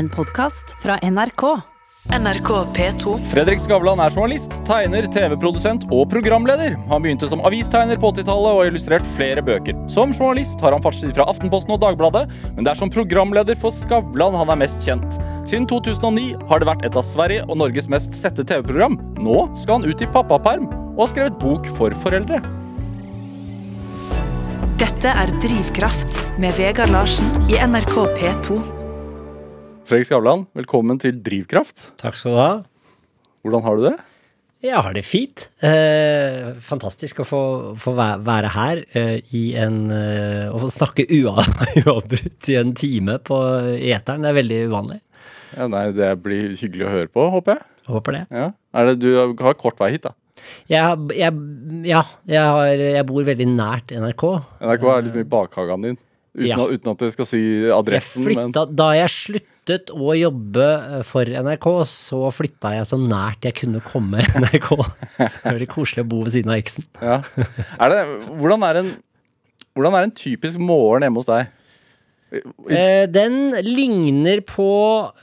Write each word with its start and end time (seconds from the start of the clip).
En 0.00 0.08
podkast 0.08 0.70
fra 0.82 0.94
NRK. 1.02 1.42
NRK 2.20 2.50
P2. 2.76 3.18
Fredrik 3.28 3.60
Skavlan 3.60 4.00
er 4.00 4.14
journalist, 4.14 4.54
tegner, 4.64 5.04
TV-produsent 5.12 5.84
og 5.92 6.06
programleder. 6.08 6.78
Han 6.88 7.04
begynte 7.04 7.28
som 7.28 7.42
avistegner 7.44 8.00
på 8.00 8.08
80-tallet 8.14 8.48
og 8.48 8.62
har 8.62 8.70
illustrert 8.70 9.10
flere 9.18 9.44
bøker. 9.44 9.76
Som 9.92 10.14
journalist 10.16 10.64
har 10.64 10.72
han 10.72 10.80
fartstid 10.80 11.12
fra 11.18 11.28
Aftenposten 11.28 11.76
og 11.76 11.82
Dagbladet, 11.84 12.24
men 12.54 12.64
det 12.64 12.72
er 12.72 12.80
som 12.80 12.94
programleder 12.94 13.60
for 13.60 13.76
Skavlan 13.76 14.40
han 14.40 14.54
er 14.56 14.62
mest 14.62 14.88
kjent. 14.88 15.20
Siden 15.44 15.68
2009 15.68 16.32
har 16.48 16.64
det 16.64 16.72
vært 16.72 16.88
et 16.88 16.96
av 16.96 17.04
Sverige 17.04 17.44
og 17.44 17.60
Norges 17.60 17.92
mest 17.92 18.16
sette 18.16 18.48
TV-program. 18.48 18.96
Nå 19.20 19.50
skal 19.52 19.82
han 19.82 19.88
ut 19.92 20.00
i 20.00 20.12
pappaperm 20.16 20.64
og 20.94 21.04
har 21.04 21.12
skrevet 21.12 21.40
bok 21.44 21.68
for 21.76 22.00
foreldre. 22.08 22.40
Dette 24.80 25.12
er 25.12 25.38
Drivkraft 25.44 26.22
med 26.40 26.56
Vegard 26.56 26.96
Larsen 26.96 27.34
i 27.52 27.60
NRK 27.60 27.98
P2. 28.16 28.79
Fredrik 29.90 30.06
Skavlan, 30.06 30.44
velkommen 30.54 31.00
til 31.02 31.16
Drivkraft. 31.18 31.88
Takk 31.98 32.14
skal 32.14 32.30
du 32.30 32.38
ha. 32.38 32.50
Hvordan 33.42 33.64
har 33.64 33.74
du 33.74 33.80
det? 33.88 33.96
Jeg 34.62 34.82
har 34.86 34.94
det 34.94 35.02
fint. 35.02 35.48
Eh, 35.66 36.52
fantastisk 36.62 37.24
å 37.24 37.26
få, 37.26 37.40
få 37.74 37.94
være 37.98 38.52
her 38.54 38.84
eh, 38.94 39.16
i 39.34 39.40
en 39.58 39.80
eh, 39.90 40.46
Og 40.54 40.68
snakke 40.70 41.08
uavbrutt 41.18 42.50
i 42.54 42.58
en 42.60 42.70
time 42.78 43.16
på 43.18 43.40
eteren. 43.80 44.22
Det 44.22 44.30
er 44.30 44.38
veldig 44.38 44.60
uvanlig. 44.70 45.00
Ja, 45.56 45.66
nei, 45.74 45.88
Det 45.98 46.12
blir 46.22 46.54
hyggelig 46.54 46.86
å 46.86 46.92
høre 46.94 47.10
på, 47.10 47.24
håper 47.34 47.58
jeg. 47.58 47.66
Jeg 47.88 47.94
håper 47.96 48.18
det. 48.20 48.24
Ja. 48.30 48.46
Er 48.70 48.92
det, 48.92 48.96
du 49.02 49.10
har 49.42 49.58
kort 49.58 49.82
vei 49.82 49.90
hit, 49.96 50.06
da. 50.06 50.14
Jeg, 50.70 51.08
jeg, 51.18 51.34
ja, 51.90 52.04
jeg, 52.30 52.46
har, 52.46 52.86
jeg 52.94 53.08
bor 53.10 53.26
veldig 53.26 53.50
nært 53.56 53.90
NRK. 53.98 54.24
NRK 54.62 54.86
er 54.94 55.04
liksom 55.08 55.24
i 55.24 55.28
bakhagen 55.34 55.88
din. 55.88 55.98
Uten, 56.30 56.46
Ja. 56.46 56.62
uten 56.62 56.92
at 56.92 57.00
du 57.02 57.10
skal 57.10 57.26
si 57.26 57.40
Jeg 57.42 57.74
adressen, 57.74 58.22
men 58.22 58.52
flytta, 58.52 58.62
da 58.70 58.92
jeg 58.94 59.10
sluttet 59.70 59.92
å 59.94 60.16
jobbe 60.18 60.66
eh, 60.66 61.04
for 61.06 61.28
NRK, 61.28 61.68
så 61.86 62.24
flytta 62.34 62.74
jeg 62.78 62.88
så 62.90 62.98
nært 63.00 63.46
jeg 63.46 63.58
kunne 63.62 63.82
komme 63.84 64.24
NRK. 64.42 64.72
Det 65.18 65.30
er 65.30 65.54
veldig 65.54 65.70
koselig 65.70 66.04
å 66.04 66.10
bo 66.10 66.24
ved 66.24 66.34
siden 66.34 66.52
av 66.52 66.60
eksen. 66.60 66.90
ja. 67.00 67.22
er 67.78 67.94
det, 67.94 68.02
hvordan, 68.40 68.66
er 68.66 68.82
en, 68.82 68.92
hvordan 69.76 69.96
er 69.96 70.08
en 70.08 70.18
typisk 70.18 70.60
morgen 70.62 71.06
hjemme 71.06 71.22
hos 71.22 71.30
deg? 71.30 71.56
Eh, 72.70 73.08
den 73.10 73.56
ligner 73.66 74.38
på 74.46 74.70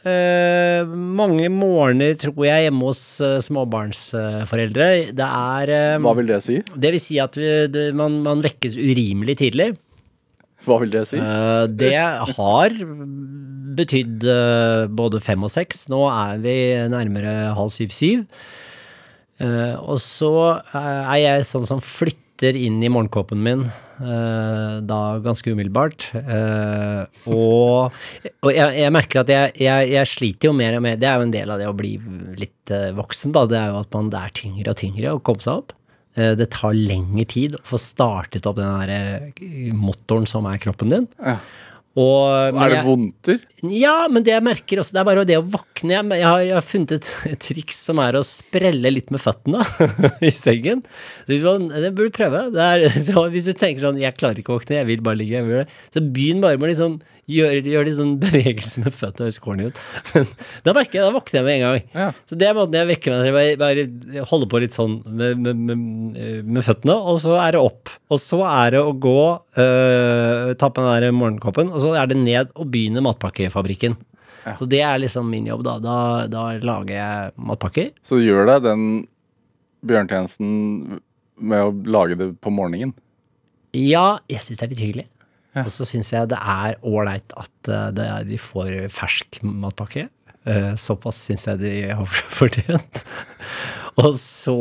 eh, 0.04 0.84
mange 0.84 1.48
morgener, 1.54 2.18
tror 2.20 2.42
jeg, 2.44 2.66
hjemme 2.68 2.90
hos 2.90 3.04
eh, 3.24 3.38
småbarnsforeldre. 3.46 4.90
Det 5.16 5.28
er 5.28 5.72
eh, 5.72 6.00
Hva 6.04 6.16
vil 6.20 6.34
det 6.34 6.42
si? 6.44 6.60
Det 6.76 6.92
vil 6.98 7.04
si 7.04 7.20
at 7.24 7.40
vi, 7.40 7.52
det, 7.72 7.90
man, 7.96 8.20
man 8.26 8.44
vekkes 8.44 8.76
urimelig 8.76 9.38
tidlig. 9.40 9.72
Hva 10.68 10.82
vil 10.84 10.92
det 10.94 11.08
si? 11.10 11.20
Eh, 11.22 11.64
det 11.80 11.96
har 12.38 12.78
betydd 13.78 14.28
eh, 14.28 14.86
både 14.92 15.22
fem 15.24 15.44
og 15.48 15.54
seks. 15.54 15.88
Nå 15.94 16.04
er 16.12 16.40
vi 16.44 16.56
nærmere 16.92 17.54
halv 17.58 17.74
syv-syv. 17.76 18.26
Eh, 19.44 19.76
og 19.78 20.00
så 20.02 20.32
er 20.76 21.20
jeg 21.22 21.50
sånn 21.50 21.68
som 21.70 21.84
flytter 21.84 22.58
inn 22.58 22.82
i 22.86 22.90
morgenkåpen 22.94 23.40
min 23.42 23.68
da 23.98 24.98
ganske 25.26 25.50
umiddelbart. 25.50 26.04
Og 27.26 27.96
og 28.46 28.52
jeg, 28.54 28.76
jeg 28.78 28.94
merker 28.94 29.24
at 29.24 29.32
jeg, 29.34 29.56
jeg, 29.58 29.88
jeg 29.90 30.10
sliter 30.12 30.52
jo 30.52 30.54
mer 30.54 30.78
og 30.78 30.84
mer 30.86 31.00
Det 31.02 31.10
er 31.10 31.18
jo 31.18 31.26
en 31.26 31.34
del 31.34 31.54
av 31.56 31.58
det 31.58 31.66
å 31.66 31.74
bli 31.74 31.96
litt 32.38 32.74
voksen, 32.94 33.34
da. 33.34 33.48
Det 33.50 33.58
er 33.58 33.74
jo 33.74 33.82
at 33.82 33.98
man, 33.98 34.12
det 34.14 34.22
er 34.22 34.38
tyngre 34.38 34.76
og 34.76 34.78
tyngre 34.84 35.16
å 35.18 35.24
komme 35.26 35.42
seg 35.42 35.64
opp. 35.64 35.74
Eh, 36.18 36.34
det 36.38 36.50
tar 36.56 36.74
lengre 36.74 37.28
tid 37.30 37.56
å 37.60 37.64
få 37.68 37.80
startet 37.82 38.50
opp 38.50 38.58
den 38.58 38.82
der 38.82 38.94
eh, 39.38 39.72
motoren 39.76 40.28
som 40.30 40.48
er 40.50 40.62
kroppen 40.62 40.94
din. 40.94 41.10
Ja. 41.22 41.38
Og, 41.98 42.54
Er 42.62 42.70
det 42.70 42.82
vondter? 42.86 43.40
ja, 43.74 44.06
men 44.06 44.22
det 44.22 44.36
jeg 44.36 44.46
merker 44.46 44.84
også, 44.84 44.94
det 44.94 45.00
er 45.02 45.08
bare 45.08 45.24
det 45.26 45.38
å 45.40 45.46
våkne. 45.46 45.96
Jeg, 45.96 46.06
jeg, 46.14 46.28
har, 46.28 46.42
jeg 46.46 46.54
har 46.54 46.66
funnet 46.66 46.94
et, 46.94 47.10
et 47.32 47.42
triks 47.42 47.80
som 47.90 47.98
er 48.04 48.20
å 48.20 48.22
sprelle 48.26 48.92
litt 48.94 49.10
med 49.14 49.24
føttene 49.24 49.66
i 50.30 50.30
sengen. 50.34 50.84
Så 51.26 51.34
hvis 51.34 51.46
man, 51.48 51.66
det 51.74 51.90
burde 51.98 52.12
du 52.14 52.18
prøve. 52.20 52.44
Det 52.54 52.68
er, 52.68 52.86
så 53.08 53.26
hvis 53.34 53.50
du 53.50 53.54
tenker 53.58 53.88
sånn 53.88 54.02
'jeg 54.02 54.18
klarer 54.20 54.44
ikke 54.44 54.54
å 54.54 54.60
våkne, 54.60 54.78
jeg 54.84 54.90
vil 54.92 55.06
bare 55.06 55.22
ligge', 55.24 55.66
så 55.94 56.06
begynn 56.06 56.44
bare 56.46 56.62
med 56.62 56.70
å 56.70 56.74
liksom 56.76 57.00
gjøre 57.28 57.62
gjør 57.68 57.88
litt 57.88 57.98
sånn 57.98 58.16
bevegelse 58.24 58.84
med 58.84 58.96
føttene. 58.96 59.28
Høres 59.28 59.40
corny 59.44 59.70
ut. 59.70 59.82
Da 60.66 60.74
merker 60.76 61.00
jeg, 61.00 61.06
da 61.06 61.14
våkner 61.16 61.40
jeg 61.40 61.46
med 61.48 61.56
en 61.58 61.64
gang. 61.66 61.90
Ja. 61.94 62.08
Så 62.30 62.38
det 62.40 62.50
er 62.50 62.58
måten 62.58 62.78
jeg 62.80 62.90
vekker 62.92 63.14
meg 63.14 63.28
til. 63.28 63.38
Bare, 63.38 63.58
bare 63.62 64.26
holde 64.32 64.50
på 64.52 64.62
litt 64.64 64.78
sånn 64.78 65.00
med, 65.08 65.42
med, 65.44 65.64
med, 65.70 66.44
med 66.48 66.66
føttene, 66.66 66.98
og 66.98 67.22
så 67.24 67.38
er 67.42 67.56
det 67.56 67.64
opp. 67.64 67.94
Og 68.14 68.22
så 68.24 68.42
er 68.48 68.76
det 68.78 68.84
å 68.84 68.94
gå, 69.08 69.20
øh, 69.64 70.54
ta 70.60 70.70
på 70.72 70.84
den 70.84 71.06
der 71.08 71.16
morgenkoppen, 71.16 71.72
og 71.74 71.84
så 71.84 71.96
er 72.00 72.12
det 72.12 72.20
ned 72.20 72.54
og 72.56 72.72
begynne 72.74 73.04
matpakkefabrikken. 73.06 73.98
Så 74.56 74.64
det 74.70 74.80
er 74.86 75.02
liksom 75.02 75.28
min 75.28 75.48
jobb, 75.50 75.66
da. 75.68 75.76
Da, 75.84 75.98
da 76.32 76.44
lager 76.64 76.96
jeg 76.96 77.34
matpakker. 77.50 77.90
Så 78.08 78.22
gjør 78.24 78.48
deg 78.48 78.64
den 78.64 78.86
bjørntjenesten 79.88 81.02
med 81.38 81.66
å 81.66 81.74
lage 81.92 82.18
det 82.20 82.30
på 82.44 82.54
morgenen. 82.54 82.94
Ja, 83.76 84.20
jeg 84.32 84.46
syns 84.46 84.62
det 84.62 84.68
er 84.70 84.72
litt 84.74 84.84
hyggelig. 84.86 85.06
Ja. 85.56 85.64
Og 85.66 85.72
så 85.74 85.88
syns 85.90 86.12
jeg 86.14 86.30
det 86.30 86.38
er 86.38 86.76
ålreit 86.86 87.34
at 87.40 87.70
det 87.96 88.04
er, 88.04 88.28
de 88.28 88.38
får 88.42 88.74
fersk 88.94 89.40
matpakke. 89.44 90.08
Eh, 90.48 90.74
såpass 90.80 91.20
syns 91.28 91.48
jeg 91.50 91.60
de 91.64 91.72
har 91.92 92.06
fortjent. 92.40 93.02
og 94.00 94.14
så 94.20 94.56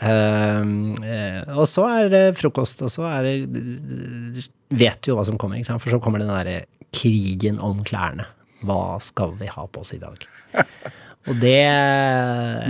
eh, 0.00 0.70
eh, 1.12 1.52
Og 1.54 1.66
så 1.70 1.84
er 1.90 2.08
det 2.12 2.24
frokost, 2.40 2.82
og 2.86 2.90
så 2.90 3.06
er 3.10 3.28
det 3.28 4.46
Vet 4.70 5.02
du 5.02 5.12
jo 5.12 5.18
hva 5.18 5.26
som 5.28 5.38
kommer, 5.38 5.58
ikke 5.60 5.70
sant? 5.72 5.82
For 5.82 5.92
så 5.92 6.00
kommer 6.02 6.22
den 6.22 6.30
derre 6.32 6.64
krigen 6.94 7.60
om 7.62 7.84
klærne. 7.86 8.26
Hva 8.66 8.98
skal 9.02 9.36
vi 9.38 9.48
ha 9.50 9.64
på 9.70 9.82
oss 9.84 9.94
i 9.94 10.00
dag? 10.02 10.24
Og 11.28 11.36
det 11.42 11.60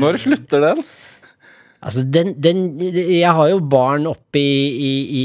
Når 0.03 0.19
slutter 0.21 0.65
den? 0.65 0.81
Altså, 1.81 2.03
den, 2.13 2.35
den 2.45 2.59
Jeg 2.93 3.31
har 3.33 3.47
jo 3.49 3.61
barn 3.73 4.05
oppe 4.11 4.37
i, 4.37 4.67
i, 4.77 4.91
i, 5.17 5.23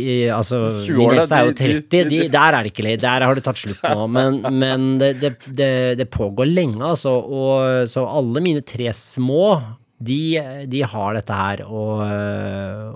i, 0.00 0.14
Altså, 0.32 0.62
min 0.96 1.10
eldste 1.12 1.36
er 1.36 1.50
jo 1.50 1.52
de- 1.52 1.66
de- 1.66 1.82
30. 1.82 2.08
De, 2.08 2.20
der 2.32 2.56
er 2.56 2.62
det 2.64 2.70
ikke 2.72 2.86
lei, 2.86 2.94
Der 2.96 3.26
har 3.26 3.36
det 3.36 3.44
tatt 3.44 3.60
slutt 3.60 3.82
nå. 3.84 4.06
Men, 4.08 4.38
men 4.62 4.86
det, 5.02 5.10
det, 5.20 5.32
det, 5.58 5.70
det 6.00 6.08
pågår 6.14 6.48
lenge, 6.48 6.80
altså. 6.94 7.12
Og, 7.20 7.88
så 7.92 8.06
alle 8.08 8.40
mine 8.40 8.64
tre 8.64 8.88
små, 8.96 9.60
de, 10.02 10.18
de 10.72 10.80
har 10.94 11.18
dette 11.20 11.36
her. 11.42 11.64
Og, 11.68 12.00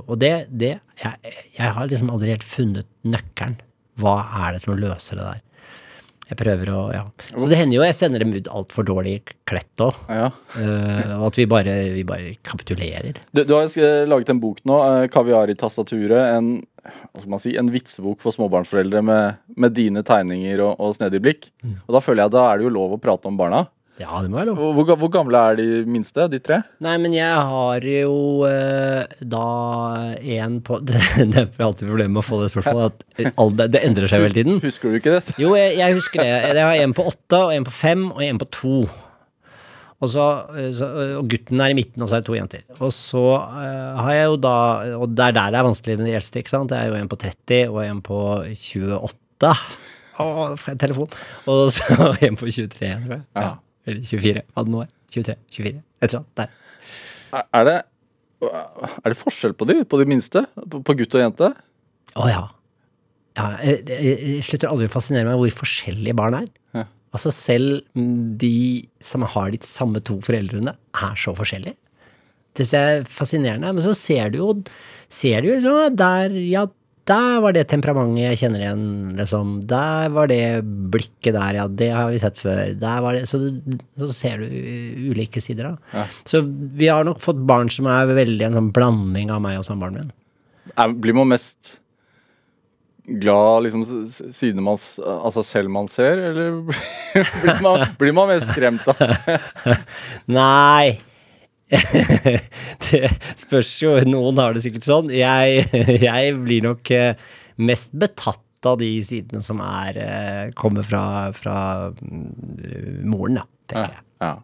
og 0.09 0.17
det, 0.25 0.33
det 0.51 0.73
jeg, 1.03 1.35
jeg 1.59 1.75
har 1.77 1.91
liksom 1.93 2.11
aldri 2.17 2.33
helt 2.33 2.49
funnet 2.49 2.89
nøkkelen. 3.05 3.59
Hva 4.01 4.17
er 4.47 4.57
det 4.57 4.65
som 4.65 4.77
løser 4.77 5.21
det 5.21 5.25
der? 5.29 5.43
Jeg 6.27 6.39
prøver 6.41 6.71
å 6.75 6.81
Ja. 6.95 7.05
Så 7.31 7.49
det 7.51 7.59
hender 7.61 7.79
jo 7.79 7.85
jeg 7.87 7.95
sender 7.95 8.23
dem 8.23 8.35
ut 8.35 8.49
altfor 8.51 8.87
dårlig 8.87 9.21
kledd 9.47 9.83
òg. 9.85 9.99
Ja. 10.11 10.31
uh, 10.59 11.27
at 11.27 11.39
vi 11.39 11.47
bare, 11.47 11.75
vi 11.95 12.03
bare 12.07 12.35
kapitulerer. 12.43 13.21
Du, 13.31 13.45
du 13.45 13.55
har 13.55 13.67
jo 13.67 13.91
laget 14.11 14.33
en 14.35 14.41
bok 14.43 14.59
nå, 14.67 14.81
eh, 14.87 15.09
'Kaviar 15.09 15.51
i 15.51 15.55
tastaturet'. 15.55 16.37
En, 16.37 16.65
hva 16.83 17.21
skal 17.21 17.31
man 17.31 17.43
si, 17.43 17.55
en 17.59 17.71
vitsebok 17.71 18.21
for 18.23 18.35
småbarnsforeldre 18.35 19.03
med, 19.03 19.39
med 19.57 19.75
dine 19.75 20.03
tegninger 20.07 20.63
og, 20.65 20.81
og 20.81 20.97
snedig 20.99 21.23
blikk. 21.23 21.51
Mm. 21.63 21.79
Og 21.87 21.95
da 21.95 22.03
føler 22.03 22.25
jeg 22.25 22.35
da 22.35 22.45
er 22.51 22.59
det 22.59 22.67
jo 22.67 22.75
lov 22.75 22.97
å 22.97 23.03
prate 23.03 23.31
om 23.31 23.39
barna. 23.39 23.67
Ja, 23.97 24.19
det 24.21 24.29
må 24.29 24.37
være 24.37 24.51
lov. 24.51 24.59
Hvor, 24.77 24.91
hvor 25.01 25.11
gamle 25.13 25.41
er 25.41 25.57
de 25.57 25.67
minste, 25.89 26.27
de 26.29 26.41
tre? 26.45 26.59
Nei, 26.85 26.99
men 27.01 27.15
jeg 27.17 27.33
har 27.49 27.87
jo 27.89 28.45
eh, 28.45 29.23
da 29.25 29.47
en 30.37 30.59
på 30.65 30.83
Det, 30.85 31.01
det 31.33 31.47
er 31.47 31.65
alltid 31.65 31.89
problemet 31.89 32.13
med 32.13 32.21
å 32.21 32.27
få 32.27 32.43
det 32.43 32.51
spørsmålet, 32.53 33.07
at 33.17 33.41
all, 33.41 33.55
det, 33.57 33.71
det 33.73 33.83
endrer 33.89 34.13
seg 34.13 34.27
hele 34.27 34.37
tiden. 34.37 34.61
Husker 34.61 34.93
du 34.93 35.01
ikke 35.01 35.17
det? 35.17 35.39
Jo, 35.41 35.55
jeg, 35.57 35.79
jeg 35.81 35.97
husker 35.97 36.21
det. 36.21 36.29
Jeg 36.29 36.61
har 36.61 36.85
en 36.85 36.97
på 36.97 37.09
åtte, 37.09 37.41
og 37.41 37.57
en 37.57 37.69
på 37.69 37.75
fem, 37.79 38.07
og 38.13 38.23
en 38.29 38.45
på 38.45 38.51
to. 38.59 38.77
Og, 39.97 40.11
så, 40.13 40.29
eh, 40.53 40.71
så, 40.77 40.93
og 41.23 41.33
gutten 41.33 41.65
er 41.65 41.73
i 41.73 41.81
midten, 41.81 42.05
og 42.05 42.13
så 42.13 42.19
er 42.19 42.25
det 42.25 42.29
to 42.29 42.37
jenter. 42.37 42.65
Og 42.77 42.93
så 42.93 43.27
uh, 43.41 44.01
har 44.05 44.13
jeg 44.13 44.27
jo 44.29 44.39
da 44.45 44.57
Og 45.01 45.09
det 45.17 45.31
er 45.31 45.37
der 45.39 45.55
det 45.55 45.61
er 45.63 45.69
vanskelig 45.71 45.97
med 46.03 46.11
de 46.11 46.17
eldste, 46.21 46.45
ikke 46.45 46.53
sant. 46.53 46.73
Det 46.73 46.83
er 46.83 46.93
jo 46.93 47.01
en 47.01 47.09
på 47.09 47.17
30 47.25 47.73
og 47.73 47.85
en 47.87 48.05
på 48.05 48.25
28. 48.53 49.57
Å, 50.17 50.27
får 50.57 50.75
jeg 50.75 50.83
telefon. 50.85 51.23
Og 51.49 51.71
så 51.73 52.11
en 52.29 52.37
på 52.37 52.51
23, 52.51 52.69
tror 52.77 53.17
jeg. 53.17 53.25
Ja. 53.33 53.55
Eller 53.87 54.03
24. 54.05 54.45
Hva 54.53 54.67
det 54.67 54.75
nå 54.75 54.83
er. 54.85 54.93
23, 55.15 55.37
24. 55.57 55.83
Et 56.03 56.09
eller 56.11 56.23
annet. 56.23 56.33
Der. 56.41 56.57
Er, 57.37 57.69
det 57.69 57.77
er 58.45 59.13
det 59.13 59.17
forskjell 59.19 59.55
på 59.57 59.67
de, 59.69 59.81
på 59.89 60.01
de 60.01 60.07
minste? 60.09 60.45
På, 60.57 60.83
på 60.85 60.97
gutt 60.99 61.17
og 61.17 61.23
jente? 61.23 61.51
Å 62.17 62.29
ja. 62.29 62.43
ja 63.39 63.47
jeg, 63.65 63.83
jeg, 63.89 64.19
jeg 64.37 64.45
slutter 64.49 64.73
aldri 64.73 64.91
å 64.91 64.93
fascinere 64.93 65.29
meg 65.31 65.41
hvor 65.41 65.59
forskjellige 65.63 66.17
barn 66.19 66.39
er. 66.43 66.51
Ja. 66.77 66.85
Altså 67.17 67.33
selv 67.33 67.81
de 68.41 68.87
som 69.01 69.25
har 69.25 69.53
de 69.55 69.61
samme 69.65 70.03
to 70.05 70.19
foreldrene, 70.25 70.77
er 70.77 71.21
så 71.21 71.33
forskjellige. 71.37 71.79
Det 72.57 72.65
synes 72.65 72.77
jeg 72.77 72.99
er 72.99 73.09
fascinerende. 73.13 73.73
Men 73.77 73.85
så 73.85 73.95
ser 73.97 74.33
du 74.33 74.41
jo, 74.41 74.51
ser 75.13 75.43
du 75.45 75.51
jo 75.51 75.57
liksom, 75.59 75.97
der, 75.97 76.37
ja, 76.45 76.67
der 77.07 77.41
var 77.45 77.55
det 77.55 77.67
temperamentet 77.71 78.25
jeg 78.25 78.39
kjenner 78.41 78.63
igjen, 78.65 78.85
liksom. 79.19 79.53
Der 79.71 80.11
var 80.15 80.27
det 80.31 80.43
blikket 80.91 81.37
der, 81.37 81.61
ja, 81.61 81.67
det 81.71 81.91
har 81.95 82.11
vi 82.11 82.21
sett 82.23 82.41
før. 82.43 82.75
Der 82.81 83.01
var 83.05 83.15
det, 83.15 83.25
så, 83.31 83.41
så 84.03 84.11
ser 84.15 84.43
du 84.43 84.47
ulike 85.13 85.43
sider 85.43 85.71
av 85.71 85.77
Ja. 85.95 86.07
Så 86.27 86.43
vi 86.47 86.91
har 86.91 87.07
nok 87.07 87.23
fått 87.23 87.39
barn 87.47 87.71
som 87.71 87.87
er 87.91 88.11
veldig 88.11 88.49
en 88.49 88.59
sånn 88.59 88.73
blanding 88.75 89.31
av 89.35 89.43
meg 89.45 89.61
og 89.61 89.67
samboeren 89.69 90.01
min. 90.01 90.15
Jeg 90.73 90.97
blir 91.05 91.15
man 91.15 91.31
mest 91.31 91.77
glad 93.07 93.63
liksom, 93.63 93.85
siden 94.35 94.65
man, 94.67 94.79
seg 94.83 95.45
selv 95.47 95.71
man 95.71 95.87
ser, 95.91 96.19
eller 96.33 96.59
blir 97.43 97.61
man, 97.63 97.85
blir 98.01 98.17
man 98.17 98.33
mest 98.33 98.51
skremt 98.51 98.89
av 98.91 98.99
Nei. 100.41 100.99
det 102.87 103.11
spørs 103.39 103.71
jo. 103.83 103.95
Noen 104.07 104.39
har 104.41 104.55
det 104.55 104.65
sikkert 104.65 104.87
sånn. 104.87 105.13
Jeg, 105.15 105.67
jeg 106.09 106.35
blir 106.43 106.67
nok 106.69 106.93
eh, 106.95 107.15
mest 107.59 107.95
betatt 107.97 108.43
av 108.67 108.81
de 108.81 108.91
sidene 109.07 109.45
som 109.45 109.61
er 109.63 110.01
eh, 110.03 110.43
kommer 110.59 110.87
fra, 110.87 111.33
fra 111.37 111.57
mm, 111.95 113.07
moren, 113.07 113.41
da, 113.43 113.47
tenker 113.71 113.97
jeg. 113.99 114.05
Ja. 114.25 114.35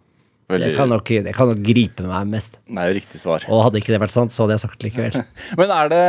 Det 0.52 0.58
Veldig, 0.58 0.72
kan, 0.76 0.90
nok, 0.90 1.08
det 1.24 1.32
kan 1.32 1.48
nok 1.48 1.60
gripe 1.64 2.04
meg 2.04 2.26
mest. 2.28 2.58
det 2.68 2.80
er 2.82 2.90
jo 2.90 2.96
riktig 2.98 3.20
svar. 3.22 3.44
Og 3.48 3.62
hadde 3.64 3.80
ikke 3.80 3.94
det 3.94 4.00
vært 4.02 4.12
sant, 4.12 4.34
så 4.34 4.42
hadde 4.42 4.58
jeg 4.58 4.62
sagt 4.66 4.82
det 4.82 4.90
likevel. 4.90 5.22
Men 5.60 5.72
er 5.72 5.88
det 5.88 6.00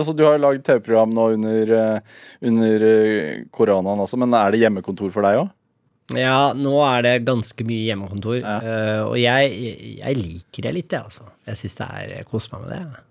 altså 0.00 0.14
Du 0.16 0.24
har 0.26 0.34
jo 0.34 0.42
lagd 0.42 0.64
TV-program 0.66 1.12
nå 1.14 1.26
under, 1.36 1.70
eh, 1.76 2.16
under 2.50 2.86
koronaen 3.54 4.02
også, 4.02 4.18
men 4.18 4.34
er 4.34 4.50
det 4.50 4.64
hjemmekontor 4.64 5.12
for 5.14 5.28
deg 5.28 5.44
òg? 5.44 5.52
Ja, 6.14 6.52
nå 6.54 6.76
er 6.86 7.02
det 7.02 7.16
ganske 7.26 7.66
mye 7.66 7.88
hjemmekontor, 7.88 8.38
Ja. 8.38 8.60
Uh, 8.62 9.02
og 9.08 9.16
jeg, 9.18 9.98
jeg 9.98 10.20
liker 10.20 10.68
det 10.68 10.76
litt, 10.76 10.94
jeg, 10.94 11.02
altså. 11.02 11.26
Jeg 11.48 11.62
syns 11.62 11.76
det 11.80 11.90
er 11.90 12.14
Jeg 12.20 12.30
koser 12.30 12.54
meg 12.54 12.66
med 12.66 12.74
det. 12.76 13.02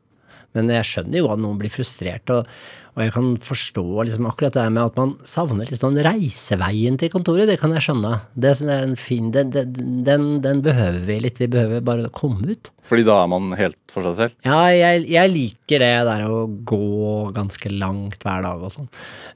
Men 0.55 0.71
jeg 0.71 0.87
skjønner 0.87 1.19
jo 1.19 1.29
at 1.33 1.41
noen 1.43 1.59
blir 1.59 1.71
frustrert, 1.73 2.31
og, 2.31 2.47
og 2.95 3.01
jeg 3.03 3.11
kan 3.11 3.25
forstå 3.43 3.83
liksom 4.07 4.27
akkurat 4.29 4.55
det 4.55 4.63
med 4.71 4.85
at 4.85 4.99
man 5.01 5.09
savner 5.27 5.67
liksom 5.67 5.97
reiseveien 6.05 6.95
til 7.01 7.11
kontoret, 7.11 7.49
det 7.49 7.57
kan 7.59 7.73
jeg 7.75 7.83
skjønne. 7.89 8.13
Det 8.39 8.53
er 8.63 8.85
en 8.85 8.95
fin, 8.99 9.33
den, 9.35 9.51
den, 9.51 10.29
den, 10.45 10.61
behøver 10.63 11.01
vi 11.09 11.17
litt, 11.25 11.41
vi 11.43 11.49
behøver 11.51 11.83
bare 11.83 12.07
å 12.07 12.13
komme 12.15 12.55
ut. 12.55 12.71
Fordi 12.87 13.03
da 13.07 13.17
er 13.25 13.33
man 13.33 13.51
helt 13.59 13.81
for 13.91 14.07
seg 14.07 14.21
selv? 14.21 14.37
Ja, 14.47 14.61
jeg, 14.71 15.03
jeg 15.11 15.33
liker 15.33 15.83
det 15.83 15.91
der 16.07 16.23
å 16.29 16.45
gå 16.47 16.87
ganske 17.35 17.73
langt 17.75 18.23
hver 18.23 18.47
dag 18.47 18.63
og 18.63 18.71
sånn. 18.77 18.87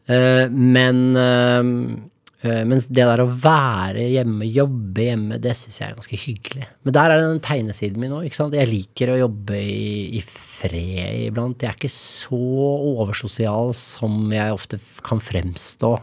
Uh, 0.07 0.47
men 0.47 1.03
eh, 1.19 1.73
mens 2.41 2.85
det 2.87 3.03
der 3.03 3.19
å 3.19 3.27
være 3.27 4.05
hjemme, 4.13 4.47
jobbe 4.47 5.07
hjemme, 5.09 5.39
det 5.43 5.55
syns 5.59 5.81
jeg 5.81 5.89
er 5.89 5.97
ganske 5.97 6.19
hyggelig. 6.21 6.67
Men 6.87 6.95
der 6.95 7.11
er 7.11 7.19
det 7.19 7.25
den 7.27 7.41
tegnesiden 7.43 7.99
min 7.99 8.13
òg. 8.15 8.29
Jeg 8.55 8.69
liker 8.69 9.11
å 9.11 9.17
jobbe 9.25 9.59
i, 9.59 10.19
i 10.19 10.21
fred 10.23 11.25
iblant. 11.25 11.59
Jeg 11.59 11.73
er 11.73 11.79
ikke 11.79 11.91
så 11.91 12.39
oversosial 12.93 13.73
som 13.75 14.31
jeg 14.31 14.55
ofte 14.55 14.79
kan 15.03 15.19
fremstå. 15.23 15.97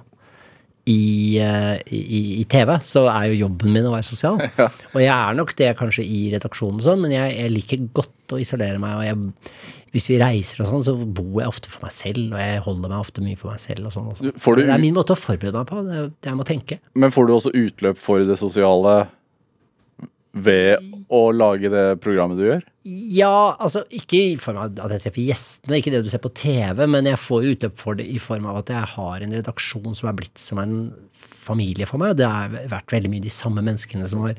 I, 0.87 1.39
eh, 1.43 1.81
i, 1.91 2.19
i 2.41 2.45
TV 2.47 2.77
så 2.87 3.09
er 3.11 3.33
jo 3.33 3.41
jobben 3.47 3.73
min 3.75 3.89
å 3.89 3.95
være 3.95 4.07
sosial. 4.07 4.39
Og 4.95 5.01
jeg 5.03 5.11
er 5.13 5.39
nok 5.39 5.55
det 5.59 5.73
kanskje 5.81 6.05
i 6.07 6.21
redaksjonen 6.35 6.85
sånn, 6.85 7.03
men 7.03 7.15
jeg, 7.17 7.33
jeg 7.41 7.55
liker 7.55 7.89
godt 7.97 8.37
å 8.37 8.39
isolere 8.43 8.79
meg. 8.83 9.01
Og 9.01 9.09
jeg, 9.09 9.67
hvis 9.97 10.07
vi 10.13 10.21
reiser 10.23 10.63
og 10.63 10.71
sånn, 10.71 10.87
så 10.87 10.95
bor 10.95 11.41
jeg 11.43 11.51
ofte 11.51 11.73
for 11.73 11.89
meg 11.89 11.97
selv, 11.97 12.37
og 12.37 12.39
jeg 12.39 12.63
holder 12.69 12.93
meg 12.93 13.03
ofte 13.03 13.25
mye 13.25 13.41
for 13.41 13.51
meg 13.51 13.63
selv 13.65 13.91
og 13.91 13.97
sånn 13.97 14.13
du 14.15 14.63
det 14.63 14.71
er 14.71 14.83
min 14.83 14.95
måte 14.95 15.17
å 15.17 15.19
forberede 15.19 15.59
meg 15.59 15.69
på. 15.73 15.83
Det, 15.89 16.07
det 16.23 16.31
jeg 16.31 16.39
må 16.39 16.47
tenke. 16.47 16.81
Men 16.95 17.15
får 17.15 17.27
du 17.27 17.35
også 17.35 17.55
utløp 17.57 18.01
for 18.03 18.23
det 18.29 18.39
sosiale 18.39 18.97
ved 20.37 20.85
å 21.11 21.23
lage 21.33 21.71
det 21.73 21.87
programmet 22.05 22.39
du 22.39 22.47
gjør? 22.47 22.65
Ja, 22.87 23.57
altså 23.59 23.83
ikke 23.91 24.19
i 24.21 24.35
form 24.39 24.61
av 24.63 24.77
at 24.85 24.93
jeg 24.95 25.03
treffer 25.03 25.25
gjestene, 25.27 25.81
ikke 25.81 25.91
det 25.95 26.05
du 26.07 26.11
ser 26.13 26.23
på 26.23 26.31
TV, 26.39 26.85
men 26.87 27.09
jeg 27.11 27.19
får 27.19 27.43
jo 27.43 27.55
utløp 27.57 27.81
for 27.81 27.99
det 27.99 28.07
i 28.07 28.21
form 28.23 28.47
av 28.47 28.61
at 28.61 28.71
jeg 28.71 28.91
har 28.95 29.25
en 29.27 29.35
redaksjon 29.41 29.97
som 29.99 30.11
er 30.11 30.19
blitt 30.21 30.39
som 30.39 30.61
en 30.63 30.77
familie 31.19 31.89
for 31.91 31.99
meg. 32.03 32.15
Det 32.21 32.29
har 32.31 32.55
vært 32.71 32.95
veldig 32.95 33.11
mye 33.11 33.25
de 33.25 33.33
samme 33.35 33.65
menneskene 33.67 34.07
som 34.11 34.23
har 34.29 34.37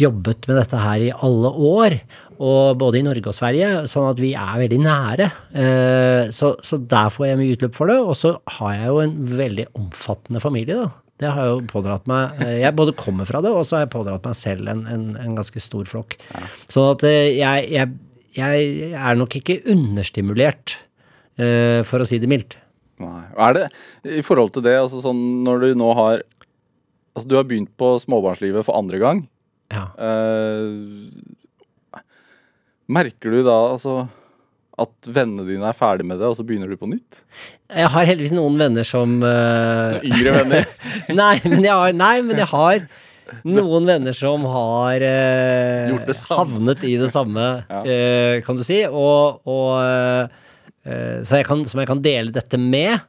jobbet 0.00 0.48
med 0.48 0.56
dette 0.56 0.80
her 0.80 1.02
i 1.04 1.12
alle 1.12 1.50
år, 1.68 1.98
og 2.40 2.78
både 2.80 3.02
i 3.02 3.04
Norge 3.04 3.28
og 3.28 3.36
Sverige, 3.36 3.68
sånn 3.90 4.08
at 4.14 4.22
vi 4.22 4.30
er 4.38 4.56
veldig 4.62 4.78
nære. 4.80 5.28
Eh, 5.52 6.30
Så, 6.32 6.54
så 6.64 6.78
der 6.80 7.12
får 7.12 7.26
jeg 7.28 7.40
mye 7.42 7.58
utløp 7.58 7.76
for 7.76 7.92
det, 7.92 7.98
og 8.00 8.16
så 8.16 8.38
har 8.56 8.72
jeg 8.78 8.86
jo 8.88 9.02
en 9.04 9.14
veldig 9.36 9.66
omfattende 9.76 10.40
familie, 10.40 10.80
da. 10.86 10.88
Det 11.20 11.28
har 11.36 11.50
jo 11.50 11.56
pådratt 11.68 12.06
meg. 12.08 12.38
Jeg 12.62 12.72
både 12.78 12.94
kommer 12.96 13.28
fra 13.28 13.42
det, 13.44 13.50
og 13.52 13.66
så 13.68 13.76
har 13.76 13.82
jeg 13.84 13.92
pådratt 13.92 14.24
meg 14.24 14.36
selv 14.38 14.70
en, 14.72 14.86
en, 14.88 15.02
en 15.20 15.34
ganske 15.36 15.60
stor 15.60 15.84
flokk. 15.90 16.16
Sånn 16.72 16.88
at 16.94 17.04
eh, 17.08 17.34
jeg, 17.36 17.66
jeg, 17.74 17.86
jeg 18.38 18.56
er 18.96 19.18
nok 19.20 19.36
ikke 19.40 19.58
understimulert, 19.68 20.78
eh, 21.36 21.82
for 21.88 22.00
å 22.00 22.06
si 22.08 22.16
det 22.22 22.30
mildt. 22.30 22.56
Nei. 23.00 23.24
Er 23.40 23.56
det 23.56 23.64
i 24.18 24.22
forhold 24.24 24.50
til 24.54 24.64
det, 24.64 24.76
altså 24.80 25.00
sånn 25.04 25.20
når 25.46 25.56
du 25.64 25.68
nå 25.80 25.88
har 25.98 26.16
Altså 27.10 27.26
du 27.26 27.34
har 27.34 27.46
begynt 27.48 27.72
på 27.74 27.98
småbarnslivet 27.98 28.62
for 28.62 28.78
andre 28.78 29.00
gang. 29.02 29.24
Ja. 29.74 29.88
Eh, 29.98 30.70
merker 32.86 33.34
du 33.34 33.40
da 33.42 33.56
altså 33.72 34.04
at 34.80 35.10
vennene 35.12 35.44
dine 35.48 35.68
er 35.68 35.76
ferdig 35.76 36.06
med 36.08 36.20
det, 36.20 36.28
og 36.30 36.38
så 36.38 36.44
begynner 36.46 36.70
du 36.70 36.78
på 36.80 36.88
nytt? 36.88 37.20
Jeg 37.70 37.90
har 37.92 38.08
heldigvis 38.08 38.32
noen 38.36 38.56
venner 38.60 38.86
som 38.86 39.18
eh, 39.26 40.00
Yngre 40.08 40.34
venner? 40.40 40.66
nei, 41.20 41.34
men 41.44 41.66
jeg 41.66 41.74
har, 41.74 41.94
nei, 41.96 42.14
men 42.26 42.40
jeg 42.40 42.48
har 42.50 42.82
noen 43.46 43.86
venner 43.86 44.16
som 44.16 44.42
har 44.50 45.04
uh, 45.06 46.14
havnet 46.32 46.80
i 46.88 46.96
det 46.98 47.12
samme, 47.12 47.44
Ja. 47.70 47.82
uh, 47.86 48.40
kan 48.42 48.58
du 48.58 48.64
si. 48.66 48.80
Og, 48.88 49.44
og 49.46 50.38
så 50.80 51.38
jeg 51.38 51.46
kan, 51.46 51.60
som 51.68 51.78
jeg 51.82 51.90
kan 51.90 52.00
dele 52.02 52.32
dette 52.34 52.58
med. 52.58 53.04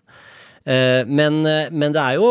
Men, 0.67 1.37
men 1.71 1.93
det 1.95 2.01
er 2.03 2.17
jo 2.19 2.27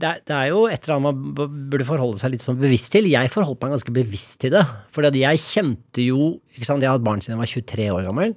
det 0.00 0.08
er, 0.08 0.20
det 0.26 0.34
er 0.36 0.48
jo 0.50 0.64
et 0.70 0.82
eller 0.86 0.96
annet 0.96 1.22
man 1.38 1.54
burde 1.72 1.86
forholde 1.88 2.20
seg 2.22 2.32
litt 2.34 2.44
sånn 2.44 2.58
bevisst 2.60 2.90
til. 2.94 3.08
Jeg 3.12 3.30
forholdt 3.32 3.60
meg 3.64 3.74
ganske 3.76 3.94
bevisst 3.94 4.38
til 4.42 4.54
det. 4.56 4.62
For 4.94 5.04
jeg 5.06 5.42
kjente 5.44 6.04
jo 6.06 6.36
ikke 6.56 6.68
sant, 6.68 6.82
Jeg 6.84 6.90
har 6.90 6.98
hatt 6.98 7.06
barn 7.06 7.20
siden 7.24 7.36
jeg 7.36 7.42
var 7.44 7.52
23 7.52 7.88
år 7.96 8.06
gammel. 8.08 8.34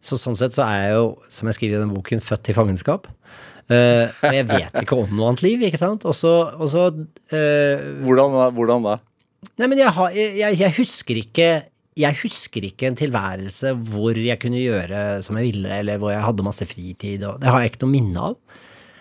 Så 0.00 0.16
sånn 0.20 0.36
sett 0.38 0.56
så 0.56 0.64
er 0.64 0.82
jeg 0.86 0.92
jo, 0.96 1.06
som 1.32 1.48
jeg 1.50 1.58
skriver 1.58 1.78
i 1.78 1.82
den 1.84 1.94
boken, 1.94 2.22
født 2.24 2.52
i 2.52 2.56
fangenskap. 2.56 3.08
Uh, 3.70 4.08
og 4.26 4.32
jeg 4.34 4.46
vet 4.50 4.78
ikke 4.82 4.96
om 4.98 5.12
noe 5.14 5.28
annet 5.30 5.44
liv, 5.46 5.60
ikke 5.68 5.78
sant. 5.80 6.06
Og 6.08 6.16
så, 6.16 6.32
og 6.56 6.66
så 6.72 6.88
eh, 7.30 7.82
Hvordan, 8.02 8.32
da- 8.34 8.48
hvordan 8.56 8.86
da? 8.88 8.96
Nei, 9.60 9.68
men 9.70 9.78
jeg, 9.80 9.92
har, 9.96 10.16
jeg, 10.16 10.56
jeg 10.60 10.74
husker 10.76 11.20
ikke 11.20 11.50
jeg 12.00 12.16
husker 12.22 12.64
ikke 12.64 12.86
en 12.88 12.96
tilværelse 12.96 13.72
hvor 13.92 14.16
jeg 14.16 14.38
kunne 14.40 14.60
gjøre 14.62 15.20
som 15.26 15.36
jeg 15.36 15.50
ville, 15.50 15.68
eller 15.82 15.98
hvor 16.00 16.12
jeg 16.14 16.22
hadde 16.24 16.44
masse 16.46 16.64
fritid. 16.70 17.20
Det 17.20 17.48
har 17.50 17.60
jeg 17.64 17.72
ikke 17.74 17.82
noe 17.84 17.92
minne 17.92 18.22
av. 18.30 18.36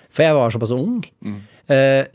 For 0.10 0.26
jeg 0.26 0.36
var 0.36 0.52
såpass 0.52 0.74
ung. 0.76 1.04
Eh, 1.24 1.38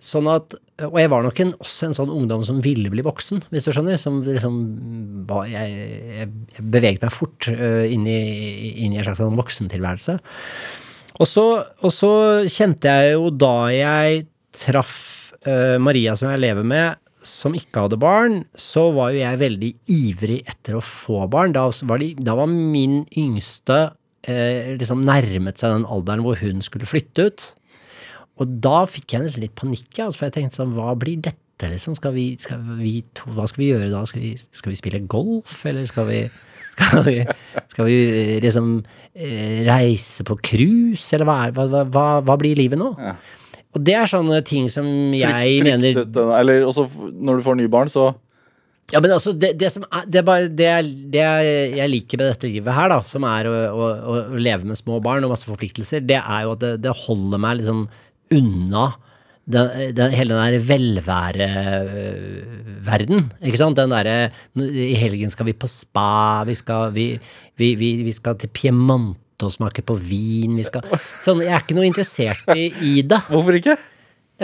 sånn 0.02 0.26
at, 0.32 0.56
og 0.82 0.96
jeg 0.98 1.10
var 1.12 1.22
nok 1.22 1.40
en, 1.44 1.52
også 1.62 1.88
en 1.88 1.94
sånn 1.94 2.10
ungdom 2.10 2.42
som 2.46 2.58
ville 2.64 2.90
bli 2.90 3.04
voksen, 3.06 3.44
hvis 3.52 3.68
du 3.68 3.70
skjønner. 3.74 3.98
Som 4.00 4.22
liksom 4.26 4.56
jeg, 5.46 5.52
jeg, 5.54 6.30
jeg 6.56 6.66
beveget 6.74 7.04
meg 7.04 7.14
fort 7.14 7.46
eh, 7.52 7.84
inn, 7.94 8.08
i, 8.10 8.74
inn 8.82 8.94
i 8.94 8.98
en 8.98 9.06
slags 9.06 9.22
sånn 9.22 9.38
voksentilværelse. 9.38 10.18
Og 11.22 11.30
så, 11.30 11.46
og 11.78 11.94
så 11.94 12.12
kjente 12.50 12.90
jeg 12.90 13.14
jo 13.14 13.30
da 13.30 13.54
jeg 13.70 14.24
traff 14.64 14.96
eh, 15.46 15.78
Maria, 15.82 16.16
som 16.18 16.32
jeg 16.32 16.42
lever 16.42 16.66
med, 16.66 16.98
som 17.24 17.54
ikke 17.56 17.86
hadde 17.86 18.00
barn, 18.00 18.40
så 18.58 18.88
var 18.94 19.14
jo 19.14 19.22
jeg 19.22 19.40
veldig 19.40 19.70
ivrig 19.94 20.40
etter 20.50 20.76
å 20.76 20.84
få 20.84 21.24
barn. 21.30 21.54
Da 21.54 21.68
var, 21.70 22.02
de, 22.02 22.12
da 22.18 22.34
var 22.36 22.50
min 22.50 23.04
yngste 23.16 23.78
eh, 24.26 24.74
liksom 24.74 25.04
nærmet 25.06 25.60
seg 25.60 25.78
den 25.78 25.86
alderen 25.86 26.24
hvor 26.26 26.40
hun 26.42 26.64
skulle 26.64 26.88
flytte 26.88 27.28
ut. 27.30 27.46
Og 28.42 28.56
da 28.64 28.80
fikk 28.90 29.14
jeg 29.14 29.22
nesten 29.26 29.44
litt 29.44 29.54
panikk, 29.58 29.90
altså, 30.02 30.18
for 30.18 30.26
jeg 30.28 30.36
tenkte 30.40 30.58
sånn, 30.62 30.72
hva 30.74 30.94
blir 30.98 31.20
dette, 31.22 31.68
liksom? 31.70 31.94
Skal 31.94 32.16
vi, 32.16 32.24
skal 32.42 32.58
vi 32.80 32.96
to, 33.14 33.28
hva 33.36 33.46
skal 33.50 33.62
vi 33.62 33.68
gjøre 33.70 33.92
da? 33.92 34.00
Skal 34.10 34.24
vi, 34.24 34.32
skal 34.40 34.72
vi 34.74 34.78
spille 34.80 35.04
golf, 35.10 35.60
eller 35.70 35.86
skal 35.90 36.08
vi 36.10 36.24
skal 36.74 37.04
vi, 37.06 37.20
skal 37.70 37.86
vi 37.86 37.96
eh, 38.02 38.40
liksom 38.42 38.72
eh, 39.14 39.60
reise 39.68 40.24
på 40.26 40.34
cruise, 40.42 41.06
eller 41.14 41.28
hva, 41.28 41.36
er, 41.46 41.52
hva, 41.54 41.84
hva, 41.86 42.06
hva, 42.26 42.36
blir 42.40 42.58
livet 42.58 42.80
nå? 42.80 42.88
Ja. 42.98 43.14
Og 43.74 43.82
det 43.86 43.94
er 43.98 44.10
sånne 44.10 44.40
ting 44.46 44.66
som 44.70 44.86
jeg 45.14 45.30
Frykt- 45.30 45.64
mener 45.66 45.94
fryktet 45.96 46.18
Eller 46.40 46.66
også 46.66 46.84
når 47.14 47.38
du 47.40 47.46
får 47.46 47.56
nye 47.58 47.70
barn, 47.70 47.90
så 47.90 48.08
Ja, 48.92 48.98
men 49.00 49.14
altså, 49.14 49.32
det, 49.38 49.52
det 49.58 49.70
som 49.72 49.86
er, 49.86 50.04
det 50.10 50.18
er 50.20 50.26
bare 50.26 50.50
det, 50.50 50.66
jeg- 50.66 51.06
det 51.14 51.22
jeg 51.78 51.90
liker 51.94 52.20
med 52.20 52.32
dette 52.34 52.50
livet 52.50 52.74
her, 52.76 52.90
da, 52.92 52.98
som 53.06 53.24
er 53.30 53.46
å, 53.48 53.54
å, 53.70 53.88
å 54.14 54.18
leve 54.36 54.66
med 54.68 54.78
små 54.78 54.98
barn 55.02 55.24
og 55.26 55.32
masse 55.32 55.46
forpliktelser, 55.48 56.02
det 56.06 56.18
er 56.20 56.42
jo 56.44 56.56
at 56.58 56.62
det, 56.66 56.72
det 56.84 56.92
holder 57.06 57.38
meg 57.46 57.62
liksom 57.62 57.86
unna 58.38 58.84
den, 59.44 59.92
den, 59.96 60.12
hele 60.16 60.32
den 60.32 60.40
der 60.40 60.62
velværeverden, 61.84 63.26
ikke 63.44 63.58
sant? 63.60 63.76
Den 63.76 63.92
derre 63.92 64.14
I 64.56 64.94
helgen 64.96 65.30
skal 65.32 65.46
vi 65.50 65.52
på 65.56 65.68
spa, 65.68 66.44
vi 66.48 66.54
skal, 66.56 66.92
vi, 66.96 67.06
vi, 67.60 67.74
vi, 67.80 67.90
vi 68.06 68.12
skal 68.16 68.38
til 68.40 68.48
Piemonte 68.56 69.44
og 69.44 69.52
smake 69.52 69.82
på 69.84 69.96
vin, 70.00 70.54
vi 70.56 70.64
skal 70.64 70.82
Sånn, 71.20 71.42
jeg 71.44 71.52
er 71.52 71.60
ikke 71.64 71.76
noe 71.76 71.88
interessert 71.90 72.40
i, 72.56 72.70
i 72.86 73.02
det. 73.04 73.20
Hvorfor 73.32 73.54
ikke? 73.58 73.76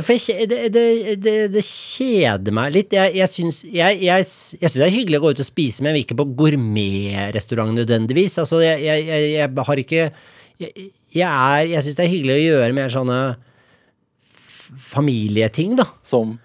For 0.01 0.13
jeg, 0.15 0.47
det, 0.51 0.59
det, 0.75 0.85
det, 1.25 1.35
det 1.51 1.63
kjeder 1.67 2.53
meg 2.55 2.71
litt. 2.77 2.93
Jeg, 2.95 3.11
jeg 3.19 3.29
syns 3.33 3.57
jeg, 3.67 3.97
jeg, 4.05 4.23
jeg 4.23 4.27
synes 4.71 4.77
det 4.79 4.85
er 4.87 4.95
hyggelig 4.95 5.19
å 5.19 5.25
gå 5.25 5.33
ut 5.35 5.41
og 5.43 5.49
spise, 5.49 5.81
men 5.83 5.91
jeg 5.91 5.97
vil 5.97 6.05
ikke 6.07 6.19
på 6.21 6.29
gourmetrestaurant 6.39 7.75
nødvendigvis. 7.81 8.37
Altså, 8.45 8.61
jeg, 8.63 9.49
har 9.67 9.77
ikke 9.83 10.05
Jeg, 10.61 10.71
jeg, 11.17 11.25
er- 11.25 11.71
jeg 11.73 11.83
syns 11.87 11.97
det 11.99 12.05
er 12.05 12.13
hyggelig 12.13 12.35
å 12.37 12.45
gjøre 12.45 12.77
mer 12.77 12.91
sånne 12.93 13.19
familieting, 14.77 15.77
da. 15.81 15.89
Som 16.07 16.39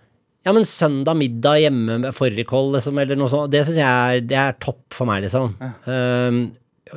Ja, 0.46 0.54
men 0.54 0.66
søndag 0.70 1.18
middag 1.18 1.64
hjemme 1.64 1.98
med 2.04 2.14
fårikål, 2.14 2.76
liksom, 2.76 3.00
eller 3.02 3.18
noe 3.18 3.32
sånt, 3.32 3.50
det 3.50 3.64
syns 3.66 3.80
jeg 3.82 3.88
er, 3.90 4.20
det 4.30 4.38
er 4.38 4.60
topp 4.62 4.94
for 4.94 5.10
meg, 5.10 5.24
liksom. 5.26 5.56
Um, 5.90 6.38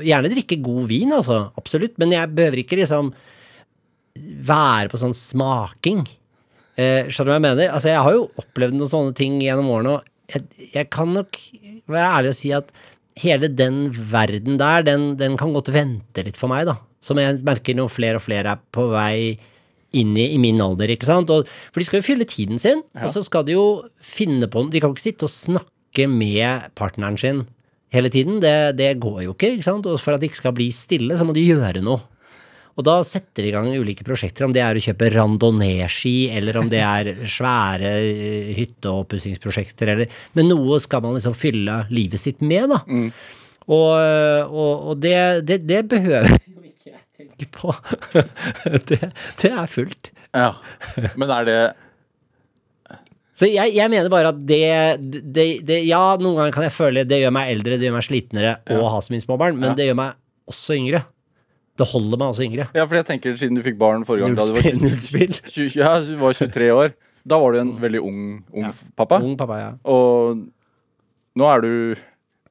gjerne 0.05 0.29
drikke 0.35 0.59
god 0.61 0.85
vin, 0.91 1.15
altså. 1.17 1.39
Absolutt. 1.57 1.97
Men 2.01 2.13
jeg 2.13 2.35
behøver 2.37 2.61
ikke 2.61 2.77
liksom 2.77 3.09
være 4.45 4.93
på 4.93 5.01
sånn 5.01 5.17
smaking. 5.17 6.05
Uh, 6.77 7.09
skjønner 7.09 7.25
du 7.25 7.33
hva 7.33 7.39
jeg 7.39 7.47
mener? 7.47 7.73
Altså, 7.73 7.89
jeg 7.95 8.05
har 8.05 8.19
jo 8.19 8.29
opplevd 8.45 8.77
noen 8.77 8.93
sånne 8.93 9.17
ting 9.17 9.41
gjennom 9.41 9.73
årene, 9.73 9.97
og 9.97 10.35
jeg, 10.35 10.69
jeg 10.75 10.93
kan 10.93 11.17
nok 11.17 11.41
være 11.89 12.15
ærlig 12.19 12.35
og 12.35 12.39
si 12.43 12.53
at 12.53 12.73
hele 13.19 13.49
den 13.51 13.87
verden 14.13 14.59
der, 14.61 14.85
den, 14.87 15.15
den 15.19 15.39
kan 15.41 15.55
godt 15.57 15.73
vente 15.75 16.25
litt 16.27 16.37
for 16.39 16.53
meg, 16.53 16.69
da. 16.69 16.77
Som 17.01 17.21
jeg 17.21 17.41
merker 17.47 17.79
når 17.79 17.95
flere 17.95 18.21
og 18.21 18.27
flere 18.27 18.55
er 18.55 18.67
på 18.75 18.91
vei 18.93 19.39
inn 19.97 20.17
i, 20.19 20.27
i 20.35 20.39
min 20.41 20.61
alder, 20.61 20.91
ikke 20.93 21.09
sant. 21.09 21.31
Og, 21.33 21.49
for 21.73 21.81
de 21.81 21.89
skal 21.89 22.03
jo 22.03 22.09
fylle 22.09 22.29
tiden 22.29 22.61
sin, 22.63 22.85
og 22.99 23.13
så 23.15 23.23
skal 23.25 23.47
de 23.49 23.57
jo 23.57 23.69
finne 24.05 24.49
på 24.51 24.67
De 24.73 24.83
kan 24.83 24.93
ikke 24.93 25.09
sitte 25.09 25.29
og 25.29 25.33
snakke 25.33 26.09
med 26.11 26.69
partneren 26.79 27.17
sin 27.21 27.47
hele 27.95 28.13
tiden. 28.13 28.43
Det, 28.45 28.77
det 28.79 28.99
går 29.01 29.25
jo 29.25 29.35
ikke, 29.35 29.55
ikke 29.57 29.69
sant. 29.71 29.89
Og 29.89 30.01
for 30.03 30.17
at 30.17 30.23
de 30.23 30.29
ikke 30.31 30.43
skal 30.43 30.57
bli 30.57 30.69
stille, 30.75 31.17
så 31.17 31.27
må 31.27 31.37
de 31.37 31.47
gjøre 31.47 31.83
noe. 31.85 32.05
Og 32.79 32.85
da 32.87 33.01
setter 33.03 33.43
de 33.43 33.51
i 33.51 33.55
gang 33.57 33.73
ulike 33.75 34.05
prosjekter, 34.07 34.47
om 34.47 34.53
det 34.55 34.63
er 34.63 34.79
å 34.79 34.83
kjøpe 34.83 35.09
randonee-ski, 35.11 36.29
eller 36.39 36.61
om 36.61 36.69
det 36.71 36.85
er 36.85 37.11
svære 37.39 37.91
eh, 38.05 38.53
hytteoppussingsprosjekter, 38.61 39.95
eller 39.95 40.21
Men 40.39 40.53
noe 40.53 40.79
skal 40.85 41.03
man 41.03 41.19
liksom 41.19 41.35
fylle 41.35 41.81
livet 41.91 42.23
sitt 42.23 42.45
med, 42.45 42.71
da. 42.71 42.85
Og, 43.69 43.91
og, 44.49 44.87
og 44.93 45.01
det, 45.03 45.19
det, 45.49 45.59
det 45.69 45.83
behøver 45.91 46.39
jo 46.39 46.63
ikke 46.63 46.95
jeg 47.19 47.29
tenke 47.35 47.49
på. 47.55 47.75
det, 48.89 48.99
det 49.43 49.51
er 49.51 49.69
fullt. 49.71 50.11
Ja. 50.37 50.53
Men 51.19 51.31
er 51.35 51.47
det 51.49 51.59
Så 53.39 53.49
jeg, 53.49 53.73
jeg 53.77 53.91
mener 53.91 54.11
bare 54.13 54.33
at 54.35 54.41
det, 54.47 54.63
det, 55.25 55.47
det 55.67 55.79
Ja, 55.87 56.17
noen 56.21 56.37
ganger 56.37 56.55
kan 56.57 56.67
jeg 56.67 56.75
føle 56.77 57.05
det 57.09 57.21
gjør 57.23 57.33
meg 57.35 57.53
eldre, 57.55 57.79
det 57.79 57.89
gjør 57.89 57.97
meg 57.97 58.07
slitnere 58.07 58.57
å 58.75 58.91
ha 58.93 59.01
så 59.05 59.15
mye 59.15 59.25
småbarn, 59.25 59.57
men 59.61 59.71
Ja. 59.73 59.77
det 59.79 59.87
gjør 59.89 59.99
meg 60.03 60.19
også 60.53 60.77
yngre. 60.79 61.03
Det 61.79 61.87
holder 61.87 62.19
meg 62.19 62.33
også 62.33 62.45
yngre. 62.49 62.67
Ja, 62.75 62.85
for 62.91 62.99
jeg 62.99 63.07
tenker 63.07 63.37
siden 63.39 63.59
du 63.59 63.63
fikk 63.63 63.79
barn 63.79 64.03
forrige 64.07 64.27
gang 64.27 64.39
da 64.39 64.47
du 64.49 64.57
var 64.57 64.67
Nullspill. 64.81 65.37
20, 65.39 65.69
20, 65.71 65.79
ja, 65.85 65.93
du 66.03 66.15
var 66.19 66.35
23 66.35 66.71
år. 66.75 66.95
Da 67.29 67.39
var 67.39 67.55
du 67.55 67.61
en 67.61 67.73
veldig 67.83 68.01
ung, 68.03 68.23
ung 68.57 68.71
pappa. 68.99 69.21
Ung 69.23 69.37
pappa, 69.39 69.59
ja. 69.61 69.71
Og 69.87 70.43
nå 71.39 71.51
er 71.55 71.63
du 71.63 71.73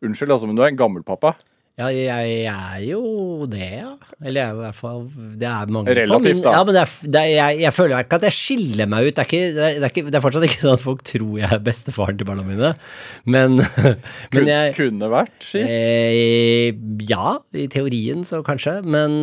Unnskyld, 0.05 0.29
altså, 0.29 0.45
men 0.45 0.53
du 0.55 0.62
er 0.62 0.69
en 0.69 0.77
gammel 0.77 1.01
pappa. 1.03 1.31
Ja, 1.77 1.91
jeg, 1.93 2.46
er 2.50 2.79
jo 2.88 3.46
det, 3.46 3.67
ja. 3.77 3.91
Eller 4.17 4.39
jeg 4.41 4.50
er 4.50 4.55
i 4.55 4.62
hvert 4.63 4.77
fall 4.79 5.03
Det 5.38 5.46
er 5.46 5.69
mange 5.69 5.93
Relativt, 5.93 6.39
da. 6.41 6.53
Ja, 6.55 6.62
men 6.65 6.74
det 6.74 6.81
er, 6.81 6.93
det 7.05 7.19
er, 7.22 7.29
jeg, 7.36 7.60
jeg 7.62 7.74
føler 7.75 8.01
ikke 8.01 8.17
at 8.17 8.25
jeg 8.25 8.34
skiller 8.34 8.89
meg 8.89 9.05
ut. 9.05 9.12
Det 9.13 9.22
er, 9.22 9.27
ikke, 9.29 9.51
det, 9.53 9.67
er, 9.67 9.86
ikke, 9.91 10.03
det 10.07 10.17
er 10.17 10.24
fortsatt 10.25 10.48
ikke 10.48 10.63
sånn 10.63 10.74
at 10.79 10.86
folk 10.88 11.05
tror 11.05 11.38
jeg 11.38 11.51
er 11.53 11.62
bestefaren 11.67 12.17
til 12.17 12.29
barna 12.31 12.48
mine. 12.48 12.72
Men, 13.29 13.62
men 14.34 14.50
jeg 14.50 14.74
kunne 14.79 15.12
vært, 15.13 15.38
si. 15.46 15.62
eh, 15.62 16.74
Ja, 17.13 17.38
i 17.53 17.69
teorien 17.69 18.25
så 18.25 18.41
kanskje. 18.48 18.79
Men, 18.81 19.19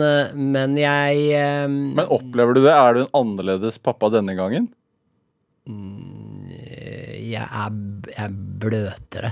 men 0.54 0.78
jeg 0.78 1.26
eh, 1.34 1.66
Men 1.66 2.06
opplever 2.06 2.54
du 2.54 2.62
det? 2.68 2.74
Er 2.76 2.94
du 2.94 3.02
en 3.08 3.14
annerledes 3.24 3.82
pappa 3.82 4.14
denne 4.14 4.38
gangen? 4.38 4.70
jeg, 7.24 7.40
er, 7.40 7.78
jeg 8.14 8.28
er 8.28 8.34
bløtere. 8.62 9.30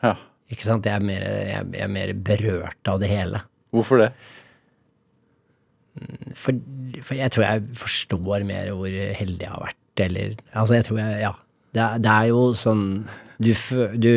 Ja. 0.00 0.14
Ikke 0.54 0.68
sant? 0.68 0.86
Jeg 0.86 0.96
er, 0.96 1.04
mer, 1.04 1.26
jeg, 1.26 1.68
jeg 1.74 1.84
er 1.84 1.92
mer 1.92 2.14
berørt 2.26 2.90
av 2.90 3.02
det 3.02 3.10
hele. 3.10 3.42
Hvorfor 3.74 4.04
det? 4.04 4.10
For, 6.34 6.56
for 7.06 7.14
jeg 7.14 7.30
tror 7.30 7.44
jeg 7.46 7.64
forstår 7.78 8.46
mer 8.46 8.72
hvor 8.74 8.90
heldig 8.90 9.44
jeg 9.46 9.52
har 9.52 9.62
vært, 9.62 9.80
eller 10.02 10.36
Altså, 10.52 10.78
jeg 10.80 10.86
tror 10.88 11.02
jeg 11.02 11.24
Ja. 11.24 11.34
Det 11.74 11.82
er, 11.82 11.98
det 11.98 12.10
er 12.10 12.26
jo 12.30 12.42
sånn 12.54 12.82
du, 13.42 13.50
du, 13.98 14.10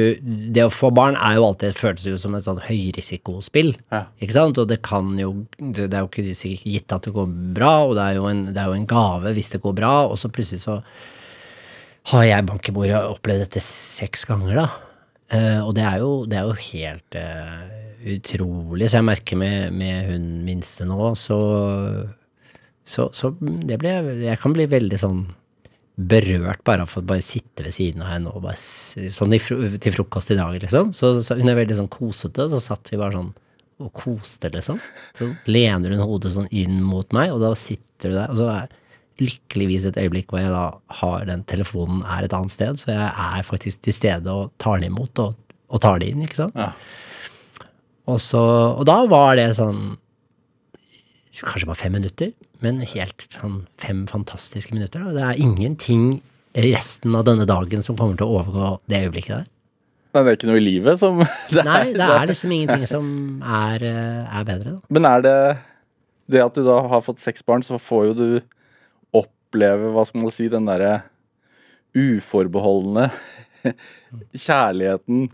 Det 0.54 0.62
å 0.62 0.70
få 0.70 0.92
barn 0.94 1.16
er 1.18 1.40
jo 1.40 1.48
alltid 1.48 1.78
føles 1.78 2.04
jo 2.06 2.18
som 2.22 2.36
et 2.38 2.46
sånn 2.46 2.60
høyrisikospill. 2.62 3.72
Ja. 3.90 4.04
Ikke 4.22 4.36
sant? 4.36 4.60
Og 4.62 4.70
det 4.70 4.78
kan 4.86 5.16
jo 5.18 5.32
Det 5.58 5.88
er 5.88 6.04
jo 6.04 6.10
ikke 6.12 6.26
sikkert 6.38 6.68
gitt 6.70 6.94
at 6.94 7.08
det 7.10 7.16
går 7.16 7.32
bra, 7.58 7.74
og 7.88 7.96
det 7.98 8.06
er 8.12 8.22
en, 8.30 8.44
det 8.54 8.62
er 8.62 8.70
jo 8.70 8.78
en 8.78 8.90
gave 8.90 9.34
hvis 9.38 9.50
det 9.56 9.64
går 9.64 9.74
bra, 9.80 9.94
og 10.06 10.20
så 10.22 10.30
plutselig 10.30 10.68
så 10.68 10.82
har 12.14 12.24
jeg 12.24 12.46
bank 12.48 12.70
i 12.70 12.76
bordet 12.76 13.00
og 13.02 13.18
opplevd 13.18 13.42
dette 13.44 13.64
seks 13.64 14.24
ganger, 14.30 14.62
da. 14.62 14.68
Eh, 15.34 15.60
og 15.60 15.74
det 15.76 15.84
er 15.84 16.04
jo, 16.04 16.12
det 16.30 16.38
er 16.40 16.48
jo 16.48 16.68
helt 16.70 17.18
uh, 17.20 17.66
utrolig. 18.14 18.88
Så 18.88 19.00
jeg 19.00 19.08
merker 19.10 19.40
med, 19.40 19.74
med 19.76 20.14
hun 20.14 20.30
minste 20.48 20.88
nå, 20.88 21.12
så 21.20 21.40
Så, 22.88 23.10
så 23.12 23.34
det 23.42 23.76
ble, 23.82 23.92
jeg 24.24 24.40
kan 24.40 24.54
bli 24.56 24.64
veldig 24.72 24.98
sånn 25.02 25.26
berørt 25.98 26.62
bare 26.64 26.86
av 26.86 26.94
å 26.96 27.02
bare 27.04 27.26
sitte 27.26 27.66
ved 27.66 27.74
siden 27.76 28.04
av 28.06 28.14
henne 28.14 28.32
og 28.32 28.46
bare 28.46 28.56
Sånn 29.12 29.34
til 29.34 29.92
frokost 29.92 30.32
i 30.32 30.38
dag, 30.38 30.56
liksom. 30.62 30.94
Så, 30.96 31.18
så 31.26 31.36
hun 31.36 31.52
er 31.52 31.58
veldig 31.58 31.82
sånn 31.82 31.92
kosete, 31.92 32.48
så 32.48 32.62
satt 32.64 32.94
vi 32.94 33.02
bare 33.02 33.18
sånn 33.18 33.34
og 33.84 33.92
koste, 33.94 34.50
liksom. 34.54 34.80
Så 35.18 35.28
lener 35.50 35.94
hun 35.94 36.02
hodet 36.02 36.32
sånn 36.34 36.48
inn 36.56 36.80
mot 36.82 37.12
meg, 37.14 37.34
og 37.34 37.44
da 37.44 37.52
sitter 37.60 38.10
du 38.14 38.16
der, 38.16 38.32
og 38.32 38.40
så 38.40 38.48
er 38.54 38.72
lykkeligvis 39.22 39.88
et 39.90 40.00
øyeblikk 40.02 40.32
hvor 40.32 40.42
jeg 40.42 40.54
da 40.54 40.66
har 41.02 41.28
den 41.30 41.44
telefonen 41.50 42.04
er 42.06 42.28
et 42.28 42.36
annet 42.36 42.54
sted, 42.54 42.80
så 42.82 42.94
jeg 42.94 43.10
er 43.10 43.46
faktisk 43.48 43.84
til 43.86 43.96
stede 43.96 44.34
og 44.34 44.52
tar 44.62 44.80
den 44.80 44.92
imot 44.92 45.22
og, 45.24 45.38
og 45.70 45.84
tar 45.84 46.02
det 46.02 46.12
inn, 46.14 46.24
ikke 46.26 46.42
sant. 46.44 46.58
Ja. 46.58 46.72
Og, 48.08 48.20
så, 48.24 48.42
og 48.78 48.86
da 48.88 49.02
var 49.10 49.36
det 49.40 49.50
sånn 49.60 49.98
Kanskje 51.38 51.68
bare 51.70 51.78
fem 51.78 51.94
minutter, 51.94 52.32
men 52.66 52.80
helt 52.82 53.28
sånn 53.30 53.60
fem 53.78 54.00
fantastiske 54.10 54.74
minutter. 54.74 55.04
Da. 55.06 55.12
Det 55.14 55.26
er 55.28 55.42
ingenting 55.46 56.08
resten 56.58 57.14
av 57.14 57.28
denne 57.28 57.46
dagen 57.46 57.84
som 57.86 57.94
kommer 58.00 58.18
til 58.18 58.26
å 58.26 58.40
overgå 58.40 58.72
det 58.90 59.04
øyeblikket 59.06 59.36
der. 59.36 59.46
Men 60.16 60.26
det 60.26 60.32
er 60.32 60.40
ikke 60.40 60.50
noe 60.50 60.58
i 60.58 60.66
livet 60.66 60.98
som 60.98 61.22
det 61.54 61.62
er, 61.62 61.68
Nei, 61.68 61.84
det 61.94 62.08
er 62.08 62.30
liksom 62.32 62.56
ingenting 62.56 62.90
som 62.90 63.08
er, 63.44 63.86
eh, 63.86 64.38
er 64.40 64.48
bedre, 64.50 64.78
da. 64.80 64.96
Men 64.98 65.10
er 65.12 65.26
det 65.28 65.38
det 66.28 66.44
at 66.44 66.58
du 66.58 66.66
da 66.66 66.82
har 66.90 67.04
fått 67.06 67.22
seks 67.24 67.46
barn, 67.46 67.64
så 67.64 67.78
får 67.80 68.10
jo 68.10 68.16
du 68.18 68.30
oppleve, 69.58 69.92
hva 69.96 70.06
skal 70.08 70.24
man 70.24 70.34
si, 70.36 70.48
den 70.54 70.70
derre 70.70 70.94
uforbeholdne 71.98 73.10
kjærligheten 74.38 75.26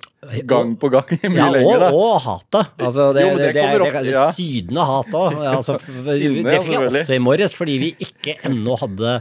gang 0.50 0.74
på 0.80 0.90
gang 0.94 1.12
mye 1.12 1.36
Ja, 1.38 1.48
og, 1.50 1.56
lenger, 1.58 1.84
da. 1.84 1.90
og 1.94 2.14
hatet. 2.24 2.72
Altså, 2.80 3.08
det, 3.14 3.26
Jo, 3.28 3.38
det, 3.38 3.50
det 3.58 3.64
er, 3.68 3.86
det 4.00 4.14
er 4.16 4.36
sydende 4.38 4.86
hat 4.90 5.12
òg. 5.20 5.40
Altså, 5.58 5.78
Sinne, 5.84 6.44
det 6.48 6.60
fikk 6.64 6.76
jeg 6.78 6.88
også 6.90 7.18
i 7.18 7.24
morges, 7.24 7.56
fordi 7.58 7.76
vi 7.84 7.92
ikke 8.08 8.38
ennå 8.48 8.78
hadde 8.80 9.14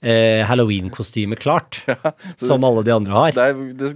eh, 0.00 0.42
halloween-kostyme 0.48 1.38
klart, 1.38 1.82
som 2.40 2.64
alle 2.66 2.82
de 2.88 2.94
andre 2.96 3.20
har. 3.20 3.36
Det, 3.36 3.46
er, 3.52 3.94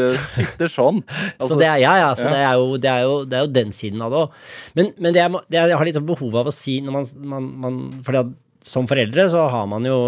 det, 0.00 0.10
skifter 0.34 0.72
sånn. 0.72 1.02
Altså, 1.36 1.48
så 1.52 1.60
det 1.60 1.68
er, 1.68 1.78
ja, 1.84 1.94
ja, 2.06 2.10
så. 2.18 2.30
Det, 2.32 2.42
er 2.42 2.58
jo, 2.58 2.76
det, 2.80 2.90
er 2.96 3.06
jo, 3.06 3.16
det 3.28 3.38
er 3.38 3.46
jo 3.46 3.54
den 3.60 3.74
siden 3.76 4.02
av 4.06 4.14
det 4.16 4.24
òg. 4.24 4.38
Men, 4.80 4.94
men 4.98 5.20
jeg, 5.20 5.36
må- 5.36 5.44
det 5.52 5.62
jeg 5.62 5.76
har 5.78 5.90
litt 5.90 6.00
sånn 6.00 6.10
behov 6.10 6.40
av 6.42 6.50
å 6.50 6.54
si 6.54 6.80
når 6.86 6.96
man, 6.96 7.10
man, 7.36 7.50
man 7.66 7.82
fordi 8.08 8.24
at 8.24 8.38
som 8.66 8.88
foreldre 8.90 9.24
så 9.32 9.46
har 9.52 9.66
man 9.70 9.86
jo 9.88 9.98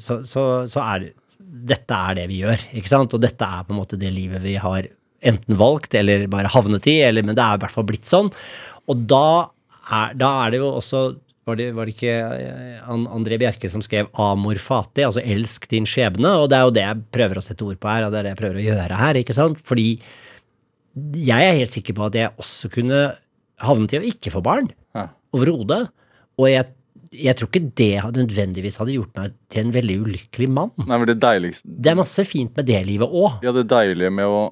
Så, 0.00 0.22
så, 0.26 0.42
så 0.70 0.82
er 0.82 1.10
Dette 1.38 1.94
er 1.94 2.18
det 2.18 2.28
vi 2.30 2.40
gjør, 2.42 2.60
ikke 2.74 2.90
sant? 2.90 3.14
Og 3.14 3.22
dette 3.22 3.46
er 3.46 3.66
på 3.66 3.74
en 3.74 3.78
måte 3.78 3.98
det 4.00 4.10
livet 4.12 4.42
vi 4.42 4.56
har 4.60 4.88
enten 5.24 5.56
valgt 5.56 5.94
eller 5.96 6.26
bare 6.28 6.50
havnet 6.52 6.86
i, 6.90 6.98
eller, 7.06 7.24
men 7.24 7.36
det 7.36 7.44
er 7.44 7.56
i 7.56 7.62
hvert 7.62 7.72
fall 7.72 7.86
blitt 7.88 8.08
sånn. 8.08 8.28
Og 8.90 9.04
da 9.08 9.28
er, 9.84 10.16
da 10.18 10.30
er 10.42 10.52
det 10.52 10.60
jo 10.60 10.72
også 10.74 11.04
var 11.44 11.58
det, 11.60 11.66
var 11.76 11.84
det 11.84 11.94
ikke 11.94 12.12
eh, 12.40 12.84
André 12.88 13.36
Bjerke 13.40 13.68
som 13.72 13.82
skrev 13.84 14.08
'amor 14.16 14.56
fati', 14.56 15.04
altså 15.04 15.20
'elsk 15.20 15.68
din 15.68 15.84
skjebne'? 15.84 16.38
Og 16.40 16.48
det 16.48 16.56
er 16.56 16.64
jo 16.64 16.74
det 16.74 16.84
jeg 16.84 17.02
prøver 17.12 17.38
å 17.38 17.44
sette 17.44 17.64
ord 17.64 17.80
på 17.80 17.90
her, 17.90 18.04
og 18.04 18.12
det 18.12 18.18
er 18.18 18.22
det 18.24 18.32
jeg 18.32 18.40
prøver 18.40 18.60
å 18.60 18.68
gjøre 18.68 19.00
her, 19.00 19.20
ikke 19.20 19.36
sant? 19.36 19.60
Fordi 19.60 20.00
jeg 20.94 21.42
er 21.44 21.58
helt 21.58 21.72
sikker 21.72 21.96
på 21.96 22.06
at 22.06 22.16
jeg 22.16 22.32
også 22.40 22.70
kunne 22.72 23.02
havnet 23.60 23.92
i 23.92 24.00
å 24.00 24.08
ikke 24.08 24.32
få 24.32 24.40
barn. 24.44 24.70
Ja. 24.96 25.08
Overhodet. 25.36 25.82
Og 26.40 26.48
jeg, 26.48 26.70
jeg 27.14 27.38
tror 27.38 27.50
ikke 27.50 27.70
det 27.78 27.92
hadde 28.02 28.24
nødvendigvis 28.26 28.80
hadde 28.80 28.96
gjort 28.96 29.14
meg 29.18 29.38
til 29.52 29.64
en 29.64 29.72
veldig 29.74 29.96
ulykkelig 30.02 30.50
mann. 30.50 30.74
Nei, 30.82 30.98
men 30.98 31.08
det 31.08 31.20
deiligste 31.22 31.70
Det 31.70 31.92
er 31.92 31.98
masse 32.00 32.26
fint 32.28 32.54
med 32.56 32.68
det 32.68 32.82
livet 32.88 33.10
òg. 33.10 33.40
Ja, 33.46 33.54
det 33.54 33.66
deilige 33.70 34.12
med 34.14 34.30
å 34.30 34.44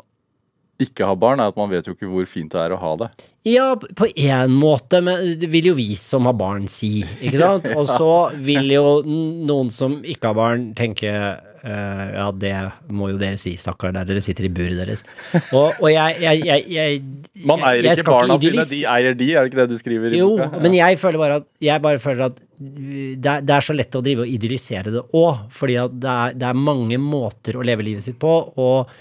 ikke 0.83 1.07
ha 1.07 1.15
barn, 1.19 1.41
er 1.43 1.53
at 1.53 1.59
man 1.59 1.71
vet 1.71 1.87
jo 1.87 1.95
ikke 1.95 2.09
hvor 2.11 2.27
fint 2.27 2.53
det 2.55 2.59
er 2.59 2.75
å 2.75 2.81
ha 2.81 2.93
det. 3.05 3.09
Ja, 3.47 3.69
på 3.77 4.09
én 4.09 4.55
måte, 4.55 5.01
men 5.05 5.35
det 5.39 5.51
vil 5.51 5.73
jo 5.73 5.77
vi 5.79 5.93
som 5.99 6.27
har 6.27 6.37
barn 6.39 6.69
si, 6.71 7.03
ikke 7.21 7.41
sant? 7.41 7.69
Og 7.79 7.87
så 7.91 8.13
vil 8.43 8.71
jo 8.73 8.87
noen 9.07 9.73
som 9.75 10.01
ikke 10.03 10.31
har 10.31 10.39
barn, 10.39 10.69
tenke 10.79 11.13
eh, 11.65 12.05
ja, 12.17 12.27
det 12.35 12.53
må 12.93 13.11
jo 13.13 13.19
dere 13.21 13.39
si, 13.41 13.55
stakkar, 13.61 13.95
der 13.97 14.09
dere 14.09 14.23
sitter 14.25 14.49
i 14.49 14.53
buret 14.53 14.79
deres. 14.81 15.05
Og, 15.55 15.79
og 15.79 15.89
jeg, 15.93 16.19
jeg, 16.23 16.43
jeg, 16.49 16.67
jeg 16.75 17.47
Man 17.49 17.65
eier 17.69 17.93
ikke 17.93 18.07
barna 18.11 18.39
sine, 18.43 18.67
de 18.69 18.83
eier 18.95 19.17
de, 19.19 19.31
er 19.35 19.47
det 19.47 19.53
ikke 19.53 19.61
det 19.63 19.69
du 19.73 19.79
skriver 19.81 20.15
i 20.15 20.21
Jo, 20.23 20.33
boka? 20.37 20.49
Ja. 20.51 20.63
men 20.67 20.77
jeg 20.79 21.01
føler 21.03 21.23
bare 21.23 21.41
at 21.43 21.49
Jeg 21.65 21.85
bare 21.85 22.03
føler 22.03 22.29
at 22.31 22.43
det 22.63 23.27
er, 23.27 23.43
det 23.43 23.57
er 23.57 23.65
så 23.67 23.75
lett 23.75 23.97
å 23.99 24.05
drive 24.05 24.23
og 24.23 24.31
idyllisere 24.31 24.93
det 24.95 25.01
òg, 25.19 25.49
fordi 25.51 25.81
at 25.83 25.97
det 25.99 26.13
er, 26.13 26.37
det 26.39 26.47
er 26.53 26.61
mange 26.71 26.99
måter 27.03 27.59
å 27.59 27.65
leve 27.67 27.83
livet 27.83 28.05
sitt 28.07 28.21
på, 28.23 28.37
og, 28.63 28.93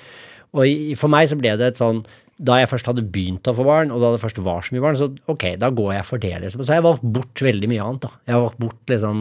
og 0.57 0.97
for 0.97 1.13
meg 1.13 1.29
så 1.29 1.37
ble 1.37 1.53
det 1.59 1.67
et 1.73 1.81
sånn 1.81 2.01
da 2.41 2.57
jeg 2.57 2.71
først 2.71 2.87
hadde 2.89 3.03
begynt 3.13 3.45
å 3.45 3.53
få 3.53 3.65
barn, 3.67 3.91
og 3.93 4.01
da 4.01 4.15
det 4.15 4.21
først 4.23 4.39
var 4.41 4.65
så 4.65 4.73
mye 4.73 4.81
barn, 4.81 4.97
så 4.97 5.11
ok, 5.29 5.43
da 5.61 5.69
går 5.77 5.91
jeg 5.93 6.07
for 6.07 6.23
det, 6.23 6.31
liksom. 6.41 6.63
Så 6.65 6.73
har 6.73 6.79
jeg 6.79 6.87
valgt 6.87 7.03
bort 7.05 7.43
veldig 7.45 7.69
mye 7.69 7.83
annet, 7.85 8.07
da. 8.07 8.09
Jeg 8.25 8.33
har 8.33 8.41
valgt 8.47 8.61
bort 8.63 8.93
liksom 8.95 9.19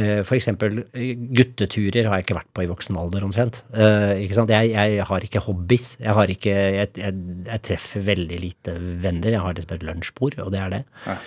eh, 0.00 0.20
eksempel 0.36 0.80
eh, 0.92 1.12
gutteturer 1.38 2.08
har 2.08 2.18
jeg 2.18 2.26
ikke 2.26 2.36
vært 2.38 2.50
på 2.56 2.64
i 2.64 2.70
voksen 2.70 2.98
alder, 3.00 3.26
omtrent. 3.26 3.60
Eh, 3.72 4.24
ikke 4.24 4.38
sant? 4.38 4.52
Jeg, 4.54 4.72
jeg 4.74 5.08
har 5.10 5.26
ikke 5.26 5.42
hobbies. 5.46 5.86
Jeg 6.02 6.16
har 6.18 6.32
ikke 6.34 6.54
jeg, 6.54 6.94
jeg, 6.98 7.60
treffer 7.66 8.06
veldig 8.08 8.40
lite 8.42 8.76
venner. 9.04 9.36
Jeg 9.36 9.44
har 9.44 9.58
liksom 9.58 9.76
et 9.76 9.86
lunsjbord, 9.88 10.38
og 10.44 10.50
det 10.54 10.62
er 10.62 10.74
det. 10.78 10.82
Ja. 11.04 11.18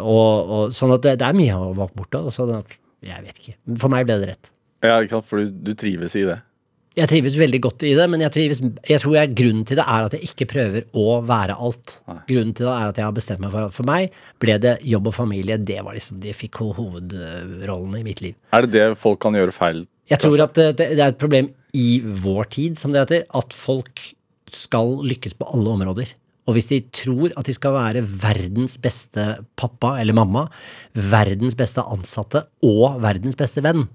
og, 0.00 0.54
og 0.56 0.76
sånn 0.76 0.94
at 0.96 1.04
det, 1.04 1.18
det 1.22 1.28
er 1.28 1.38
mye 1.38 1.50
jeg 1.50 1.58
har 1.58 1.76
valgt 1.82 1.98
bort, 1.98 2.12
da. 2.14 2.24
Sånn 2.34 2.56
jeg 3.02 3.26
vet 3.26 3.42
ikke. 3.42 3.58
For 3.82 3.92
meg 3.92 4.06
ble 4.06 4.20
det 4.22 4.32
rett. 4.32 4.52
Ja, 4.82 4.98
ikke 4.98 5.18
sant? 5.18 5.28
For 5.28 5.42
du, 5.42 5.52
du 5.70 5.76
trives 5.78 6.14
i 6.18 6.26
det. 6.26 6.40
Jeg 6.92 7.08
trives 7.08 7.38
veldig 7.40 7.60
godt 7.64 7.84
i 7.88 7.94
det, 7.96 8.04
men 8.12 8.20
jeg, 8.20 8.32
trives, 8.34 8.58
jeg 8.84 9.00
tror 9.00 9.14
jeg, 9.16 9.32
grunnen 9.38 9.64
til 9.68 9.78
det 9.80 9.84
er 9.88 10.06
at 10.06 10.16
jeg 10.16 10.28
ikke 10.28 10.46
prøver 10.50 10.84
å 10.92 11.22
være 11.24 11.56
alt. 11.56 11.94
Grunnen 12.28 12.52
til 12.52 12.68
det 12.68 12.74
er 12.74 12.90
at 12.90 12.98
jeg 13.00 13.06
har 13.06 13.14
bestemt 13.16 13.40
meg 13.40 13.54
for 13.54 13.70
at 13.70 13.76
for 13.76 13.88
meg 13.88 14.12
ble 14.42 14.58
det 14.60 14.74
jobb 14.84 15.08
og 15.08 15.16
familie. 15.16 15.56
Det 15.56 15.78
var 15.80 15.96
liksom, 15.96 16.20
De 16.20 16.34
fikk 16.36 16.60
hovedrollene 16.60 18.02
i 18.02 18.04
mitt 18.04 18.20
liv. 18.24 18.36
Er 18.52 18.66
det 18.66 18.74
det 18.76 18.98
folk 19.00 19.22
kan 19.24 19.38
gjøre 19.38 19.56
feil? 19.56 19.86
Jeg 20.12 20.20
tror 20.20 20.44
at 20.44 20.58
det, 20.58 20.74
det 20.82 20.98
er 20.98 21.06
et 21.06 21.20
problem 21.20 21.48
i 21.72 22.02
vår 22.04 22.50
tid, 22.52 22.76
som 22.76 22.92
det 22.92 23.06
heter, 23.06 23.24
at 23.32 23.56
folk 23.56 24.04
skal 24.52 24.98
lykkes 25.08 25.38
på 25.38 25.48
alle 25.54 25.72
områder. 25.72 26.12
Og 26.44 26.58
hvis 26.58 26.68
de 26.68 26.82
tror 26.92 27.32
at 27.38 27.48
de 27.48 27.54
skal 27.54 27.76
være 27.76 28.04
verdens 28.04 28.74
beste 28.82 29.24
pappa 29.56 29.94
eller 30.02 30.16
mamma, 30.16 30.48
verdens 30.92 31.56
beste 31.56 31.84
ansatte 31.86 32.44
og 32.66 33.00
verdens 33.00 33.38
beste 33.38 33.62
venn, 33.64 33.86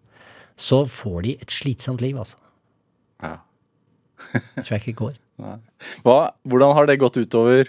så 0.58 0.82
får 0.90 1.18
de 1.28 1.38
et 1.38 1.54
slitsomt 1.54 2.02
liv, 2.02 2.18
altså. 2.18 2.40
Ja. 3.24 3.36
Tror 4.64 4.74
jeg 4.76 4.82
ikke 4.88 4.98
går. 5.06 5.16
Hva, 6.06 6.18
hvordan 6.50 6.74
har 6.74 6.88
det 6.90 6.96
gått 7.02 7.18
utover 7.22 7.68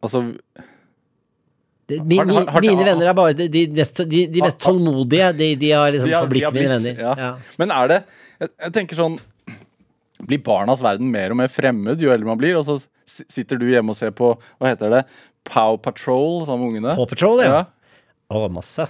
Altså, 0.00 0.20
Det, 1.88 1.98
min, 2.04 2.18
Har- 2.20 2.26
har- 2.34 2.52
har- 2.52 2.60
mine 2.60 2.84
venner 2.84 3.08
er 3.08 3.14
bare 3.16 3.32
de, 3.34 3.46
de, 3.48 3.62
mest, 3.72 3.96
de, 4.08 4.26
de 4.28 4.42
mest 4.44 4.58
tålmodige. 4.60 5.30
De, 5.36 5.54
de 5.56 5.70
har 5.72 5.90
liksom 5.92 6.10
har- 6.12 6.26
forblitt 6.26 6.52
mine 6.52 6.68
venner. 6.76 7.00
Ja. 7.00 7.14
Ja. 7.16 7.30
Men 7.58 7.70
er 7.72 7.88
det 7.88 7.98
jeg, 8.40 8.50
jeg 8.66 8.72
tenker 8.76 8.96
sånn 9.00 9.18
Blir 10.28 10.40
barnas 10.42 10.80
verden 10.82 11.10
mer 11.14 11.30
og 11.30 11.36
mer 11.38 11.48
fremmed 11.48 12.00
jo 12.02 12.10
eldre 12.10 12.26
man 12.26 12.38
blir? 12.40 12.56
Og 12.58 12.64
så 12.66 12.76
sitter 13.06 13.56
du 13.60 13.66
hjemme 13.70 13.90
og 13.94 13.96
ser 13.96 14.10
på 14.12 14.32
Hva 14.58 14.68
heter 14.72 14.90
det? 14.90 15.02
Pow 15.48 15.78
Patrol 15.80 16.44
sammen 16.44 16.66
med 16.66 16.74
ungene? 16.82 16.94
Paw 16.98 17.06
Patrol, 17.08 17.40
ja. 17.40 17.52
Ja. 17.52 17.64
Å, 18.36 18.48
masse. 18.52 18.84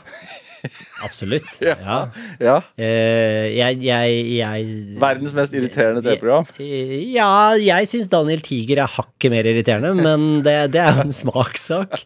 Absolutt. 1.07 1.49
Ja. 1.63 1.75
Ja. 1.83 1.99
ja. 2.43 2.57
Eh, 2.81 3.47
jeg, 3.57 3.79
jeg, 3.87 4.19
jeg 4.39 4.69
Verdens 5.01 5.35
mest 5.37 5.55
irriterende 5.57 6.03
TV-program. 6.05 6.49
Eh, 6.63 6.95
Ja, 7.15 7.55
jeg 7.61 7.89
syns 7.91 8.11
Daniel 8.13 8.43
Tiger 8.45 8.83
er 8.85 8.93
hakket 8.99 9.33
mer 9.35 9.49
irriterende, 9.49 9.95
men 9.99 10.43
det, 10.47 10.57
det 10.75 10.83
er 10.83 10.99
jo 10.99 11.07
en 11.07 11.15
smakssak. 11.15 11.99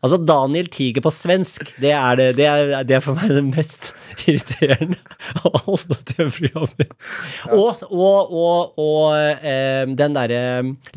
Altså, 0.00 0.20
Daniel 0.28 0.68
Tiger 0.72 1.04
på 1.04 1.12
svensk, 1.14 1.72
det 1.82 1.92
er, 1.96 2.18
det, 2.20 2.28
det 2.38 2.46
er, 2.50 2.74
det 2.88 2.98
er 2.98 3.04
for 3.04 3.18
meg 3.18 3.32
det 3.34 3.44
mest 3.50 3.92
irriterende 4.28 4.98
av 5.42 5.60
alle 5.64 5.98
TV-programmer. 6.12 6.94
Og, 7.54 7.84
og, 7.90 8.32
og, 8.44 8.80
og 8.82 9.36
eh, 9.42 9.84
den 9.98 10.16
derre 10.16 10.42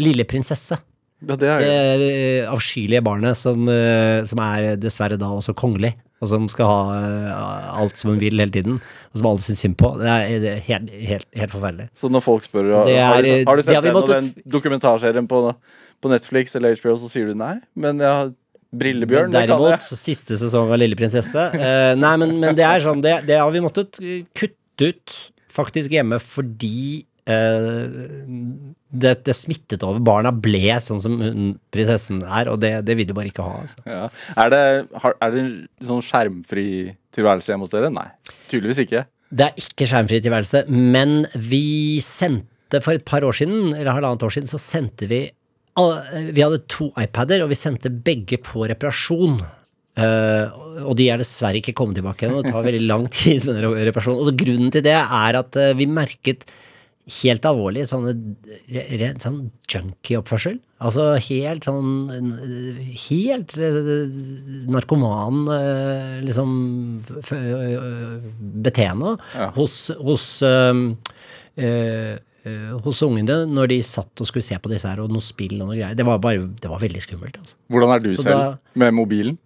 Lille 0.01 0.25
prinsesse. 0.29 0.77
Ja, 1.21 1.35
det 1.37 1.49
Det 1.61 2.07
eh, 2.07 2.47
avskyelige 2.49 3.03
barnet 3.05 3.37
som, 3.37 3.67
eh, 3.69 4.23
som 4.25 4.39
er 4.41 4.71
dessverre 4.81 5.19
da 5.21 5.29
også 5.37 5.53
kongelig, 5.57 5.93
og 6.21 6.29
som 6.29 6.43
skal 6.51 6.67
ha 6.69 6.81
eh, 7.01 7.79
alt 7.81 7.97
som 7.97 8.11
hun 8.13 8.19
vil 8.21 8.37
hele 8.37 8.53
tiden, 8.53 8.75
og 9.11 9.17
som 9.19 9.27
alle 9.31 9.41
syns 9.41 9.63
synd 9.65 9.77
på. 9.79 9.89
Det 9.97 10.07
er, 10.11 10.59
helt, 10.67 10.91
helt, 10.93 11.25
helt 11.33 11.53
forferdelig. 11.55 11.87
Så 11.97 12.11
når 12.13 12.21
folk 12.25 12.45
spør 12.45 12.69
er- 12.85 12.91
har, 13.01 13.25
du, 13.25 13.31
har 13.49 13.57
du 13.57 13.63
sett 13.65 13.73
ja, 13.73 13.81
den, 13.81 13.97
og 13.97 14.07
den 14.11 14.29
dokumentarserien 14.53 15.27
på, 15.31 15.41
på 16.01 16.11
Netflix 16.13 16.53
eller 16.59 16.77
HBO, 16.77 16.93
så 17.01 17.09
sier 17.09 17.31
du 17.31 17.37
nei. 17.41 17.55
Men 17.75 17.99
jeg 18.03 18.11
har 18.19 18.31
Brillebjørn, 18.71 19.33
det 19.33 19.41
kan 19.49 19.49
Derimot, 19.57 19.73
jeg. 19.91 19.97
siste 19.99 20.37
sesong 20.39 20.69
av 20.71 20.77
Lille 20.79 20.95
prinsesse 20.95 21.41
eh, 21.57 21.89
Nei, 21.99 22.13
men, 22.21 22.37
men 22.39 22.55
det 22.55 22.63
er 22.63 22.79
sånn, 22.85 23.01
det, 23.03 23.17
det 23.27 23.35
har 23.41 23.49
vi 23.51 23.59
måttet 23.65 23.97
eh, 23.99 24.21
kutte 24.31 24.93
ut 24.93 25.15
faktisk 25.51 25.91
hjemme 25.91 26.21
fordi 26.23 27.01
eh, 27.27 27.97
det, 28.91 29.13
det 29.25 29.35
smittet 29.37 29.83
over. 29.87 30.01
Barna 30.03 30.33
ble 30.35 30.75
sånn 30.83 31.01
som 31.03 31.17
hun, 31.23 31.53
prinsessen 31.73 32.21
er, 32.25 32.51
og 32.51 32.59
det, 32.63 32.73
det 32.87 32.97
vil 32.99 33.07
de 33.09 33.15
bare 33.15 33.31
ikke 33.31 33.45
ha. 33.45 33.63
Altså. 33.63 33.83
Ja. 33.87 34.05
Er, 34.35 34.51
det, 34.53 34.61
har, 35.03 35.15
er 35.23 35.33
det 35.33 35.43
en 35.43 35.53
sånn 35.87 36.03
skjermfri 36.05 36.67
tilværelse 37.15 37.53
hjemme 37.53 37.67
hos 37.67 37.75
dere? 37.75 37.91
Nei. 37.95 38.07
Tydeligvis 38.51 38.83
ikke. 38.85 39.05
Det 39.31 39.47
er 39.47 39.63
ikke 39.63 39.87
skjermfri 39.87 40.19
tilværelse, 40.25 40.65
men 40.67 41.21
vi 41.39 42.01
sendte 42.03 42.81
for 42.83 42.97
et 42.97 43.07
par 43.07 43.23
år 43.27 43.35
siden, 43.35 43.71
eller 43.71 43.95
halvannet 43.95 44.27
år 44.27 44.35
siden, 44.35 44.51
så 44.51 44.59
sendte 44.61 45.07
vi 45.11 45.25
Vi 45.71 46.43
hadde 46.43 46.65
to 46.67 46.89
iPader, 46.99 47.45
og 47.45 47.51
vi 47.51 47.55
sendte 47.55 47.89
begge 47.89 48.41
på 48.43 48.67
reparasjon. 48.67 49.39
Uh, 49.91 50.47
og 50.87 50.95
de 50.99 51.09
er 51.11 51.19
dessverre 51.19 51.59
ikke 51.59 51.73
kommet 51.75 51.97
tilbake 51.99 52.27
ennå. 52.27 52.41
Det 52.43 52.51
tar 52.51 52.67
veldig 52.67 52.83
lang 52.87 53.07
tid 53.11 53.47
med 53.47 53.63
reparasjon. 53.87 54.19
Og 54.19 54.27
så 54.27 54.35
grunnen 54.35 54.71
til 54.71 54.83
det 54.83 54.97
er 54.99 55.39
at 55.39 55.57
eh, 55.59 55.75
vi 55.79 55.87
merket 55.87 56.43
helt 57.11 57.45
alvorlig 57.49 57.83
sånne 57.89 58.13
sånn 59.19 59.39
junkie-oppførsel. 59.67 60.59
Altså 60.81 61.09
helt 61.27 61.65
sånn 61.67 61.89
Helt 63.03 63.53
eh, 63.57 63.79
narkoman 64.71 65.41
eh, 65.53 66.21
liksom 66.25 66.53
eh, 67.31 68.17
Ja. 69.35 69.51
hos, 69.57 69.77
hos 70.01 70.25
øh, 70.45 70.81
eh, 71.57 72.17
hos 72.81 73.01
ungene 73.05 73.43
når 73.51 73.67
de 73.75 73.79
satt 73.85 74.21
og 74.23 74.27
skulle 74.29 74.45
se 74.45 74.57
på 74.57 74.71
disse 74.71 74.89
her, 74.89 75.01
og 75.03 75.11
noe 75.13 75.21
spill 75.21 75.59
og 75.61 75.67
noe 75.69 75.77
greier. 75.77 75.95
Det 75.97 76.05
var 76.07 76.17
bare, 76.23 76.47
det 76.61 76.69
var 76.71 76.81
veldig 76.81 77.03
skummelt, 77.05 77.37
altså. 77.37 77.55
Hvordan 77.69 77.95
er 77.95 77.99
du 78.07 78.13
Så 78.15 78.23
selv 78.25 78.33
da- 78.33 78.57
med 78.81 78.93
mobilen? 78.97 79.37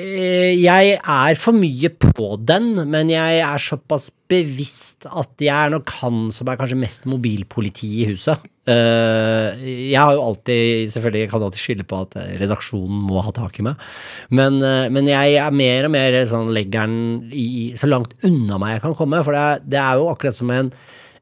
Eh, 0.00 0.54
Jeg 0.60 0.96
er 0.96 1.36
for 1.40 1.56
mye 1.56 1.90
på 2.00 2.32
den, 2.48 2.72
men 2.90 3.10
jeg 3.12 3.40
er 3.44 3.60
såpass 3.60 4.08
bevisst 4.30 5.06
at 5.10 5.42
jeg 5.42 5.50
er 5.52 5.72
nok 5.74 5.90
han 6.00 6.28
som 6.34 6.48
er 6.48 6.58
kanskje 6.60 6.78
mest 6.78 7.06
mobilpoliti 7.10 7.90
i 8.02 8.06
huset. 8.12 8.40
Eh, 8.70 9.60
Jeg 9.90 9.98
har 10.00 10.14
jo 10.16 10.22
alltid, 10.30 10.92
selvfølgelig, 10.94 11.24
jeg 11.26 11.32
kan 11.32 11.42
alltid 11.48 11.64
skylde 11.64 11.88
på 11.90 12.00
at 12.06 12.16
eh, 12.22 12.32
redaksjonen 12.40 13.02
må 13.10 13.20
ha 13.26 13.34
tak 13.36 13.58
i 13.60 13.66
meg, 13.66 13.82
men, 14.30 14.60
men 14.94 15.10
jeg 15.10 15.36
er 15.42 15.50
mer 15.50 15.88
og 15.90 15.94
mer 15.96 16.20
sånn 16.30 16.52
legger 16.54 16.86
den 16.86 17.76
så 17.76 17.90
langt 17.90 18.14
unna 18.24 18.60
meg 18.62 18.78
jeg 18.78 18.86
kan 18.86 18.96
komme, 19.02 19.20
for 19.26 19.36
det 19.36 19.42
er, 19.42 19.66
det 19.74 19.82
er 19.82 20.00
jo 20.00 20.08
akkurat 20.14 20.38
som 20.38 20.54
en 20.54 20.72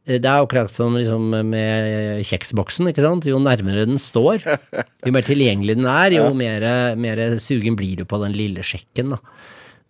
det 0.09 0.25
er 0.25 0.41
akkurat 0.41 0.73
som 0.73 0.97
liksom 0.97 1.29
med 1.51 2.23
kjeksboksen. 2.25 2.89
ikke 2.89 3.05
sant? 3.05 3.29
Jo 3.29 3.37
nærmere 3.43 3.85
den 3.85 4.01
står, 4.01 4.41
jo 5.05 5.13
mer 5.13 5.27
tilgjengelig 5.27 5.77
den 5.77 5.89
er, 5.93 6.17
jo 6.17 6.31
mer, 6.37 6.65
mer 6.97 7.23
sugen 7.43 7.77
blir 7.77 8.01
du 8.01 8.09
på 8.09 8.21
den 8.25 8.33
lille 8.37 8.65
sjekken. 8.65 9.13
da. 9.13 9.21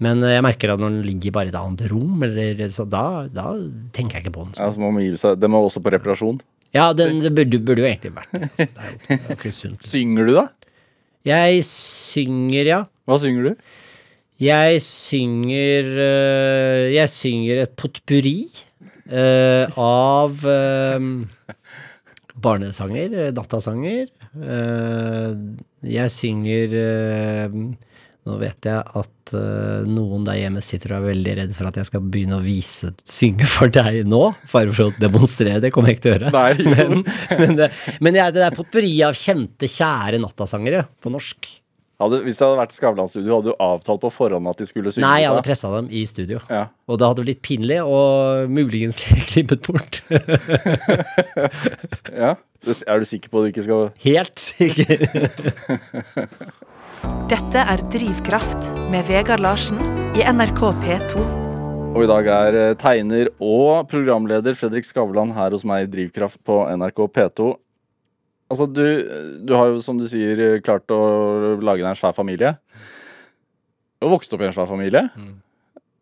Men 0.03 0.23
eh, 0.23 0.37
jeg 0.37 0.45
merker 0.47 0.75
at 0.75 0.83
når 0.83 0.99
den 0.99 1.07
ligger 1.07 1.35
bare 1.35 1.51
i 1.51 1.53
et 1.55 1.59
annet 1.59 1.87
rom, 1.91 2.23
eller, 2.27 2.63
så 2.75 2.87
da, 2.89 3.27
da 3.31 3.51
tenker 3.95 4.19
jeg 4.19 4.27
ikke 4.27 4.37
på 4.37 4.47
den. 4.47 4.55
Ja, 4.59 4.71
så 4.75 4.83
må 4.83 4.93
man 4.95 5.05
gi 5.05 5.15
seg. 5.19 5.39
Den 5.43 5.55
var 5.55 5.67
også 5.67 5.83
på 5.83 5.93
reparasjon. 5.95 6.39
Ja, 6.77 6.91
den, 6.93 7.23
det 7.25 7.33
burde, 7.35 7.59
burde 7.65 7.83
jo 7.83 7.89
egentlig 7.89 8.15
vært 8.15 8.35
det. 8.35 8.51
Det 8.59 8.69
er 8.69 8.91
jo 8.93 8.99
det 9.09 9.19
er 9.19 9.37
ikke 9.39 9.55
sunt. 9.57 9.87
Synger 9.89 10.29
du, 10.29 10.35
da? 10.37 10.47
Jeg 11.27 11.65
synger, 11.67 12.69
ja. 12.69 12.81
Hva 13.09 13.19
synger 13.23 13.49
du? 13.49 13.69
Jeg 14.39 14.79
synger 14.85 15.89
øh, 15.99 16.85
Jeg 16.95 17.11
synger 17.11 17.65
et 17.65 17.73
potpurri 17.75 18.37
av 19.09 20.45
øh, 20.45 21.05
barnesanger, 22.37 23.33
dattasanger. 23.33 24.07
datasanger. 24.37 25.55
Jeg 25.89 26.13
synger 26.13 26.75
Nå 28.29 28.35
vet 28.37 28.67
jeg 28.69 28.83
at 29.01 29.31
noen 29.89 30.27
der 30.27 30.37
hjemme 30.37 30.61
sitter 30.61 30.93
og 30.93 30.99
er 30.99 31.15
veldig 31.15 31.37
redd 31.39 31.55
for 31.57 31.71
at 31.71 31.79
jeg 31.81 31.89
skal 31.89 32.03
begynne 32.05 32.37
å 32.37 32.45
vise 32.45 32.91
synge 33.09 33.49
for 33.49 33.73
deg 33.73 34.03
nå, 34.05 34.21
bare 34.53 34.75
for 34.77 34.91
å 34.91 34.97
demonstrere. 35.01 35.63
Det 35.65 35.71
kommer 35.73 35.95
jeg 35.95 35.97
ikke 35.97 36.05
til 36.05 36.13
å 36.13 36.17
gjøre. 36.19 36.33
Nei, 36.37 36.53
men 36.75 37.07
men, 37.41 37.57
det, 37.57 37.71
men 38.05 38.21
jeg, 38.21 38.37
det 38.37 38.45
er 38.45 38.59
potpurri 38.59 38.93
av 39.07 39.17
kjente, 39.17 39.71
kjære 39.73 40.21
nattasangere 40.21 40.85
på 41.01 41.15
norsk. 41.15 41.49
Hadde, 41.99 42.21
hvis 42.23 42.37
det 42.39 42.47
hadde 42.47 42.61
vært 42.61 42.75
Skavlan-studio, 42.77 43.41
hadde 43.41 43.51
du 43.51 43.57
avtalt 43.59 43.99
på 44.05 44.11
forhånd 44.15 44.47
at 44.47 44.61
de 44.61 44.69
skulle 44.69 44.93
synge? 44.95 45.03
Nei, 45.03 45.25
jeg 45.25 45.33
hadde 45.33 45.43
pressa 45.43 45.71
dem 45.73 45.89
i 45.91 46.05
studio. 46.07 46.39
Ja. 46.47 46.69
Og 46.87 47.01
det 47.01 47.09
hadde 47.09 47.25
blitt 47.27 47.41
pinlig, 47.43 47.81
og 47.83 48.47
muligens 48.55 48.95
klippet 49.33 49.67
bort. 49.67 49.99
ja. 52.23 52.37
Er 52.87 53.03
du 53.03 53.07
sikker 53.07 53.33
på 53.33 53.43
at 53.43 53.49
du 53.49 53.51
ikke 53.51 53.67
skal 53.67 53.91
Helt 54.05 54.39
sikker. 54.39 55.03
Dette 57.33 57.67
er 57.75 57.83
Drivkraft 57.91 58.71
med 58.95 59.03
Vegard 59.11 59.43
Larsen 59.43 59.83
i 60.15 60.23
NRK 60.23 60.63
P2. 60.85 61.27
Og 61.99 62.05
i 62.05 62.11
dag 62.11 62.31
er 62.31 62.63
eh, 62.63 62.75
tegner 62.79 63.33
og 63.43 63.89
programleder 63.91 64.55
Fredrik 64.59 64.87
Skavlan 64.87 65.35
her 65.35 65.51
hos 65.55 65.67
meg 65.67 65.89
i 65.89 65.91
Drivkraft 65.97 66.39
på 66.47 66.63
NRK 66.79 67.09
P2. 67.11 67.57
Altså, 68.49 68.65
du, 68.71 68.85
du 69.45 69.53
har 69.57 69.75
jo, 69.75 69.83
som 69.85 69.99
du 70.01 70.07
sier, 70.09 70.61
klart 70.65 70.89
å 70.95 71.01
lage 71.61 71.83
deg 71.83 71.91
en 71.91 71.99
svær 71.99 72.17
familie. 72.17 72.55
Du 73.99 74.07
har 74.07 74.15
vokst 74.15 74.33
opp 74.33 74.45
i 74.45 74.49
en 74.49 74.55
svær 74.57 74.71
familie. 74.71 75.05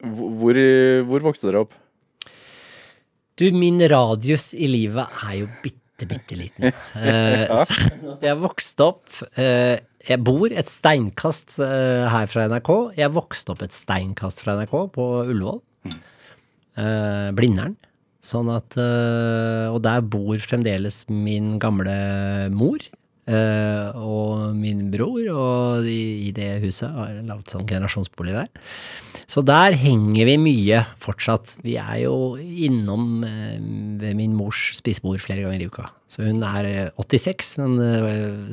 Hvor, 0.04 0.30
hvor, 0.38 0.60
hvor 1.08 1.26
vokste 1.30 1.48
dere 1.48 1.64
opp? 1.66 1.74
Du, 3.36 3.48
min 3.52 3.82
radius 3.90 4.52
i 4.56 4.68
livet 4.70 5.18
er 5.26 5.40
jo 5.42 5.50
bitte 5.64 5.82
bitte, 6.04 6.36
liten. 6.36 6.72
Eh, 6.96 7.64
så 7.64 8.16
jeg 8.24 8.36
vokste 8.40 8.84
opp 8.84 9.18
eh, 9.40 9.78
Jeg 10.08 10.20
bor 10.24 10.52
et 10.52 10.68
steinkast 10.68 11.58
eh, 11.64 12.04
her 12.12 12.28
fra 12.28 12.46
NRK. 12.52 12.70
Jeg 12.98 13.14
vokste 13.16 13.54
opp 13.54 13.64
et 13.64 13.74
steinkast 13.76 14.42
fra 14.44 14.58
NRK 14.60 14.74
på 14.94 15.06
Ullevål. 15.24 15.62
Eh, 16.76 17.30
Blindern. 17.36 17.76
Sånn 18.26 18.48
at 18.50 18.74
eh, 18.80 19.66
Og 19.70 19.80
der 19.86 20.02
bor 20.02 20.38
fremdeles 20.42 21.04
min 21.12 21.56
gamle 21.62 21.96
mor. 22.54 22.82
eh, 23.26 23.90
og 23.98 24.52
min 24.54 24.84
bror, 24.92 25.22
og 25.34 25.86
i, 25.90 26.30
det 26.34 26.60
huset 26.62 26.92
har 26.94 27.16
laget 27.26 27.50
sånn 27.50 27.64
generasjonsbolig 27.66 28.34
der. 28.36 28.50
Så 29.26 29.42
der 29.42 29.74
henger 29.74 30.28
vi 30.28 30.36
mye 30.38 30.84
fortsatt. 31.02 31.56
Vi 31.64 31.74
er 31.82 32.04
jo 32.04 32.36
innom 32.38 33.24
eh, 33.26 33.56
ved 33.98 34.14
min 34.20 34.34
mors 34.38 34.68
spisebord 34.78 35.18
flere 35.24 35.42
ganger 35.42 35.64
i 35.64 35.66
uka. 35.66 35.88
Så 36.06 36.22
hun 36.22 36.38
er 36.46 36.68
eh, 36.70 37.02
86, 37.02 37.50
men 37.64 37.74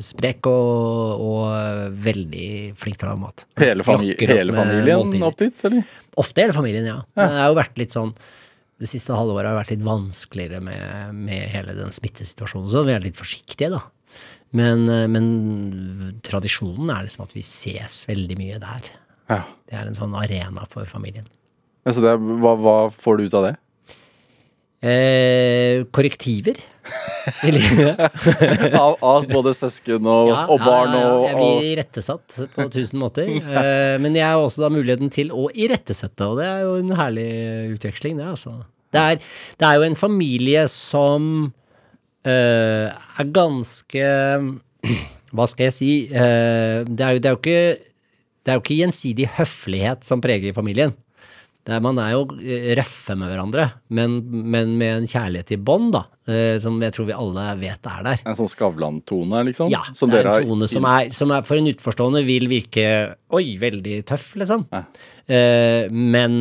sprek 0.02 0.50
og, 0.50 1.22
og 1.22 1.98
veldig 2.10 2.50
flink 2.82 2.98
til 2.98 3.10
å 3.10 3.14
lage 3.14 3.24
mat. 3.28 3.46
Hele, 3.62 3.86
fami 3.86 4.16
hele 4.18 4.58
familien 4.58 5.22
opp 5.30 5.38
dit, 5.46 5.66
eller? 5.70 5.86
Ofte 6.18 6.48
hele 6.48 6.54
familien, 6.58 6.90
ja. 6.90 7.00
Det 7.14 7.30
har 7.38 7.54
jo 7.54 7.62
vært 7.62 7.78
litt 7.82 7.94
sånn 7.94 8.14
Det 8.84 8.90
siste 8.92 9.16
halvåret 9.16 9.48
har 9.48 9.60
vært 9.62 9.72
litt 9.72 9.86
vanskeligere 9.86 10.60
med, 10.64 11.16
med 11.16 11.46
hele 11.54 11.76
den 11.78 11.94
smittesituasjonen, 11.96 12.68
så 12.72 12.84
vi 12.84 12.96
er 12.96 13.06
litt 13.06 13.20
forsiktige, 13.20 13.72
da. 13.72 13.86
Men, 14.54 14.86
eh, 14.92 15.08
men 15.10 16.20
tradisjonen 16.26 16.92
er 16.94 17.08
liksom 17.08 17.24
at 17.26 17.34
vi 17.34 17.46
ses 17.48 18.04
veldig 18.10 18.38
mye 18.38 18.60
der. 18.62 18.92
Ja. 19.32 19.42
Det 19.70 19.80
er 19.80 19.88
en 19.88 19.98
sånn 19.98 20.14
arena 20.20 20.68
for 20.70 20.86
familien. 20.90 21.26
Altså 21.88 22.04
det, 22.04 22.18
hva, 22.44 22.54
hva 22.60 22.78
får 22.94 23.20
du 23.20 23.26
ut 23.28 23.38
av 23.40 23.48
det? 23.50 23.56
Eh, 24.84 25.86
korrektiver 25.96 26.58
i 27.48 27.52
livet. 27.56 28.00
Av, 28.84 28.98
av 29.00 29.28
både 29.30 29.54
søsken 29.56 30.04
og, 30.04 30.28
Ja, 30.28 30.42
og 30.52 30.60
barn 30.60 30.92
ja, 30.92 31.00
ja, 31.00 31.14
og, 31.14 31.24
Jeg 31.30 31.38
blir 31.38 31.68
irettesatt 31.70 32.40
på 32.52 32.66
tusen 32.74 33.00
måter. 33.00 33.30
Eh, 33.32 33.96
men 34.04 34.18
jeg 34.20 34.28
har 34.28 34.44
også 34.44 34.66
da 34.66 34.70
muligheten 34.74 35.08
til 35.14 35.32
å 35.32 35.48
irettesette, 35.48 36.28
og 36.28 36.42
det 36.42 36.50
er 36.50 36.66
jo 36.66 36.76
en 36.82 36.92
herlig 37.00 37.30
utveksling, 37.78 38.20
det, 38.20 38.28
altså. 38.34 38.58
Det 38.94 39.02
er, 39.02 39.20
det 39.60 39.68
er 39.68 39.80
jo 39.80 39.88
en 39.88 40.00
familie 40.00 40.68
som 40.72 41.30
eh, 42.26 42.88
er 42.94 43.34
ganske 43.36 44.08
Hva 45.34 45.48
skal 45.50 45.66
jeg 45.66 45.74
si? 45.74 45.92
Eh, 46.14 46.84
det, 46.86 47.02
er 47.02 47.16
jo, 47.16 47.22
det, 47.24 47.26
er 47.26 47.34
jo 47.34 47.40
ikke, 47.42 47.62
det 48.46 48.52
er 48.52 48.60
jo 48.60 48.62
ikke 48.62 48.82
gjensidig 48.84 49.30
høflighet 49.40 50.06
som 50.06 50.22
preger 50.22 50.54
familien. 50.54 50.94
Det 51.64 51.72
er, 51.72 51.80
man 51.80 52.00
er 52.04 52.10
jo 52.12 52.24
eh, 52.44 52.74
røffe 52.76 53.16
med 53.16 53.30
hverandre, 53.32 53.66
men, 53.96 54.18
men 54.52 54.74
med 54.80 54.98
en 54.98 55.06
kjærlighet 55.08 55.54
i 55.56 55.58
bånd, 55.64 55.94
da. 55.96 56.02
eh, 56.28 56.58
som 56.60 56.76
jeg 56.84 56.92
tror 56.96 57.08
vi 57.08 57.16
alle 57.16 57.46
vet 57.62 57.88
er 57.88 58.02
der. 58.04 58.24
en 58.28 58.36
sånn 58.36 58.52
Skavlan-tone, 58.52 59.46
liksom? 59.48 59.72
Ja, 59.72 59.80
som 59.96 60.12
det 60.12 60.26
er 60.26 60.30
en 60.34 60.50
tone 60.50 60.68
som 60.68 60.84
er, 60.92 61.08
som 61.16 61.32
er 61.32 61.46
for 61.48 61.62
en 61.62 61.70
utenforstående 61.72 62.26
vil 62.28 62.50
virke 62.52 62.86
oi, 63.32 63.46
veldig 63.62 64.02
tøff, 64.12 64.34
liksom. 64.42 64.68
Ja. 64.76 64.84
Eh, 65.24 65.88
men 65.88 66.36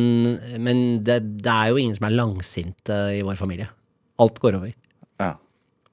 men 0.59 0.83
det, 1.07 1.21
det 1.39 1.55
er 1.55 1.71
jo 1.71 1.79
ingen 1.79 1.95
som 1.95 2.09
er 2.09 2.17
langsinte 2.19 2.99
i 3.15 3.23
vår 3.23 3.39
familie. 3.39 3.71
Alt 4.19 4.43
går 4.43 4.59
over. 4.59 4.75
Ja. 5.23 5.33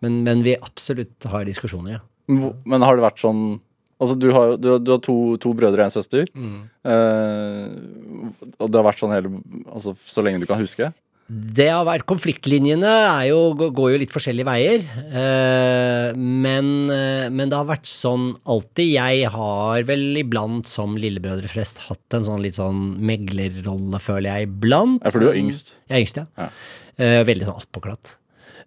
Men, 0.02 0.24
men 0.26 0.42
vi 0.42 0.58
absolutt 0.58 1.30
har 1.30 1.46
diskusjoner, 1.46 2.00
ja. 2.00 2.06
Så. 2.30 2.50
Men 2.66 2.82
har 2.86 2.98
det 2.98 3.02
vært 3.06 3.22
sånn 3.22 3.60
Altså, 4.00 4.16
du 4.16 4.30
har, 4.32 4.56
du, 4.56 4.72
du 4.80 4.94
har 4.94 5.02
to, 5.04 5.18
to 5.42 5.52
brødre 5.56 5.84
og 5.84 5.90
en 5.90 5.94
søster. 5.94 6.26
Mm. 6.32 6.64
Eh, 6.88 8.50
og 8.56 8.66
det 8.70 8.80
har 8.80 8.86
vært 8.86 9.02
sånn 9.02 9.12
hele 9.12 9.32
Altså 9.68 9.92
så 10.00 10.24
lenge 10.24 10.40
du 10.40 10.48
kan 10.48 10.60
huske? 10.60 10.88
Det 11.30 11.68
har 11.70 11.84
vært 11.86 12.08
Konfliktlinjene 12.10 12.90
er 12.90 13.28
jo, 13.28 13.38
går 13.54 13.92
jo 13.92 13.98
litt 14.02 14.14
forskjellige 14.14 14.48
veier. 14.48 14.82
Eh, 14.82 16.16
men, 16.18 16.70
eh, 16.90 17.28
men 17.30 17.52
det 17.52 17.54
har 17.54 17.68
vært 17.68 17.86
sånn 17.86 18.32
alltid. 18.50 18.96
Jeg 18.96 19.30
har 19.30 19.84
vel 19.86 20.18
iblant 20.24 20.66
som 20.66 20.96
lillebrødre 20.98 21.50
flest 21.52 21.84
hatt 21.86 22.18
en 22.18 22.26
sånn 22.26 22.42
litt 22.42 22.58
sånn 22.58 22.96
meglerrolle, 23.06 24.02
føler 24.02 24.32
jeg 24.32 24.50
iblant. 24.50 25.04
Ja, 25.04 25.14
for 25.14 25.22
du 25.22 25.30
er 25.30 25.38
yngst. 25.38 25.76
Jeg 25.86 26.00
er 26.00 26.06
yngst, 26.06 26.18
ja. 26.18 26.26
Ja. 26.40 26.50
Eh, 26.98 27.20
veldig 27.28 27.46
sånn 27.46 27.62
attpåklatt. 27.62 28.16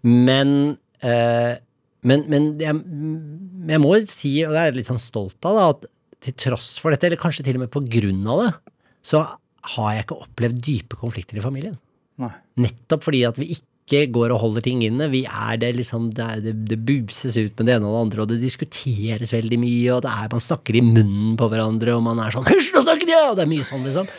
Men, 0.08 0.78
eh, 1.04 1.60
men, 2.08 2.26
men 2.32 2.48
jeg, 2.62 2.80
jeg 3.72 3.82
må 3.84 3.96
si, 4.12 4.34
og 4.46 4.54
det 4.56 4.62
er 4.62 4.72
jeg 4.72 4.80
litt 4.80 4.92
sånn 4.92 5.02
stolt 5.02 5.50
av, 5.50 5.60
da, 5.60 5.68
at 5.74 5.90
til 6.24 6.38
tross 6.46 6.76
for 6.80 6.94
dette, 6.94 7.10
eller 7.10 7.20
kanskje 7.20 7.46
til 7.48 7.60
og 7.60 7.66
med 7.66 7.74
på 7.74 7.84
grunn 7.98 8.24
av 8.32 8.42
det, 8.44 8.52
så 9.04 9.26
har 9.74 9.94
jeg 9.96 10.06
ikke 10.06 10.24
opplevd 10.26 10.64
dype 10.64 11.00
konflikter 11.00 11.40
i 11.40 11.44
familien. 11.44 11.78
Nei. 12.22 12.32
Nettopp 12.64 13.08
fordi 13.08 13.24
at 13.28 13.40
vi 13.40 13.50
ikke 13.56 14.06
går 14.16 14.32
og 14.32 14.40
holder 14.40 14.64
ting 14.64 14.84
inne. 14.86 15.10
Vi 15.12 15.24
er 15.28 15.58
det 15.60 15.74
liksom, 15.76 16.12
det, 16.16 16.24
er, 16.24 16.44
det, 16.46 16.54
det 16.70 16.80
buses 16.88 17.36
ut 17.36 17.58
med 17.58 17.68
det 17.68 17.76
ene 17.76 17.90
og 17.90 17.96
det 17.96 18.04
andre, 18.06 18.24
og 18.24 18.32
det 18.32 18.40
diskuteres 18.44 19.34
veldig 19.36 19.60
mye, 19.60 19.90
og 19.96 20.06
det 20.06 20.14
er, 20.14 20.32
man 20.32 20.44
snakker 20.44 20.80
i 20.80 20.86
munnen 20.86 21.36
på 21.40 21.50
hverandre, 21.52 21.98
og 21.98 22.06
man 22.06 22.24
er 22.24 22.36
sånn 22.36 22.48
'hysj, 22.48 22.72
nå 22.76 22.86
snakker 22.86 23.12
jeg!' 23.12 23.30
Og 23.32 23.36
det 23.40 23.46
er 23.46 23.52
mye 23.52 23.68
sånn, 23.68 23.84
liksom. 23.88 24.12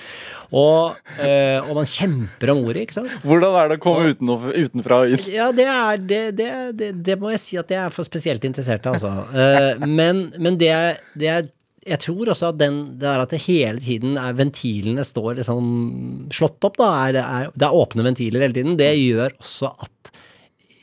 Og, 0.52 0.96
eh, 1.22 1.58
og 1.64 1.72
man 1.80 1.88
kjemper 1.88 2.52
om 2.52 2.62
ordet, 2.66 2.84
ikke 2.84 2.98
sant. 2.98 3.12
Hvordan 3.24 3.56
er 3.62 3.68
det 3.72 3.78
å 3.80 3.82
komme 3.84 4.12
uten, 4.12 4.30
utenfra 4.52 5.00
og 5.04 5.14
inn? 5.16 5.26
Ja, 5.32 5.50
det 5.56 5.66
er 5.70 6.04
det, 6.12 6.22
det, 6.38 6.90
det, 7.06 7.16
må 7.20 7.30
jeg 7.32 7.40
si 7.42 7.56
at 7.60 7.70
jeg 7.72 7.80
er 7.86 7.94
for 7.94 8.04
spesielt 8.06 8.44
interessert 8.44 8.84
i, 8.86 8.92
altså. 8.94 9.12
Eh, 9.34 9.84
men 9.86 10.26
men 10.38 10.58
det, 10.60 10.70
er- 10.74 11.00
det 11.18 11.34
Jeg 11.84 12.00
tror 12.00 12.30
også 12.32 12.48
at 12.48 12.56
den, 12.60 12.78
det 12.98 13.08
er 13.10 13.20
at 13.20 13.30
det 13.34 13.42
hele 13.44 13.76
tiden 13.84 14.14
er 14.16 14.32
ventilene 14.38 15.04
står 15.04 15.34
liksom 15.42 16.30
slått 16.32 16.64
opp, 16.64 16.78
da. 16.80 16.86
Er, 17.08 17.12
det 17.18 17.24
er, 17.24 17.50
det 17.54 17.66
er 17.68 17.76
åpne 17.76 18.06
ventiler 18.06 18.40
hele 18.46 18.56
tiden. 18.56 18.78
Det 18.80 18.88
gjør 18.96 19.34
også 19.40 19.68
at 19.84 20.12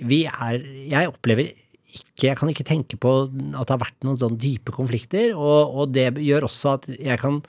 vi 0.01 0.23
er 0.29 0.61
Jeg 0.89 1.09
opplever 1.09 1.49
ikke 1.91 2.27
Jeg 2.29 2.37
kan 2.39 2.49
ikke 2.53 2.63
tenke 2.69 2.97
på 3.01 3.09
at 3.27 3.33
det 3.67 3.73
har 3.73 3.81
vært 3.81 4.05
noen 4.07 4.17
sånn 4.21 4.37
dype 4.39 4.71
konflikter, 4.71 5.33
og, 5.35 5.73
og 5.81 5.89
det 5.91 6.05
gjør 6.23 6.45
også 6.47 6.75
at 6.77 6.85
jeg 6.93 7.17
kan 7.19 7.41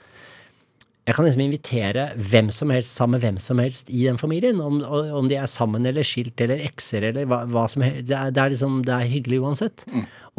jeg 1.03 1.15
kan 1.17 1.25
liksom 1.27 1.41
invitere 1.43 2.03
hvem 2.15 2.49
som 2.55 2.71
helst 2.71 2.95
sammen 2.95 3.17
med 3.17 3.25
hvem 3.25 3.39
som 3.43 3.59
helst 3.59 3.89
i 3.91 4.05
den 4.07 4.19
familien. 4.19 4.61
Om, 4.63 4.77
om 5.19 5.25
de 5.27 5.35
er 5.35 5.49
sammen 5.51 5.83
eller 5.89 6.05
skilt 6.07 6.39
eller 6.43 6.61
ekser 6.63 7.09
eller 7.09 7.25
hva, 7.27 7.41
hva 7.51 7.65
som 7.71 7.83
helst. 7.83 8.05
Det 8.07 8.15
er, 8.15 8.29
det 8.31 8.39
er 8.39 8.53
liksom, 8.53 8.77
det 8.87 8.93
er 8.95 9.09
hyggelig 9.11 9.41
uansett. 9.43 9.83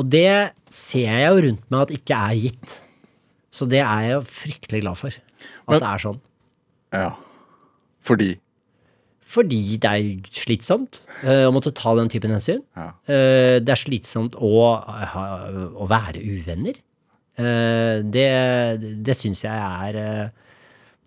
Og 0.01 0.07
det 0.09 0.55
ser 0.73 1.11
jeg 1.11 1.27
jo 1.29 1.43
rundt 1.49 1.67
meg 1.69 1.85
at 1.85 1.93
ikke 1.99 2.21
er 2.31 2.39
gitt. 2.47 2.79
Så 3.53 3.69
det 3.69 3.83
er 3.85 4.07
jeg 4.07 4.15
jo 4.17 4.23
fryktelig 4.39 4.81
glad 4.87 5.01
for. 5.03 5.19
At 5.67 5.75
Men- 5.75 5.83
det 5.85 5.91
er 5.91 6.03
sånn. 6.07 6.23
Ja. 6.95 7.11
Fordi 8.05 8.31
Fordi 9.35 9.77
det 9.83 9.91
er 9.91 10.33
slitsomt 10.37 11.01
uh, 11.25 11.49
å 11.49 11.53
måtte 11.53 11.73
ta 11.75 11.95
den 11.99 12.09
typen 12.13 12.31
hensyn. 12.31 12.63
Ja. 12.77 12.89
Uh, 13.09 13.57
det 13.61 13.73
er 13.73 13.81
slitsomt 13.81 14.37
å, 14.37 14.51
å 14.79 15.89
være 15.91 16.23
uvenner. 16.23 16.79
Uh, 17.35 18.01
det 18.15 18.29
det 19.03 19.17
syns 19.19 19.43
jeg 19.43 19.53
er 19.53 20.31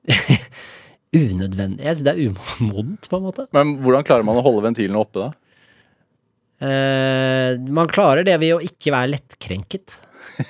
unødvendig. 1.18 1.84
Jeg 1.84 1.98
synes 1.98 2.06
det 2.08 2.14
er 2.14 2.24
umodent, 2.62 3.10
på 3.10 3.20
en 3.20 3.28
måte. 3.28 3.48
Men 3.56 3.78
hvordan 3.84 4.08
klarer 4.08 4.28
man 4.28 4.40
å 4.40 4.46
holde 4.46 4.66
ventilene 4.66 5.02
oppe, 5.02 5.28
da? 5.28 5.30
Eh, 6.68 7.54
man 7.70 7.90
klarer 7.92 8.26
det 8.26 8.38
ved 8.42 8.56
å 8.56 8.62
ikke 8.66 8.94
være 8.96 9.12
lettkrenket, 9.14 9.94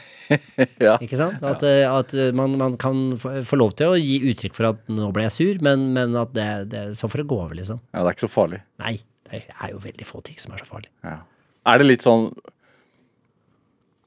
ja. 0.85 0.95
ikke 1.03 1.19
sant? 1.19 1.43
At, 1.43 1.65
eh, 1.67 1.83
at 1.83 2.13
man, 2.37 2.55
man 2.59 2.77
kan 2.79 3.09
få, 3.19 3.33
få 3.47 3.59
lov 3.59 3.75
til 3.79 3.91
å 3.91 3.99
gi 3.99 4.21
uttrykk 4.31 4.55
for 4.55 4.69
at 4.71 4.79
nå 4.91 5.09
ble 5.15 5.25
jeg 5.27 5.35
sur, 5.35 5.63
men, 5.67 5.89
men 5.97 6.15
at 6.19 6.31
det, 6.35 6.49
det 6.71 6.83
Så 6.99 7.11
får 7.11 7.25
det 7.25 7.31
gå 7.33 7.41
over, 7.41 7.57
liksom. 7.59 7.81
ja, 7.91 7.99
det 7.99 8.13
er 8.13 8.15
ikke 8.15 8.27
så 8.27 8.35
farlig. 8.37 8.61
Nei, 8.83 8.95
det 9.27 9.43
er 9.51 9.73
jo 9.73 9.83
veldig 9.83 10.07
få 10.07 10.23
ting 10.23 10.39
som 10.39 10.55
er 10.55 10.63
så 10.63 10.69
farlig. 10.69 10.91
Ja. 11.03 11.19
Er 11.67 11.81
det 11.81 11.89
litt 11.89 12.07
sånn 12.07 12.29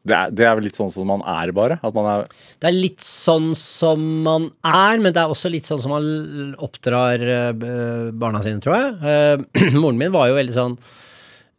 det 0.01 0.17
er, 0.17 0.31
det 0.33 0.47
er 0.49 0.55
vel 0.57 0.65
litt 0.65 0.79
sånn 0.79 0.93
som 0.95 1.11
man 1.11 1.21
er, 1.29 1.51
bare? 1.53 1.77
At 1.85 1.97
man 1.97 2.07
er 2.09 2.23
Det 2.63 2.71
er 2.71 2.77
litt 2.77 3.05
sånn 3.05 3.51
som 3.59 4.01
man 4.25 4.49
er, 4.65 4.97
men 5.03 5.13
det 5.13 5.21
er 5.21 5.33
også 5.33 5.51
litt 5.53 5.69
sånn 5.69 5.83
som 5.83 5.93
man 5.93 6.55
oppdrar 6.57 7.21
eh, 7.21 8.09
barna 8.17 8.41
sine, 8.45 8.63
tror 8.65 8.79
jeg. 8.79 8.95
Eh, 9.05 9.75
moren 9.83 10.01
min 10.01 10.15
var 10.15 10.31
jo 10.31 10.39
veldig 10.39 10.57
sånn 10.57 10.79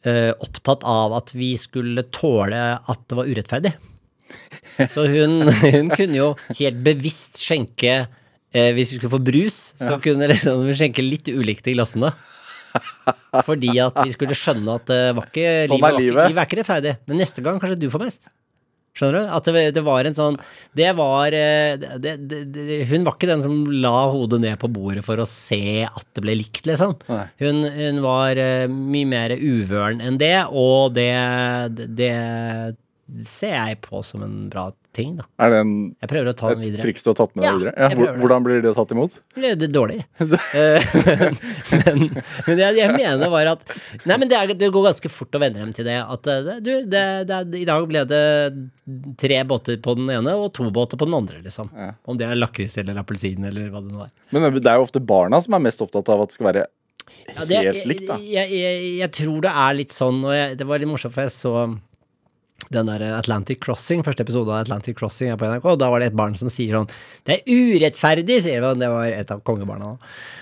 eh, 0.10 0.32
opptatt 0.42 0.82
av 0.90 1.14
at 1.20 1.36
vi 1.38 1.54
skulle 1.62 2.08
tåle 2.10 2.64
at 2.82 3.06
det 3.06 3.20
var 3.20 3.30
urettferdig. 3.30 3.76
Så 4.94 5.06
hun, 5.12 5.46
hun 5.62 5.94
kunne 5.94 6.18
jo 6.18 6.34
helt 6.56 6.78
bevisst 6.86 7.42
skjenke 7.44 8.06
Hvis 8.52 8.94
vi 8.94 8.98
skulle 8.98 9.12
få 9.12 9.20
brus, 9.24 9.58
så 9.80 9.98
kunne 10.04 10.28
liksom 10.28 10.64
hun 10.66 10.76
skjenke 10.76 11.04
litt 11.04 11.30
ulikt 11.32 11.68
i 11.72 11.76
glassene. 11.76 12.10
Fordi 13.48 13.72
at 13.84 13.98
vi 14.04 14.14
skulle 14.14 14.38
skjønne 14.38 14.78
at 14.80 14.86
det 14.92 15.02
var 15.18 15.28
ikke, 15.30 15.50
Sånn 15.72 15.78
livet, 15.78 15.82
var 15.84 15.98
ikke, 15.98 16.06
livet. 16.06 16.30
livet 16.32 16.44
er 16.44 16.50
ikke 16.50 16.62
rettferdig. 16.62 16.96
Men 17.08 17.22
neste 17.24 17.44
gang 17.46 17.60
kanskje 17.62 17.80
du 17.82 17.90
får 17.94 18.04
mest. 18.06 18.32
Skjønner 18.92 19.22
du? 19.22 19.30
At 19.38 19.48
det, 19.48 19.62
det 19.78 19.82
var 19.88 20.04
en 20.04 20.16
sånn 20.18 20.36
Det 20.76 20.90
var 20.98 21.32
eh, 21.32 21.78
det, 21.80 22.12
det, 22.28 22.40
det, 22.52 22.80
Hun 22.90 23.06
var 23.08 23.16
ikke 23.16 23.30
den 23.30 23.44
som 23.46 23.54
la 23.72 23.94
hodet 24.12 24.42
ned 24.44 24.60
på 24.60 24.68
bordet 24.68 25.06
for 25.08 25.22
å 25.24 25.28
se 25.30 25.86
at 25.88 26.04
det 26.18 26.24
ble 26.26 26.36
likt, 26.42 26.66
liksom. 26.68 26.98
Hun, 27.40 27.64
hun 27.72 28.02
var 28.04 28.36
eh, 28.42 28.66
mye 28.68 29.08
mer 29.08 29.36
uvøren 29.40 30.04
enn 30.04 30.20
det, 30.20 30.36
og 30.52 30.92
det, 30.98 31.08
det 31.96 32.12
ser 33.28 33.56
jeg 33.56 33.80
på 33.88 34.04
som 34.04 34.28
en 34.28 34.38
bra 34.52 34.68
ting, 34.96 35.14
da. 35.20 35.26
Er 35.40 35.54
det 35.54 35.60
en, 35.64 35.74
den 35.96 36.32
et 36.32 36.42
videre. 36.60 36.84
triks 36.84 37.06
du 37.06 37.10
har 37.12 37.18
tatt 37.20 37.34
med 37.36 37.44
deg 37.44 37.48
Ja, 37.48 37.54
videre? 37.58 37.74
Ja, 37.78 37.90
det. 37.96 38.16
hvordan 38.20 38.46
blir 38.46 38.64
det 38.64 38.74
tatt 38.76 38.92
imot? 38.92 39.16
Det 39.36 39.54
det 39.62 39.72
dårlig. 39.72 40.02
Eh, 40.52 40.84
men 41.72 42.02
men, 42.02 42.60
men 42.60 42.60
jeg, 42.60 42.90
mener 42.92 43.30
bare 43.32 43.54
at 43.56 43.64
Nei, 44.10 44.18
men 44.20 44.30
det, 44.30 44.38
er, 44.38 44.52
det 44.58 44.70
går 44.74 44.88
ganske 44.90 45.12
fort 45.12 45.38
å 45.38 45.42
venne 45.42 45.62
dem 45.62 45.72
til 45.76 45.88
det. 45.88 45.98
At 46.02 46.28
eh, 46.28 46.42
det, 46.46 46.56
du, 46.66 46.72
det, 46.92 47.04
det, 47.30 47.40
I 47.62 47.68
dag 47.68 47.86
ble 47.88 48.04
det 48.10 48.24
tre 49.22 49.40
båter 49.48 49.80
på 49.84 49.96
den 50.00 50.12
ene 50.12 50.36
og 50.40 50.52
to 50.58 50.68
båter 50.74 51.00
på 51.00 51.08
den 51.08 51.16
andre, 51.18 51.40
liksom. 51.46 51.72
Ja. 51.76 51.94
Om 52.10 52.20
det 52.20 52.28
er 52.28 52.40
lakris 52.40 52.78
eller 52.82 53.00
appelsin 53.02 53.48
eller 53.48 53.72
hva 53.72 53.84
det 53.84 53.94
nå 53.94 54.04
er. 54.06 54.12
Men 54.36 54.50
det 54.58 54.66
er 54.68 54.82
jo 54.82 54.88
ofte 54.88 55.04
barna 55.04 55.40
som 55.44 55.56
er 55.58 55.64
mest 55.70 55.84
opptatt 55.84 56.12
av 56.12 56.26
at 56.26 56.34
det 56.34 56.40
skal 56.40 56.50
være 56.52 56.66
Ja, 57.36 57.46
det, 57.48 57.62
helt 57.70 57.88
likt, 57.94 58.10
da. 58.10 58.20
Jeg, 58.20 58.52
jeg, 58.52 58.92
jeg 59.00 59.16
tror 59.22 59.40
det 59.48 59.56
er 59.64 59.80
litt 59.80 59.96
sånn, 59.96 60.22
og 60.28 60.60
det 60.60 60.68
var 60.68 60.84
litt 60.84 60.92
morsomt, 60.92 61.16
for 61.16 61.28
jeg 61.28 61.36
så 61.38 61.56
den 62.70 62.90
der 62.92 63.04
Atlantic 63.18 63.62
Crossing, 63.64 64.04
første 64.06 64.24
episode 64.26 64.52
av 64.52 64.62
Atlantic 64.66 64.98
Crossing 65.00 65.32
er 65.34 65.40
på 65.40 65.48
NRK, 65.50 65.66
og 65.74 65.80
da 65.82 65.90
var 65.92 66.04
det 66.04 66.12
et 66.12 66.20
barn 66.20 66.36
som 66.38 66.52
sier 66.52 66.78
sånn 66.78 66.92
Det 67.28 67.40
er 67.40 67.50
urettferdig, 67.50 68.38
sier 68.46 68.64
han. 68.66 68.80
Det 68.82 68.90
var 68.92 69.10
et 69.16 69.34
av 69.34 69.42
kongebarna. 69.48 69.96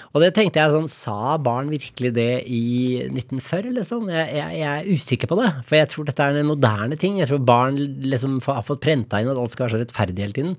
Og 0.10 0.24
det 0.24 0.32
tenkte 0.34 0.58
jeg 0.58 0.74
sånn 0.74 0.90
Sa 0.90 1.38
barn 1.38 1.70
virkelig 1.70 2.12
det 2.16 2.44
i 2.50 2.62
1940, 3.08 3.72
liksom? 3.78 4.10
Jeg, 4.10 4.28
jeg, 4.40 4.58
jeg 4.60 4.70
er 4.74 4.90
usikker 4.90 5.30
på 5.32 5.38
det. 5.40 5.52
For 5.70 5.80
jeg 5.80 5.92
tror 5.94 6.10
dette 6.10 6.26
er 6.26 6.42
en 6.42 6.50
moderne 6.50 6.98
ting. 7.00 7.20
Jeg 7.22 7.30
tror 7.32 7.44
barn 7.46 7.78
liksom 8.10 8.40
har 8.48 8.66
fått 8.68 8.84
prenta 8.86 9.22
inn 9.22 9.30
at 9.32 9.40
alt 9.40 9.56
skal 9.56 9.68
være 9.68 9.78
så 9.78 9.82
rettferdig 9.84 10.26
hele 10.26 10.38
tiden. 10.38 10.58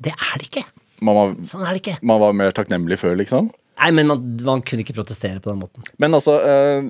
Det 0.00 0.14
er 0.14 0.40
det 0.40 0.48
ikke. 0.50 0.64
man 1.04 1.18
var, 1.18 1.34
Sånn 1.50 1.66
er 1.66 1.74
det 1.76 1.82
ikke. 1.84 1.98
man 2.06 2.22
var 2.22 2.36
mer 2.40 2.54
takknemlig 2.56 3.00
før, 3.02 3.18
liksom? 3.20 3.52
Nei, 3.78 3.90
men 3.94 4.08
man, 4.10 4.22
man 4.42 4.62
kunne 4.66 4.82
ikke 4.82 4.94
protestere 4.96 5.38
på 5.42 5.52
den 5.52 5.60
måten. 5.60 5.84
Men 6.02 6.16
altså 6.16 6.32
uh, 6.42 6.88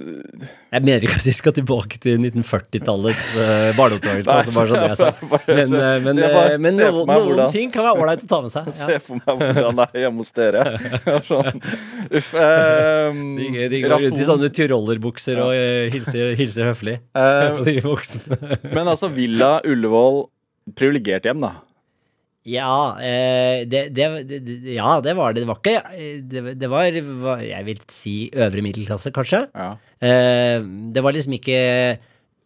Jeg 0.72 0.84
mener 0.86 1.04
ikke 1.04 1.18
at 1.18 1.26
vi 1.28 1.34
skal 1.36 1.52
tilbake 1.58 1.98
til 2.00 2.16
1940-tallets 2.22 3.26
uh, 3.36 3.68
barneoppdragelse. 3.76 4.32
Altså 4.38 4.54
bare 4.56 4.70
sånn 4.70 4.80
det 4.80 4.88
jeg 4.88 4.96
sa. 4.96 5.10
Men, 5.58 5.74
uh, 5.76 5.98
men, 6.06 6.22
bare 6.22 6.54
eh, 6.54 6.62
men 6.64 6.78
noen, 6.80 7.02
noen 7.04 7.26
hvordan- 7.28 7.52
ting 7.52 7.74
kan 7.74 7.84
være 7.84 8.00
ålreit 8.06 8.24
å 8.24 8.30
ta 8.32 8.40
med 8.46 8.54
seg. 8.54 8.72
Se 8.80 8.98
for 9.04 9.20
meg 9.20 9.44
hvordan 9.44 9.82
det 9.82 9.86
er 9.92 10.04
hjemme 10.06 10.24
hos 10.24 10.32
dere. 10.40 10.64
sånn. 11.30 11.62
Uff. 12.22 12.32
Um, 12.40 13.22
De, 13.36 13.68
de 13.74 13.82
går 13.84 14.08
ut 14.08 14.18
i 14.24 14.28
sånne 14.32 14.50
tyrollerbukser 14.58 15.44
og 15.44 15.52
eh, 15.56 15.86
hilser, 15.92 16.32
hilser 16.40 16.70
høflig 16.72 16.98
Eh, 17.12 17.46
på 17.58 17.68
de 17.68 17.76
voksne. 17.84 18.38
Men 18.72 18.88
altså, 18.88 19.12
Villa 19.12 19.58
Ullevål, 19.68 20.22
privilegert 20.78 21.28
hjem, 21.28 21.44
da. 21.44 21.52
Ja, 22.48 22.96
eh, 23.04 23.64
det, 23.68 23.88
det, 23.96 24.06
ja, 24.72 24.98
det 25.04 25.14
var 25.18 25.34
det. 25.34 25.44
Det 25.44 25.50
var 25.50 25.60
ikke 25.60 25.76
eh, 25.92 26.20
Det, 26.24 26.54
det 26.60 26.70
var, 26.72 26.88
jeg 27.44 27.66
vil 27.66 27.80
si, 27.92 28.16
øvre 28.32 28.64
middelklasse, 28.64 29.12
kanskje. 29.14 29.44
Ja. 29.52 29.74
Eh, 30.00 30.64
det 30.94 31.04
var 31.04 31.16
liksom 31.16 31.36
ikke 31.36 31.58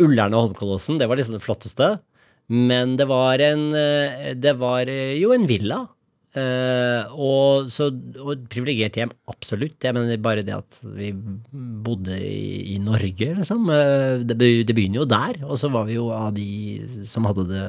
Ullern 0.03 0.35
og 0.35 0.49
Holmenkollåsen, 0.49 0.99
det 0.99 1.07
var 1.11 1.21
liksom 1.21 1.37
det 1.37 1.45
flotteste. 1.45 1.95
Men 2.53 2.97
det 2.99 3.07
var 3.09 3.41
en 3.41 3.71
Det 4.43 4.53
var 4.59 4.89
jo 4.91 5.31
en 5.33 5.47
villa. 5.49 5.85
Og 7.15 7.69
så 7.71 7.87
og 8.19 8.43
privilegert 8.51 8.99
hjem, 8.99 9.13
absolutt. 9.31 9.79
Jeg 9.85 9.95
mener 9.95 10.19
bare 10.21 10.43
det 10.45 10.57
at 10.57 10.81
vi 10.99 11.13
bodde 11.15 12.19
i, 12.19 12.75
i 12.75 12.81
Norge, 12.83 13.31
liksom. 13.39 13.71
Det, 14.27 14.37
det 14.67 14.75
begynner 14.75 15.05
jo 15.05 15.09
der. 15.09 15.39
Og 15.47 15.55
så 15.63 15.71
var 15.73 15.87
vi 15.89 15.97
jo 16.01 16.11
av 16.13 16.35
de 16.37 17.07
som 17.09 17.31
hadde 17.31 17.47
det 17.53 17.65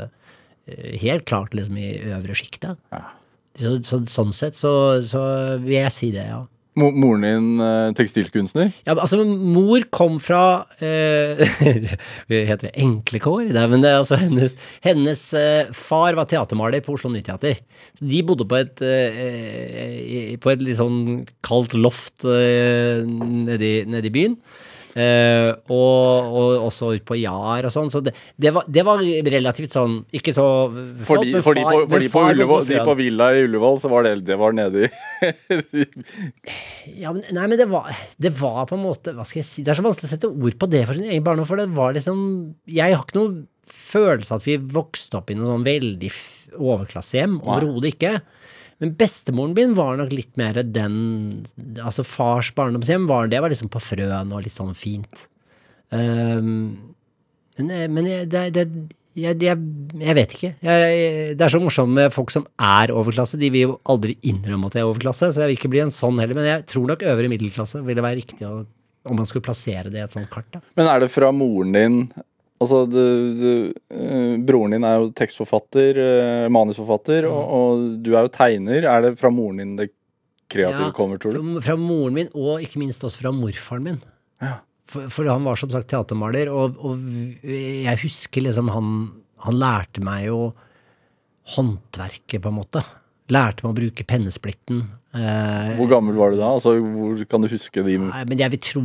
helt 1.02 1.26
klart 1.30 1.54
liksom 1.58 1.78
i 1.82 1.92
øvre 2.16 2.38
sjiktet. 2.38 2.80
Ja. 2.94 3.04
Så, 3.60 3.78
så, 3.86 4.00
sånn 4.10 4.34
sett 4.34 4.58
så, 4.58 4.74
så 5.06 5.22
vil 5.62 5.84
jeg 5.84 5.94
si 5.94 6.10
det, 6.16 6.26
ja. 6.32 6.44
Mo 6.80 6.88
moren 6.90 7.22
din 7.22 7.62
eh, 7.62 7.92
tekstilkunstner? 7.94 8.72
Ja, 8.88 8.96
altså, 8.96 9.20
mor 9.22 9.84
kom 9.94 10.16
fra 10.24 10.66
eh, 10.82 11.44
Heter 12.32 12.64
det 12.64 12.72
enkle 12.82 13.22
kår? 13.22 13.52
Nei, 13.54 13.66
men 13.70 13.84
det 13.84 13.92
er 13.92 14.00
altså 14.00 14.18
hennes, 14.18 14.56
hennes 14.82 15.22
eh, 15.38 15.70
far 15.78 16.18
var 16.18 16.26
teatermaler 16.32 16.82
på 16.82 16.96
Oslo 16.96 17.12
Nyteater. 17.14 17.62
Så 17.94 18.10
de 18.10 18.24
bodde 18.26 18.50
på 18.50 18.58
et, 18.58 18.82
eh, 18.82 20.34
på 20.42 20.54
et 20.54 20.66
litt 20.66 20.82
sånn 20.82 21.28
kaldt 21.46 21.78
loft 21.78 22.26
eh, 22.26 23.06
nedi, 23.06 23.76
nedi 23.94 24.14
byen. 24.14 24.40
Eh, 24.94 25.50
og, 25.74 26.28
og 26.38 26.66
også 26.68 26.92
ut 26.94 27.06
på 27.08 27.18
Jar 27.18 27.66
og 27.66 27.74
sånn. 27.74 27.90
Så 27.90 28.04
det, 28.06 28.14
det, 28.38 28.52
var, 28.54 28.68
det 28.70 28.84
var 28.86 29.02
relativt 29.02 29.74
sånn 29.74 29.96
Ikke 30.14 30.34
så 30.36 30.46
Fordi, 30.70 31.32
far, 31.34 31.46
fordi, 31.48 31.64
på, 31.66 31.80
fordi 31.90 32.10
på, 32.14 32.26
Ullevål, 32.34 32.68
de 32.70 32.82
på 32.86 32.96
Villa 33.00 33.32
i 33.34 33.42
Ullevål, 33.48 33.80
så 33.82 33.90
var 33.90 34.06
det, 34.06 34.12
det 34.28 34.38
var 34.38 34.54
nede 34.54 34.86
Ja, 37.02 37.10
men, 37.10 37.24
nei, 37.26 37.48
men 37.48 37.58
det 37.58 37.68
var, 37.72 37.90
det 38.22 38.34
var 38.38 38.68
på 38.70 38.78
en 38.78 38.86
måte 38.86 39.16
Hva 39.18 39.26
skal 39.26 39.42
jeg 39.42 39.50
si 39.50 39.66
Det 39.66 39.74
er 39.74 39.82
så 39.82 39.88
vanskelig 39.88 40.12
å 40.12 40.14
sette 40.14 40.30
ord 40.30 40.60
på 40.62 40.70
det 40.70 40.84
for 40.86 41.00
sin 41.00 41.10
egen 41.10 41.26
barndom, 41.26 41.50
for 41.50 41.58
det 41.62 41.72
var 41.74 41.98
liksom 41.98 42.22
Jeg 42.70 42.94
har 42.94 43.02
ikke 43.02 43.18
noe 43.18 43.34
følelse 43.74 44.38
at 44.38 44.46
vi 44.46 44.60
vokste 44.78 45.18
opp 45.18 45.32
i 45.32 45.38
noe 45.40 45.48
sånn 45.48 45.64
veldig 45.66 46.10
overklassehjem. 46.60 47.38
Overhodet 47.42 47.94
ikke. 47.96 48.18
Men 48.82 48.96
bestemoren 49.00 49.54
min 49.58 49.76
var 49.78 50.00
nok 50.00 50.12
litt 50.14 50.34
mer 50.40 50.58
den 50.64 50.96
Altså 51.78 52.06
fars 52.08 52.50
barndomshjem 52.58 53.06
var 53.10 53.30
det 53.32 53.42
var 53.44 53.54
liksom 53.54 53.72
på 53.74 53.82
Frøen 53.84 54.34
og 54.34 54.44
litt 54.46 54.56
sånn 54.56 54.74
fint. 54.78 55.28
Um, 55.94 56.94
men 57.60 57.70
eh, 57.70 57.88
men 57.92 58.10
det, 58.32 58.44
det 58.56 58.68
jeg, 59.14 59.38
jeg, 59.46 59.58
jeg 60.02 60.16
vet 60.18 60.32
ikke. 60.34 60.50
Jeg, 60.66 61.34
det 61.38 61.46
er 61.46 61.54
så 61.54 61.60
morsomt 61.62 61.94
med 61.94 62.14
folk 62.16 62.32
som 62.34 62.48
er 62.58 62.94
overklasse. 62.94 63.38
De 63.38 63.52
vil 63.54 63.68
jo 63.68 63.76
aldri 63.94 64.16
innrømme 64.26 64.70
at 64.70 64.78
de 64.78 64.82
er 64.82 64.90
overklasse, 64.90 65.30
så 65.30 65.44
jeg 65.44 65.52
vil 65.52 65.60
ikke 65.60 65.70
bli 65.76 65.84
en 65.84 65.94
sånn 65.94 66.18
heller. 66.22 66.38
Men 66.38 66.50
jeg 66.50 66.66
tror 66.72 66.88
nok 66.90 67.06
øvre 67.12 67.30
middelklasse 67.30 67.84
ville 67.86 68.06
være 68.06 68.18
riktig 68.24 68.48
å, 68.50 68.64
om 69.06 69.20
man 69.22 69.30
skulle 69.30 69.46
plassere 69.46 69.94
det 69.94 70.02
i 70.02 70.06
et 70.08 70.16
sånt 70.16 70.32
kart. 70.34 70.50
Da. 70.56 70.64
Men 70.80 70.90
er 70.90 71.04
det 71.04 71.12
fra 71.14 71.30
moren 71.36 71.78
din 71.78 72.00
Altså, 72.62 72.84
du, 72.88 73.00
du, 73.40 73.50
eh, 73.92 74.36
broren 74.46 74.76
din 74.76 74.86
er 74.88 75.00
jo 75.02 75.10
tekstforfatter, 75.16 75.98
manusforfatter, 76.54 76.54
manusforfatter, 76.54 77.28
og, 77.28 77.56
og 77.58 77.88
du 78.06 78.14
er 78.14 78.28
jo 78.28 78.32
tegner. 78.38 78.86
Er 78.88 79.08
det 79.08 79.16
fra 79.20 79.32
moren 79.34 79.60
din 79.64 79.74
det 79.80 79.90
kreative 80.54 80.92
Ja, 80.92 80.94
kommer, 80.96 81.18
tror 81.20 81.34
du? 81.34 81.42
Fra, 81.42 81.64
fra 81.66 81.76
moren 81.82 82.16
min, 82.20 82.30
og 82.38 82.62
ikke 82.64 82.80
minst 82.80 83.04
også 83.04 83.24
fra 83.24 83.34
morfaren 83.36 83.84
min. 83.90 84.00
Ja. 84.44 84.60
For, 84.94 85.10
for 85.12 85.28
han 85.32 85.44
var 85.48 85.58
som 85.60 85.72
sagt 85.74 85.90
teatermaler, 85.92 86.52
og, 86.54 86.78
og 86.84 87.00
jeg 87.44 88.00
husker 88.04 88.44
liksom 88.46 88.70
han 88.74 88.90
Han 89.44 89.58
lærte 89.60 90.00
meg 90.04 90.28
jo 90.30 90.54
håndverket, 91.56 92.40
på 92.44 92.52
en 92.52 92.56
måte. 92.62 92.84
Lærte 93.34 93.66
meg 93.66 93.74
å 93.74 93.78
bruke 93.78 94.06
pennesplitten. 94.08 94.84
Eh, 95.16 95.74
Hvor 95.78 95.90
gammel 95.92 96.16
var 96.16 96.32
du 96.32 96.40
da? 96.40 96.54
Altså, 96.56 96.78
hvor 96.80 97.20
kan 97.30 97.44
du 97.44 97.50
huske 97.52 97.84
de 97.86 97.98
Nei, 98.02 98.24
men 98.30 98.40
jeg 98.42 98.50
vil 98.56 98.62
tro 98.66 98.84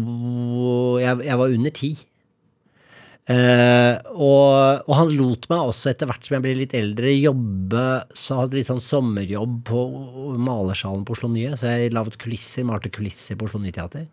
Jeg, 1.01 1.23
jeg 1.25 1.39
var 1.41 1.55
under 1.55 1.75
ti. 1.79 1.93
Eh, 3.29 3.95
og, 4.17 4.85
og 4.89 4.95
han 4.97 5.11
lot 5.13 5.49
meg 5.51 5.71
også, 5.71 5.91
etter 5.93 6.09
hvert 6.09 6.25
som 6.25 6.39
jeg 6.39 6.45
ble 6.47 6.55
litt 6.57 6.73
eldre, 6.79 7.11
jobbe 7.13 7.83
Så 8.17 8.39
hadde 8.39 8.57
litt 8.57 8.71
sånn 8.71 8.81
sommerjobb 8.81 9.59
på 9.69 9.83
malersalen 10.41 11.05
på 11.05 11.17
Oslo 11.17 11.29
Nye. 11.33 11.53
Så 11.61 11.75
jeg 11.75 11.93
laget 11.97 12.17
kulisser, 12.21 12.65
malte 12.69 12.93
kulisser 12.95 13.37
på 13.39 13.49
Oslo 13.49 13.61
Nye 13.63 13.75
Teater. 13.77 14.09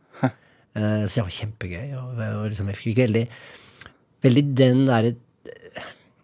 Eh, 0.76 1.06
så 1.08 1.22
det 1.22 1.24
var 1.24 1.38
kjempegøy. 1.38 1.94
Og, 1.96 2.18
og 2.20 2.50
liksom, 2.50 2.74
jeg 2.74 2.82
fikk 2.82 2.98
veldig, 3.06 3.22
veldig 4.26 4.46
den 4.60 4.84
derre 4.90 5.16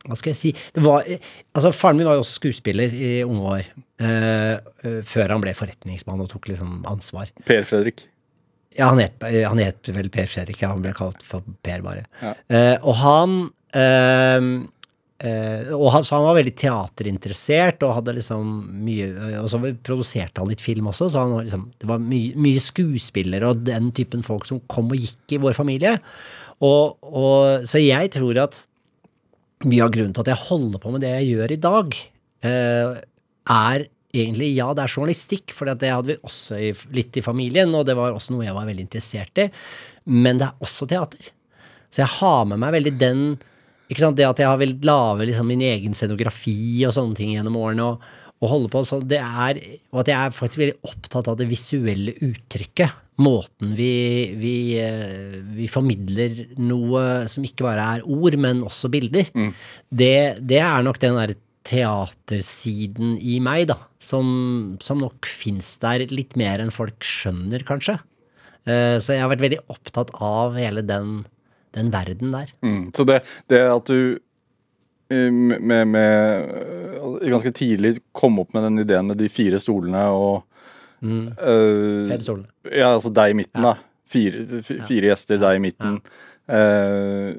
hva 0.01 0.17
skal 0.17 0.32
jeg 0.32 0.39
si 0.39 0.51
det 0.73 0.82
var, 0.82 1.06
altså 1.54 1.69
Faren 1.77 1.99
min 1.99 2.08
var 2.10 2.15
jo 2.17 2.23
også 2.23 2.39
skuespiller 2.39 2.89
i 2.89 3.12
unge 3.21 3.51
år, 3.54 3.67
eh, 4.01 5.04
før 5.06 5.36
han 5.36 5.43
ble 5.43 5.54
forretningsmann 5.54 6.23
og 6.23 6.32
tok 6.32 6.49
liksom 6.49 6.80
ansvar. 6.89 7.30
Per 7.45 7.62
Fredrik? 7.69 8.08
Ja, 8.78 8.92
han 8.92 9.02
het, 9.04 9.18
han 9.20 9.60
het 9.60 9.90
vel 9.92 10.12
Per 10.14 10.30
Fredrik, 10.32 10.62
han 10.64 10.84
ble 10.84 10.94
kalt 10.96 11.24
for 11.28 11.44
Per 11.66 11.82
bare. 11.84 12.06
Ja. 12.22 12.36
Eh, 12.48 12.78
og 12.80 12.96
han 13.02 13.34
eh, 13.76 14.46
eh, 15.28 15.72
og 15.76 15.90
han, 15.94 16.06
Så 16.08 16.16
han 16.16 16.28
var 16.30 16.38
veldig 16.40 16.56
teaterinteressert 16.62 17.84
og 17.88 17.98
hadde 17.98 18.16
liksom 18.18 18.54
mye 18.86 19.10
Og 19.42 19.50
så 19.52 19.60
produserte 19.84 20.42
han 20.42 20.52
litt 20.52 20.64
film 20.64 20.90
også, 20.92 21.10
så 21.12 21.26
han 21.26 21.36
var 21.36 21.48
liksom, 21.48 21.68
det 21.84 21.92
var 21.92 22.04
mye, 22.04 22.34
mye 22.40 22.64
skuespillere 22.64 23.52
og 23.52 23.66
den 23.68 23.92
typen 23.98 24.24
folk 24.26 24.48
som 24.50 24.64
kom 24.72 24.92
og 24.94 25.04
gikk 25.04 25.36
i 25.36 25.42
vår 25.44 25.58
familie. 25.58 25.98
Og, 26.62 27.00
og, 27.02 27.66
så 27.68 27.82
jeg 27.82 28.12
tror 28.14 28.44
at 28.44 28.60
mye 29.66 29.86
av 29.86 29.94
grunnen 29.94 30.14
til 30.16 30.24
at 30.24 30.32
jeg 30.32 30.46
holder 30.48 30.82
på 30.82 30.94
med 30.94 31.04
det 31.04 31.12
jeg 31.16 31.34
gjør 31.36 31.54
i 31.54 31.62
dag, 31.62 31.98
eh, 32.48 33.02
er 33.52 33.88
egentlig 34.13 34.52
ja, 34.56 34.69
det 34.76 34.86
er 34.86 34.93
journalistikk, 34.95 35.54
for 35.56 35.71
det 35.71 35.91
hadde 35.91 36.13
vi 36.13 36.19
også 36.28 36.60
i, 36.60 36.71
litt 36.95 37.17
i 37.17 37.26
familien, 37.26 37.71
og 37.78 37.86
det 37.88 37.95
var 37.97 38.15
også 38.15 38.36
noe 38.36 38.45
jeg 38.45 38.58
var 38.58 38.67
veldig 38.69 38.88
interessert 38.88 39.43
i. 39.43 39.47
Men 40.12 40.41
det 40.41 40.50
er 40.50 40.65
også 40.65 40.88
teater. 40.89 41.32
Så 41.91 42.04
jeg 42.04 42.13
har 42.19 42.45
med 42.47 42.62
meg 42.62 42.76
veldig 42.78 42.97
den 43.00 43.24
ikke 43.91 44.06
sant, 44.06 44.15
Det 44.15 44.24
at 44.24 44.39
jeg 44.39 44.47
har 44.47 44.60
vel 44.62 44.78
lage 44.88 45.28
liksom, 45.28 45.50
min 45.52 45.63
egen 45.67 45.95
scenografi 45.97 46.86
og 46.88 46.93
sånne 46.95 47.17
ting 47.17 47.34
gjennom 47.34 47.58
årene, 47.60 47.89
og, 47.91 48.06
og 48.39 48.52
holde 48.54 48.71
på 48.71 48.84
sånn, 48.88 49.04
det 49.12 49.19
er, 49.19 49.60
og 49.91 50.04
at 50.06 50.12
jeg 50.13 50.17
er 50.17 50.38
faktisk 50.38 50.62
veldig 50.62 50.91
opptatt 50.93 51.28
av 51.28 51.36
det 51.41 51.50
visuelle 51.50 52.15
uttrykket. 52.24 53.02
Måten 53.21 53.76
vi, 53.78 53.91
vi, 54.39 54.54
eh, 54.80 55.36
vi 55.54 55.67
formidler 55.69 56.39
noe 56.63 57.28
som 57.30 57.43
ikke 57.45 57.67
bare 57.67 57.89
er 57.97 58.08
ord, 58.08 58.39
men 58.39 58.63
også 58.65 58.89
bilder. 58.93 59.28
Det, 59.91 60.15
det 60.39 60.62
er 60.63 60.88
nok 60.88 61.02
den 61.04 61.19
der 61.19 61.36
teatersiden 61.67 63.15
i 63.21 63.38
meg, 63.43 63.67
da, 63.69 63.78
som, 64.02 64.78
som 64.82 65.02
nok 65.02 65.28
fins 65.30 65.76
der 65.82 66.08
litt 66.10 66.36
mer 66.39 66.63
enn 66.63 66.74
folk 66.74 67.06
skjønner, 67.06 67.63
kanskje. 67.67 68.00
Eh, 68.65 68.97
Så 69.02 69.15
jeg 69.15 69.21
har 69.24 69.32
vært 69.32 69.45
veldig 69.45 69.62
opptatt 69.74 70.13
av 70.21 70.58
hele 70.58 70.84
den, 70.86 71.24
den 71.78 71.91
verden 71.93 72.34
der. 72.34 72.54
Mm. 72.65 72.91
Så 72.97 73.06
det, 73.10 73.21
det 73.52 73.62
at 73.69 73.89
du 73.89 74.17
eh, 75.12 75.30
med, 75.32 75.88
med 75.93 76.56
eh, 76.56 77.28
Ganske 77.32 77.52
tidlig 77.54 77.97
kom 78.17 78.39
opp 78.41 78.54
med 78.56 78.65
den 78.65 78.82
ideen 78.86 79.10
med 79.10 79.19
de 79.21 79.30
fire 79.30 79.62
stolene 79.62 80.08
og 80.13 80.47
Mm. 81.02 81.32
Fem 81.34 82.21
stolene. 82.21 82.52
Ja, 82.69 82.91
altså 82.93 83.10
deg 83.10 83.32
i 83.34 83.38
midten, 83.39 83.63
da. 83.65 83.71
Fire, 84.06 84.43
fire 84.62 85.00
ja. 85.08 85.15
gjester, 85.15 85.39
deg 85.41 85.58
i 85.58 85.62
midten. 85.63 85.95
Eh, 86.45 87.32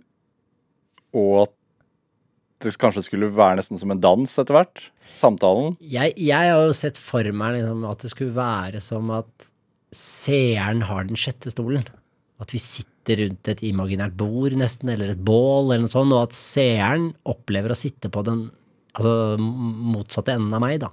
og 1.14 1.36
at 1.44 1.52
det 2.64 2.74
kanskje 2.80 3.04
skulle 3.06 3.30
være 3.34 3.60
nesten 3.60 3.80
som 3.80 3.92
en 3.94 4.02
dans 4.02 4.38
etter 4.42 4.56
hvert. 4.56 4.84
Samtalen. 5.18 5.74
Jeg, 5.84 6.14
jeg 6.16 6.52
har 6.52 6.66
jo 6.66 6.76
sett 6.76 7.00
for 7.00 7.26
meg 7.36 7.58
liksom, 7.58 7.82
at 7.90 8.04
det 8.04 8.12
skulle 8.14 8.36
være 8.36 8.80
som 8.82 9.10
at 9.12 9.50
seeren 9.92 10.86
har 10.88 11.04
den 11.08 11.20
sjette 11.20 11.52
stolen. 11.52 11.84
At 12.42 12.54
vi 12.54 12.60
sitter 12.62 13.20
rundt 13.20 13.50
et 13.52 13.62
imaginært 13.66 14.16
bord 14.18 14.56
nesten, 14.56 14.90
eller 14.94 15.12
et 15.12 15.20
bål, 15.20 15.72
eller 15.72 15.84
noe 15.84 15.92
sånt, 15.92 16.14
og 16.16 16.30
at 16.30 16.36
seeren 16.38 17.10
opplever 17.28 17.74
å 17.74 17.78
sitte 17.78 18.10
på 18.12 18.24
den 18.26 18.46
altså, 18.94 19.36
motsatte 19.38 20.36
enden 20.38 20.56
av 20.56 20.64
meg, 20.64 20.78
da. 20.82 20.92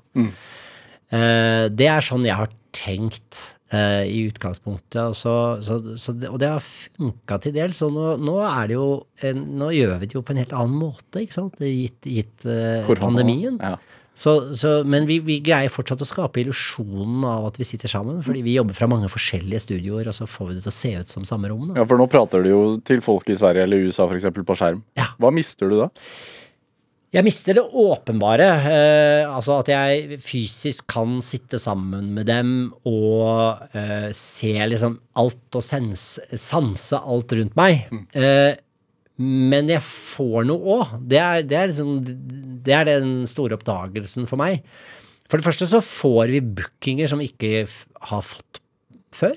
Eh, 1.09 1.65
det 1.73 1.87
er 1.89 2.05
sånn 2.05 2.27
jeg 2.27 2.37
har 2.37 2.51
tenkt 2.75 3.39
eh, 3.75 4.05
i 4.09 4.23
utgangspunktet, 4.29 5.01
og, 5.03 5.15
så, 5.17 5.35
så, 5.65 5.79
så 5.99 6.15
det, 6.17 6.31
og 6.31 6.39
det 6.41 6.51
har 6.53 6.65
funka 6.65 7.39
til 7.43 7.55
dels. 7.55 7.81
Og 7.85 7.93
nå, 7.95 8.09
nå 8.23 8.39
er 8.47 8.71
det 8.71 8.77
jo 8.77 8.89
en, 9.25 9.45
Nå 9.59 9.71
gjør 9.75 9.97
vi 10.01 10.09
det 10.09 10.17
jo 10.17 10.25
på 10.25 10.35
en 10.35 10.41
helt 10.43 10.55
annen 10.55 10.75
måte, 10.79 11.23
ikke 11.23 11.37
sant, 11.37 11.63
gitt, 11.63 12.03
gitt 12.07 12.49
eh, 12.49 12.89
pandemien. 12.99 13.59
Ja. 13.61 13.77
Så, 14.19 14.33
så, 14.59 14.81
men 14.83 15.05
vi, 15.07 15.21
vi 15.23 15.37
greier 15.43 15.71
fortsatt 15.71 16.01
å 16.03 16.07
skape 16.07 16.41
illusjonen 16.41 17.23
av 17.23 17.45
at 17.47 17.59
vi 17.59 17.67
sitter 17.67 17.91
sammen, 17.91 18.17
fordi 18.25 18.41
vi 18.43 18.57
jobber 18.57 18.75
fra 18.75 18.89
mange 18.91 19.07
forskjellige 19.11 19.61
studioer, 19.63 20.09
og 20.11 20.17
så 20.17 20.27
får 20.27 20.49
vi 20.49 20.57
det 20.57 20.63
til 20.65 20.73
å 20.73 20.75
se 20.75 20.91
ut 20.97 21.13
som 21.13 21.27
samme 21.27 21.51
rom. 21.51 21.69
Da. 21.69 21.77
ja, 21.79 21.85
for 21.87 22.01
nå 22.01 22.09
prater 22.11 22.43
du 22.43 22.49
jo 22.51 22.59
til 22.83 22.99
folk 23.05 23.29
i 23.31 23.37
Sverige 23.39 23.63
eller 23.63 23.87
USA 23.87 24.09
f.eks. 24.09 24.27
på 24.35 24.57
skjerm. 24.59 24.83
Ja. 24.99 25.13
Hva 25.21 25.31
mister 25.31 25.71
du 25.71 25.77
da? 25.85 25.87
Jeg 27.09 27.25
mister 27.25 27.57
det 27.57 27.63
åpenbare, 27.65 28.47
eh, 28.69 29.23
altså 29.25 29.55
at 29.63 29.71
jeg 29.71 30.19
fysisk 30.21 30.85
kan 30.93 31.15
sitte 31.25 31.57
sammen 31.57 32.11
med 32.13 32.27
dem 32.29 32.51
og 32.85 33.63
eh, 33.73 34.11
se 34.13 34.51
liksom 34.69 34.99
alt 35.17 35.57
og 35.57 35.65
sens, 35.65 36.03
sanse 36.37 36.99
alt 37.01 37.33
rundt 37.33 37.57
meg. 37.57 37.87
Eh, 38.13 38.53
men 39.25 39.73
jeg 39.73 39.81
får 39.81 40.45
noe 40.51 40.77
òg. 40.77 40.93
Det, 41.01 41.23
det, 41.49 41.65
liksom, 41.71 41.97
det 42.63 42.77
er 42.77 42.87
den 42.91 43.25
store 43.27 43.57
oppdagelsen 43.57 44.29
for 44.29 44.37
meg. 44.39 44.61
For 45.25 45.41
det 45.41 45.49
første 45.49 45.65
så 45.73 45.81
får 45.81 46.29
vi 46.35 46.45
bookinger 46.61 47.09
som 47.09 47.25
vi 47.25 47.31
ikke 47.33 47.65
har 48.13 48.25
fått 48.25 48.61
før. 49.17 49.33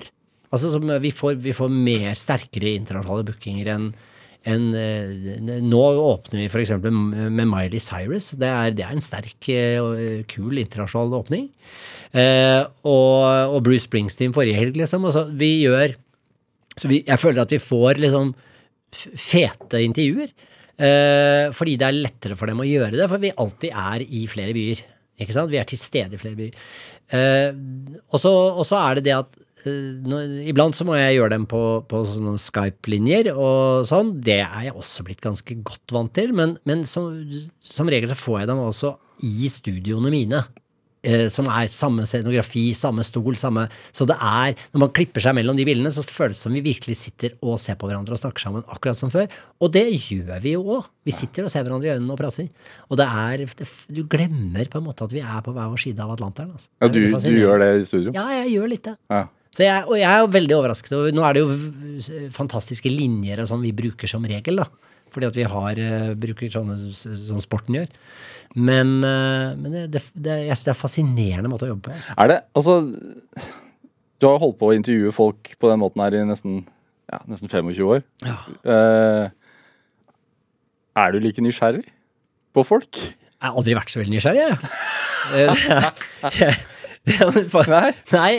Altså 0.53 0.69
som 0.75 0.93
vi 1.01 1.09
får, 1.09 1.41
vi 1.41 1.57
får 1.57 1.73
mer 1.73 2.13
sterkere 2.17 2.77
internasjonale 2.77 3.25
bookinger 3.33 3.73
enn 3.73 3.93
enn, 4.49 4.69
eh, 4.75 5.59
Nå 5.63 5.81
åpner 6.03 6.43
vi 6.43 6.47
f.eks. 6.49 6.75
med 6.83 7.47
Miley 7.47 7.81
Cyrus. 7.83 8.31
Det 8.39 8.49
er, 8.49 8.71
det 8.75 8.85
er 8.85 8.95
en 8.95 9.03
sterk, 9.03 9.49
eh, 9.51 9.79
og 9.81 10.27
kul 10.31 10.61
internasjonal 10.61 11.19
åpning. 11.21 11.49
Eh, 12.13 12.61
og, 12.85 13.53
og 13.55 13.59
Bruce 13.65 13.87
Springsteen 13.87 14.35
forrige 14.35 14.59
helg, 14.59 14.77
liksom. 14.83 15.07
Så 15.13 15.27
vi 15.33 15.55
gjør 15.63 15.95
Så 16.77 16.89
vi, 16.89 17.03
jeg 17.05 17.21
føler 17.21 17.43
at 17.43 17.53
vi 17.53 17.61
får 17.61 18.01
liksom 18.01 18.33
fete 18.93 19.81
intervjuer. 19.85 20.31
Eh, 20.73 21.51
fordi 21.53 21.75
det 21.77 21.85
er 21.85 21.99
lettere 21.99 22.37
for 22.37 22.49
dem 22.49 22.61
å 22.63 22.67
gjøre 22.67 22.97
det, 22.97 23.05
for 23.09 23.21
vi 23.21 23.33
alltid 23.37 23.75
er 23.77 24.05
i 24.07 24.25
flere 24.29 24.55
byer. 24.57 24.81
Ikke 25.21 25.35
sant? 25.35 25.51
Vi 25.53 25.59
er 25.61 25.69
til 25.69 25.77
stede 25.77 26.17
i 26.17 26.21
flere 26.21 26.39
byer. 26.39 26.57
Eh, 27.13 27.51
og 28.09 28.19
så 28.65 28.79
er 28.79 28.97
det 28.97 29.05
det 29.09 29.17
at 29.19 29.42
når, 29.67 30.33
iblant 30.51 30.77
så 30.77 30.85
må 30.87 30.97
jeg 30.99 31.17
gjøre 31.17 31.35
dem 31.35 31.45
på, 31.49 31.61
på 31.89 32.01
sånne 32.09 32.35
Skype-linjer 32.41 33.31
og 33.33 33.87
sånn. 33.89 34.15
Det 34.23 34.41
er 34.43 34.67
jeg 34.69 34.75
også 34.75 35.05
blitt 35.07 35.23
ganske 35.23 35.59
godt 35.65 35.95
vant 35.95 36.13
til, 36.15 36.33
men, 36.35 36.57
men 36.69 36.83
som, 36.89 37.13
som 37.63 37.89
regel 37.91 38.11
så 38.11 38.19
får 38.19 38.43
jeg 38.43 38.51
dem 38.51 38.65
også 38.65 38.95
i 39.23 39.49
studioene 39.51 40.11
mine. 40.13 40.43
Eh, 41.03 41.25
som 41.27 41.49
er 41.51 41.67
samme 41.67 42.05
scenografi, 42.07 42.69
samme 42.79 43.03
stol, 43.03 43.35
samme 43.35 43.65
Så 43.91 44.05
det 44.07 44.15
er 44.15 44.53
Når 44.71 44.79
man 44.85 44.91
klipper 44.95 45.19
seg 45.19 45.35
mellom 45.35 45.57
de 45.57 45.65
bildene, 45.67 45.91
så 45.91 45.99
føles 46.07 46.37
det 46.37 46.45
som 46.45 46.55
vi 46.55 46.61
virkelig 46.63 46.95
sitter 46.95 47.33
og 47.43 47.59
ser 47.59 47.75
på 47.75 47.89
hverandre 47.89 48.15
og 48.15 48.21
snakker 48.21 48.45
sammen 48.45 48.63
akkurat 48.71 48.95
som 48.95 49.11
før. 49.11 49.27
Og 49.59 49.73
det 49.75 49.83
gjør 49.91 50.39
vi 50.39 50.55
jo 50.55 50.63
òg. 50.77 50.87
Vi 51.03 51.11
sitter 51.11 51.43
og 51.43 51.51
ser 51.51 51.65
hverandre 51.67 51.91
i 51.91 51.93
øynene 51.97 52.15
og 52.15 52.21
prater. 52.21 52.47
Og 52.87 53.01
det 53.01 53.09
er 53.09 53.43
det, 53.43 53.67
Du 53.91 54.05
glemmer 54.07 54.71
på 54.71 54.79
en 54.79 54.87
måte 54.87 55.03
at 55.03 55.11
vi 55.11 55.19
er 55.19 55.43
på 55.43 55.51
hver 55.51 55.75
vår 55.75 55.83
side 55.83 55.99
av 55.99 56.15
Atlanteren. 56.15 56.55
Altså. 56.55 56.71
Ja, 56.79 56.87
du, 56.87 57.01
du 57.03 57.39
gjør 57.41 57.59
det 57.59 57.71
i 57.81 57.85
studio? 57.91 58.15
Ja, 58.15 58.29
jeg 58.39 58.55
gjør 58.55 58.71
litt 58.71 58.87
det. 58.87 58.95
Ja. 59.11 59.25
Så 59.53 59.67
jeg, 59.67 59.83
og 59.85 59.99
jeg 59.99 60.09
er 60.09 60.23
jo 60.23 60.31
veldig 60.33 60.55
overrasket 60.57 60.95
over 60.97 61.13
Nå 61.13 61.21
er 61.27 61.33
det 61.35 61.41
jo 61.43 61.49
fantastiske 62.33 62.89
linjer 62.89 63.37
og 63.43 63.49
sånn 63.51 63.61
vi 63.61 63.73
bruker 63.75 64.09
som 64.09 64.25
regel, 64.25 64.57
da. 64.63 64.65
Fordi 65.13 65.27
at 65.29 65.37
vi 65.37 65.45
har, 65.45 65.77
eh, 65.77 66.15
bruker 66.17 66.49
sånne 66.49 66.89
som 66.97 67.37
sporten 67.43 67.75
gjør. 67.77 67.89
Men, 68.57 69.03
eh, 69.05 69.53
men 69.53 69.71
det, 69.75 69.83
det, 69.93 70.01
det, 70.15 70.47
jeg 70.47 70.57
synes 70.57 70.65
det 70.65 70.71
er 70.71 70.75
en 70.75 70.81
fascinerende 70.81 71.49
måte 71.51 71.65
å 71.67 71.71
jobbe 71.73 71.85
på. 71.85 71.91
Altså. 71.93 72.13
Er 72.17 72.27
det 72.31 72.39
Altså, 72.57 72.73
du 74.17 74.27
har 74.27 74.33
jo 74.39 74.43
holdt 74.47 74.57
på 74.57 74.67
å 74.71 74.77
intervjue 74.77 75.11
folk 75.13 75.53
på 75.61 75.69
den 75.69 75.79
måten 75.83 76.01
her 76.01 76.11
i 76.17 76.25
nesten, 76.25 76.65
ja, 77.13 77.19
nesten 77.29 77.49
25 77.51 77.85
år. 77.85 78.01
Ja. 78.25 78.37
Uh, 78.65 79.25
er 80.97 81.07
du 81.13 81.17
like 81.21 81.41
nysgjerrig 81.45 81.85
på 82.53 82.61
folk? 82.65 82.97
Jeg 82.97 83.45
har 83.45 83.53
aldri 83.59 83.77
vært 83.77 83.91
så 83.93 84.01
veldig 84.01 84.15
nysgjerrig, 84.17 84.43
jeg. 84.49 84.57
For- 87.53 87.67
Nei? 87.67 87.89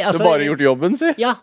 altså, 0.00 0.18
Du 0.18 0.24
har 0.24 0.31
bare 0.31 0.46
gjort 0.48 0.62
jobben, 0.64 0.96
si? 1.00 1.11
Ja. 1.20 1.35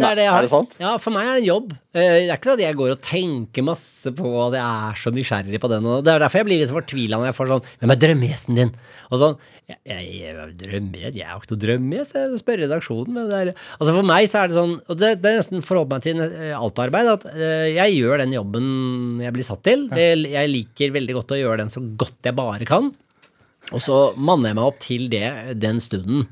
Det 0.00 0.06
er, 0.08 0.16
det, 0.16 0.24
er 0.32 0.44
det 0.46 0.48
sant? 0.48 0.76
Ja, 0.80 0.94
for 0.96 1.12
meg 1.12 1.26
er 1.28 1.34
det 1.36 1.40
en 1.42 1.48
jobb. 1.50 1.72
Eh, 1.92 2.00
Det 2.00 2.30
er 2.30 2.38
ikke 2.38 2.48
sånn 2.48 2.56
at 2.56 2.62
jeg 2.64 2.76
går 2.78 2.92
og 2.94 3.00
tenker 3.04 3.64
masse 3.66 4.12
på 4.16 4.28
at 4.46 4.54
jeg 4.56 4.62
er 4.64 4.94
så 4.96 5.10
nysgjerrig 5.12 5.58
på 5.60 5.68
den. 5.68 5.88
Og 5.92 6.06
det 6.06 6.14
er 6.14 6.22
derfor 6.22 6.40
jeg 6.40 6.46
blir 6.48 6.62
så 6.70 6.76
fortvila 6.78 7.18
når 7.20 7.28
jeg 7.28 7.36
får 7.36 7.50
sånn 7.50 7.66
Hvem 7.82 7.92
er 7.92 7.98
drømmegjesten 8.06 8.56
din? 8.56 8.70
Og 9.10 9.20
sånn 9.20 9.34
Jeg, 9.68 9.76
jeg, 9.90 10.06
jeg 10.22 10.46
drømmegjest? 10.62 11.18
Jeg 11.20 11.26
er 11.26 11.34
jo 11.34 11.42
ikke 11.42 11.52
noe 11.52 11.62
drømmegjest. 11.66 12.16
Jeg 12.16 12.40
spør 12.40 12.62
redaksjonen. 12.64 13.12
Men 13.18 13.28
det 13.28 13.42
er, 13.42 13.52
altså 13.76 13.96
for 13.98 14.08
meg 14.14 14.30
så 14.32 14.40
er 14.40 14.48
det 14.48 14.56
sånn 14.56 14.74
Og 14.80 15.02
det, 15.02 15.12
det 15.20 15.34
er 15.34 15.38
nesten 15.42 15.66
forholdt 15.68 15.92
meg 15.92 16.06
til 16.08 16.24
eh, 16.30 16.56
altarbeid. 16.56 17.12
At 17.18 17.28
eh, 17.34 17.68
jeg 17.74 17.98
gjør 18.00 18.24
den 18.24 18.34
jobben 18.38 18.72
jeg 19.26 19.36
blir 19.36 19.48
satt 19.50 19.66
til. 19.68 19.84
Jeg 20.00 20.48
liker 20.54 20.96
veldig 20.96 21.18
godt 21.20 21.36
å 21.36 21.42
gjøre 21.42 21.60
den 21.66 21.76
så 21.76 21.84
godt 22.00 22.16
jeg 22.30 22.40
bare 22.40 22.64
kan. 22.72 22.88
Og 23.76 23.84
så 23.84 24.00
manner 24.16 24.54
jeg 24.54 24.56
meg 24.62 24.64
opp 24.72 24.80
til 24.80 25.10
det 25.12 25.26
den 25.60 25.76
stunden. 25.84 26.24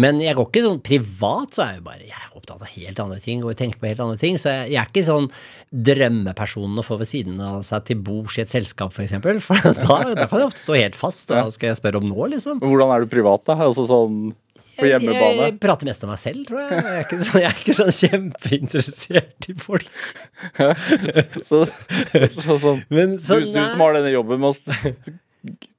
Men 0.00 0.20
jeg 0.22 0.36
går 0.38 0.46
ikke 0.48 0.62
sånn 0.64 0.78
privat, 0.84 1.56
så 1.56 1.64
er 1.64 1.72
jeg 1.74 1.80
jo 1.82 1.86
bare 1.90 2.06
Jeg 2.06 2.16
er 2.16 2.36
opptatt 2.38 2.62
av 2.64 2.70
helt 2.72 3.00
andre 3.04 3.18
ting 3.20 3.42
og 3.44 3.56
tenker 3.58 3.80
på 3.80 3.90
helt 3.90 4.00
andre 4.00 4.20
ting. 4.20 4.38
Så 4.40 4.48
jeg, 4.48 4.70
jeg 4.72 4.80
er 4.80 4.88
ikke 4.88 5.04
sånn 5.04 5.28
drømmepersonen 5.72 6.80
å 6.80 6.86
få 6.86 6.96
ved 7.00 7.10
siden 7.10 7.40
av 7.44 7.60
seg 7.68 7.84
til 7.90 8.00
bords 8.04 8.38
i 8.38 8.44
et 8.44 8.52
selskap, 8.52 8.94
f.eks. 8.94 9.16
For, 9.20 9.34
eksempel. 9.34 9.42
for 9.44 9.60
da, 9.76 10.14
da 10.22 10.28
kan 10.30 10.42
jeg 10.42 10.52
ofte 10.52 10.64
stå 10.64 10.78
helt 10.78 10.96
fast. 10.98 11.28
Da 11.32 11.44
skal 11.52 11.72
jeg 11.72 11.80
spørre 11.82 12.00
om 12.00 12.08
nå, 12.08 12.30
liksom. 12.36 12.62
Hvordan 12.64 12.94
er 12.94 13.04
du 13.04 13.12
privat, 13.12 13.44
da? 13.48 13.58
Altså 13.68 13.84
sånn 13.90 14.32
på 14.72 14.88
hjemmebane? 14.88 15.48
jeg 15.50 15.56
prater 15.60 15.88
mest 15.88 16.04
om 16.06 16.12
meg 16.12 16.20
selv, 16.22 16.46
tror 16.48 16.62
jeg. 16.62 16.70
Jeg 16.72 16.92
er 16.94 17.02
ikke, 17.04 17.18
sånn, 17.26 17.42
jeg 17.42 17.50
er 17.50 17.58
ikke 17.60 17.74
sånn 17.76 17.92
kjempeinteressert 17.98 19.50
i 19.52 19.56
folk. 19.60 19.90
Så, 21.42 21.66
så, 22.40 22.56
sånn. 22.62 22.80
Men 22.92 23.18
Du, 23.20 23.34
du 23.52 23.60
som 23.68 23.84
har 23.84 23.98
denne 23.98 24.14
jobben 24.14 24.40
med 24.40 24.54
å 24.54 24.56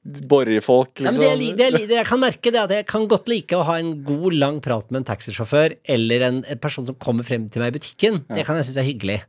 bore 0.04 0.58
i 0.58 0.60
Ja, 0.60 1.12
men 1.12 1.22
liksom. 1.40 1.58
det, 1.58 1.68
det, 1.76 1.84
det 1.88 2.00
jeg 2.02 2.08
kan 2.10 2.20
merke, 2.20 2.52
det 2.52 2.60
at 2.60 2.74
jeg 2.76 2.88
kan 2.90 3.06
godt 3.12 3.30
like 3.32 3.56
å 3.56 3.64
ha 3.68 3.78
en 3.80 3.94
god, 4.04 4.34
lang 4.36 4.60
prat 4.64 4.90
med 4.92 5.02
en 5.02 5.08
taxisjåfør 5.14 5.78
eller 5.96 6.28
en, 6.28 6.42
en 6.44 6.60
person 6.60 6.86
som 6.88 6.98
kommer 7.00 7.24
frem 7.28 7.48
til 7.50 7.64
meg 7.64 7.72
i 7.72 7.78
butikken. 7.78 8.24
Det 8.28 8.44
kan 8.48 8.60
jeg 8.60 8.68
synes 8.68 8.82
er 8.84 8.90
hyggelig. 8.90 9.22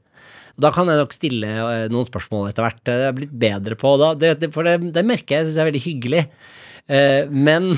Da 0.61 0.71
kan 0.75 0.91
jeg 0.91 1.01
nok 1.01 1.15
stille 1.15 1.49
eh, 1.51 1.87
noen 1.91 2.07
spørsmål 2.07 2.51
etter 2.51 2.67
hvert. 2.67 2.83
Det 2.87 2.99
er 3.09 3.17
blitt 3.17 3.33
bedre 3.39 3.79
på. 3.79 3.95
Da. 4.03 4.13
Det, 4.19 4.51
for 4.55 4.67
det, 4.67 4.93
det 4.95 5.07
merker 5.07 5.41
jeg 5.41 5.49
synes 5.49 5.63
er 5.63 5.71
veldig 5.71 5.87
hyggelig. 5.87 6.27
Uh, 6.85 7.25
men 7.33 7.73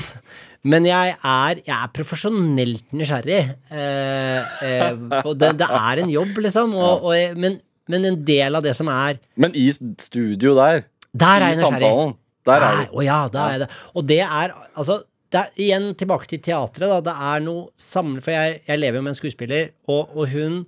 men 0.67 0.87
jeg 0.87 1.15
er, 1.15 1.61
jeg 1.63 1.75
er 1.75 1.91
profesjonelt 1.95 2.95
nysgjerrig. 2.95 3.39
Eh, 3.71 4.55
eh, 4.65 4.97
det, 5.39 5.51
det 5.61 5.67
er 5.67 6.01
en 6.03 6.11
jobb, 6.11 6.39
liksom. 6.43 6.73
Og, 6.75 7.07
og 7.07 7.39
men, 7.39 7.59
men 7.87 8.07
en 8.09 8.17
del 8.27 8.57
av 8.57 8.65
det 8.65 8.73
som 8.77 8.89
er 8.91 9.21
Men 9.39 9.55
i 9.55 9.69
studio 9.71 10.55
der, 10.57 10.83
Der 11.13 11.45
er 11.45 11.53
jeg 11.53 11.61
nysgjerrig. 11.61 11.79
samtalen, 11.79 12.15
der 12.47 12.65
er 12.65 12.81
du. 12.81 12.97
Å 12.97 13.05
ja, 13.05 13.19
der 13.33 13.53
er 13.53 13.63
det. 13.65 13.69
Og 13.93 14.07
det 14.09 14.23
er 14.23 14.55
altså 14.73 15.01
det 15.33 15.39
er, 15.41 15.55
Igjen 15.59 15.87
tilbake 15.99 16.29
til 16.31 16.41
teatret. 16.43 16.87
da, 16.87 16.99
Det 17.03 17.15
er 17.31 17.45
noe 17.45 17.69
samlet 17.79 18.25
For 18.25 18.35
jeg, 18.35 18.61
jeg 18.67 18.81
lever 18.81 18.99
jo 18.99 19.05
med 19.05 19.13
en 19.13 19.19
skuespiller, 19.21 19.73
og, 19.91 20.13
og 20.15 20.29
hun 20.31 20.61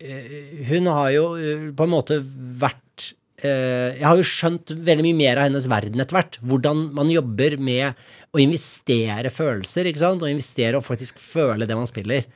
eh, 0.00 0.64
Hun 0.70 0.90
har 0.90 1.12
jo 1.14 1.28
eh, 1.38 1.68
på 1.76 1.86
en 1.86 1.94
måte 1.94 2.18
vært 2.64 3.12
eh, 3.44 3.94
Jeg 4.00 4.08
har 4.08 4.18
jo 4.18 4.26
skjønt 4.26 4.74
veldig 4.74 5.06
mye 5.06 5.20
mer 5.22 5.40
av 5.40 5.48
hennes 5.48 5.70
verden 5.70 6.02
etter 6.02 6.18
hvert. 6.18 6.40
Hvordan 6.42 6.88
man 6.98 7.12
jobber 7.14 7.58
med 7.62 8.04
å 8.34 8.42
investere 8.42 9.30
følelser, 9.30 9.86
ikke 9.86 10.02
sant? 10.02 10.24
Og 10.24 10.32
investere 10.32 10.80
og 10.80 10.86
faktisk 10.86 11.20
føle 11.22 11.68
det 11.70 11.78
man 11.78 11.90
spiller. 11.90 12.26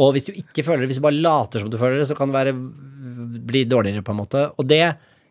Og 0.00 0.12
hvis 0.12 0.28
du 0.28 0.32
ikke 0.36 0.64
føler 0.64 0.84
det, 0.84 0.90
hvis 0.90 1.00
du 1.00 1.04
bare 1.04 1.24
later 1.24 1.62
som 1.62 1.68
du 1.72 1.76
føler 1.80 2.00
det, 2.00 2.08
så 2.08 2.16
kan 2.16 2.28
det 2.28 2.36
være, 2.36 2.52
bli 3.48 3.62
dårligere, 3.68 4.04
på 4.04 4.12
en 4.12 4.18
måte. 4.18 4.42
Og 4.60 4.68
det, 4.68 4.82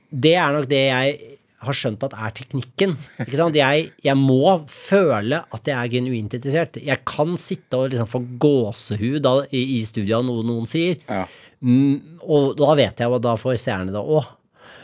det 0.10 0.34
er 0.42 0.54
nok 0.54 0.70
det 0.70 0.84
jeg 0.86 1.35
har 1.68 1.78
skjønt 1.78 2.06
at 2.08 2.16
er 2.16 2.34
teknikken. 2.38 2.96
Ikke 3.26 3.40
sant? 3.40 3.58
Jeg, 3.60 3.90
jeg 4.06 4.20
må 4.20 4.58
føle 4.72 5.42
at 5.44 5.70
jeg 5.70 5.76
er 5.76 5.92
genuint 5.94 6.38
interessert. 6.38 6.80
Jeg 6.82 7.04
kan 7.08 7.36
sitte 7.42 7.82
og 7.82 7.92
liksom 7.94 8.10
få 8.12 8.24
gåsehud 8.42 9.22
da, 9.26 9.38
i, 9.52 9.64
i 9.78 9.84
studio 9.88 10.20
av 10.20 10.28
noe 10.28 10.46
noen 10.48 10.70
sier. 10.70 11.02
Ja. 11.10 11.26
Mm, 11.66 12.20
og 12.22 12.58
da 12.60 12.76
vet 12.78 13.00
jeg, 13.02 13.12
og 13.12 13.24
da 13.24 13.38
får 13.40 13.58
seerne 13.62 13.96
det 13.96 14.02
òg. 14.02 14.28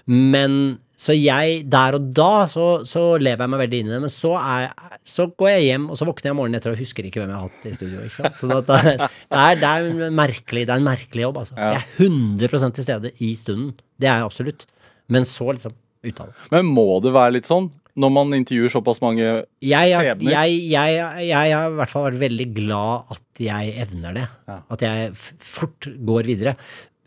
Men 0.09 0.79
så 1.01 1.15
jeg, 1.17 1.63
der 1.71 1.95
og 1.97 2.11
da, 2.13 2.45
så, 2.51 2.65
så 2.85 3.15
lever 3.17 3.41
jeg 3.41 3.51
meg 3.51 3.61
veldig 3.63 3.77
inn 3.81 3.87
i 3.89 3.93
det. 3.95 4.01
Men 4.03 4.13
så, 4.13 4.35
er, 4.37 4.99
så 5.07 5.25
går 5.33 5.49
jeg 5.49 5.63
hjem, 5.71 5.87
og 5.89 5.97
så 5.97 6.05
våkner 6.05 6.29
jeg 6.29 6.37
morgenen 6.37 6.59
etter 6.59 6.75
og 6.75 6.81
husker 6.81 7.07
ikke 7.07 7.23
hvem 7.23 7.31
jeg 7.33 7.39
har 7.39 7.47
hatt 7.47 7.65
i 7.65 7.73
studio. 7.77 8.03
ikke 8.05 8.17
sant? 8.19 8.37
Så 8.37 8.49
det, 8.51 8.77
er, 8.77 9.07
det, 9.07 9.39
er, 9.39 9.63
er 9.71 9.87
en 10.09 10.19
merkelig, 10.19 10.67
det 10.69 10.75
er 10.75 10.83
en 10.83 10.89
merkelig 10.91 11.25
jobb, 11.25 11.39
altså. 11.41 11.57
Ja. 11.57 11.71
Jeg 11.79 11.81
er 11.81 12.11
100% 12.51 12.77
til 12.77 12.85
stede 12.85 13.13
i 13.17 13.31
stunden. 13.39 13.71
Det 13.97 14.11
er 14.11 14.21
jeg 14.21 14.29
absolutt. 14.29 14.67
Men 15.11 15.25
så 15.27 15.49
liksom 15.49 15.73
ut 16.03 16.19
av 16.23 16.27
det. 16.31 16.49
Men 16.51 16.65
må 16.71 16.87
det 17.03 17.13
være 17.13 17.33
litt 17.37 17.49
sånn 17.49 17.69
når 18.01 18.11
man 18.15 18.29
intervjuer 18.37 18.71
såpass 18.71 19.01
mange 19.03 19.19
Jeg, 19.61 19.91
er- 19.91 19.99
skjebner? 19.99 20.31
jeg, 20.31 20.61
jeg, 20.71 21.27
jeg 21.27 21.51
har 21.57 21.67
i 21.71 21.75
hvert 21.75 21.89
fall 21.91 22.05
vært 22.07 22.21
veldig 22.21 22.47
glad 22.55 23.11
at 23.11 23.41
jeg 23.43 23.73
evner 23.83 24.13
det. 24.15 24.27
Ja. 24.47 24.55
At 24.71 24.85
jeg 24.85 25.11
f- 25.11 25.33
fort 25.37 25.87
går 26.07 26.23
videre. 26.29 26.53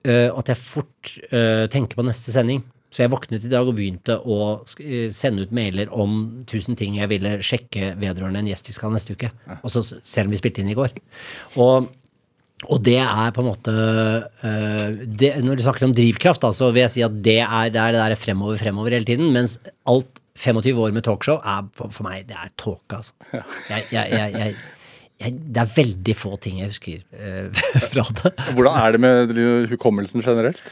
Eh, 0.04 0.28
at 0.28 0.52
jeg 0.52 0.60
fort 0.60 1.14
eh, 1.32 1.64
tenker 1.72 1.96
på 1.96 2.04
neste 2.04 2.30
sending. 2.34 2.60
Så 2.94 3.00
jeg 3.02 3.10
våknet 3.10 3.42
i 3.42 3.50
dag 3.50 3.66
og 3.66 3.74
begynte 3.74 4.18
å 4.22 4.36
sk- 4.68 4.84
eh, 4.84 5.08
sende 5.10 5.42
ut 5.48 5.50
mailer 5.56 5.88
om 5.90 6.44
tusen 6.46 6.76
ting 6.78 6.94
jeg 7.00 7.08
ville 7.10 7.38
sjekke 7.42 7.94
vedrørende 7.98 8.38
en 8.44 8.52
gjest 8.52 8.68
vi 8.68 8.76
skal 8.76 8.90
ha 8.92 8.98
neste 8.98 9.16
uke. 9.16 9.32
Og 9.64 9.72
så 9.72 9.82
selv 10.04 10.28
om 10.28 10.36
vi 10.36 10.42
spilte 10.42 10.60
inn 10.62 10.68
i 10.70 10.76
går. 10.78 10.92
Og 11.64 11.88
og 12.72 12.82
det 12.86 12.98
er 13.02 13.32
på 13.34 13.42
en 13.42 13.48
måte 13.50 13.72
eh, 14.46 15.00
det, 15.04 15.30
Når 15.44 15.58
du 15.58 15.64
snakker 15.64 15.86
om 15.88 15.94
drivkraft, 15.96 16.42
da, 16.44 16.52
så 16.56 16.70
vil 16.72 16.84
jeg 16.84 16.94
si 16.94 17.06
at 17.06 17.16
det 17.24 17.40
er 17.44 17.72
det, 17.74 17.80
er 17.80 17.96
det 17.96 18.02
der 18.02 18.20
fremover, 18.20 18.60
fremover 18.60 18.96
hele 18.96 19.08
tiden. 19.08 19.32
Mens 19.34 19.58
alt 19.90 20.22
25 20.40 20.80
år 20.82 20.94
med 20.94 21.04
talkshow 21.06 21.38
er 21.38 21.66
for 21.78 22.02
meg 22.06 22.24
det 22.30 22.38
er 22.38 22.50
tåke, 22.58 22.98
altså. 22.98 23.14
Jeg, 23.70 23.86
jeg, 23.94 24.32
jeg, 24.34 24.54
det 25.22 25.60
er 25.62 25.74
veldig 25.76 26.14
få 26.18 26.34
ting 26.42 26.58
jeg 26.60 26.72
husker 26.72 27.02
eh, 27.14 27.64
fra 27.92 28.06
det. 28.18 28.34
Hvordan 28.56 28.78
er 28.80 28.96
det 28.96 29.02
med 29.04 29.68
hukommelsen 29.70 30.24
generelt? 30.26 30.62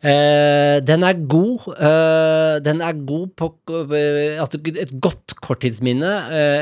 Eh, 0.00 0.80
den 0.80 1.02
er 1.04 1.18
god. 1.28 1.66
eh, 1.76 2.56
den 2.64 2.80
er 2.80 2.96
god 3.04 3.34
på 3.36 3.50
eh, 3.92 4.40
Et 4.80 4.92
godt 5.00 5.34
korttidsminne. 5.44 6.12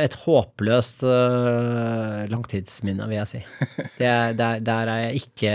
et 0.02 0.14
håpløst 0.14 1.02
langtidsminne, 2.28 3.06
vil 3.06 3.16
jeg 3.16 3.26
si. 3.28 3.42
Det 3.98 4.06
er, 4.06 4.32
der, 4.32 4.58
der 4.58 4.88
er 4.90 4.98
jeg 5.06 5.14
ikke 5.22 5.52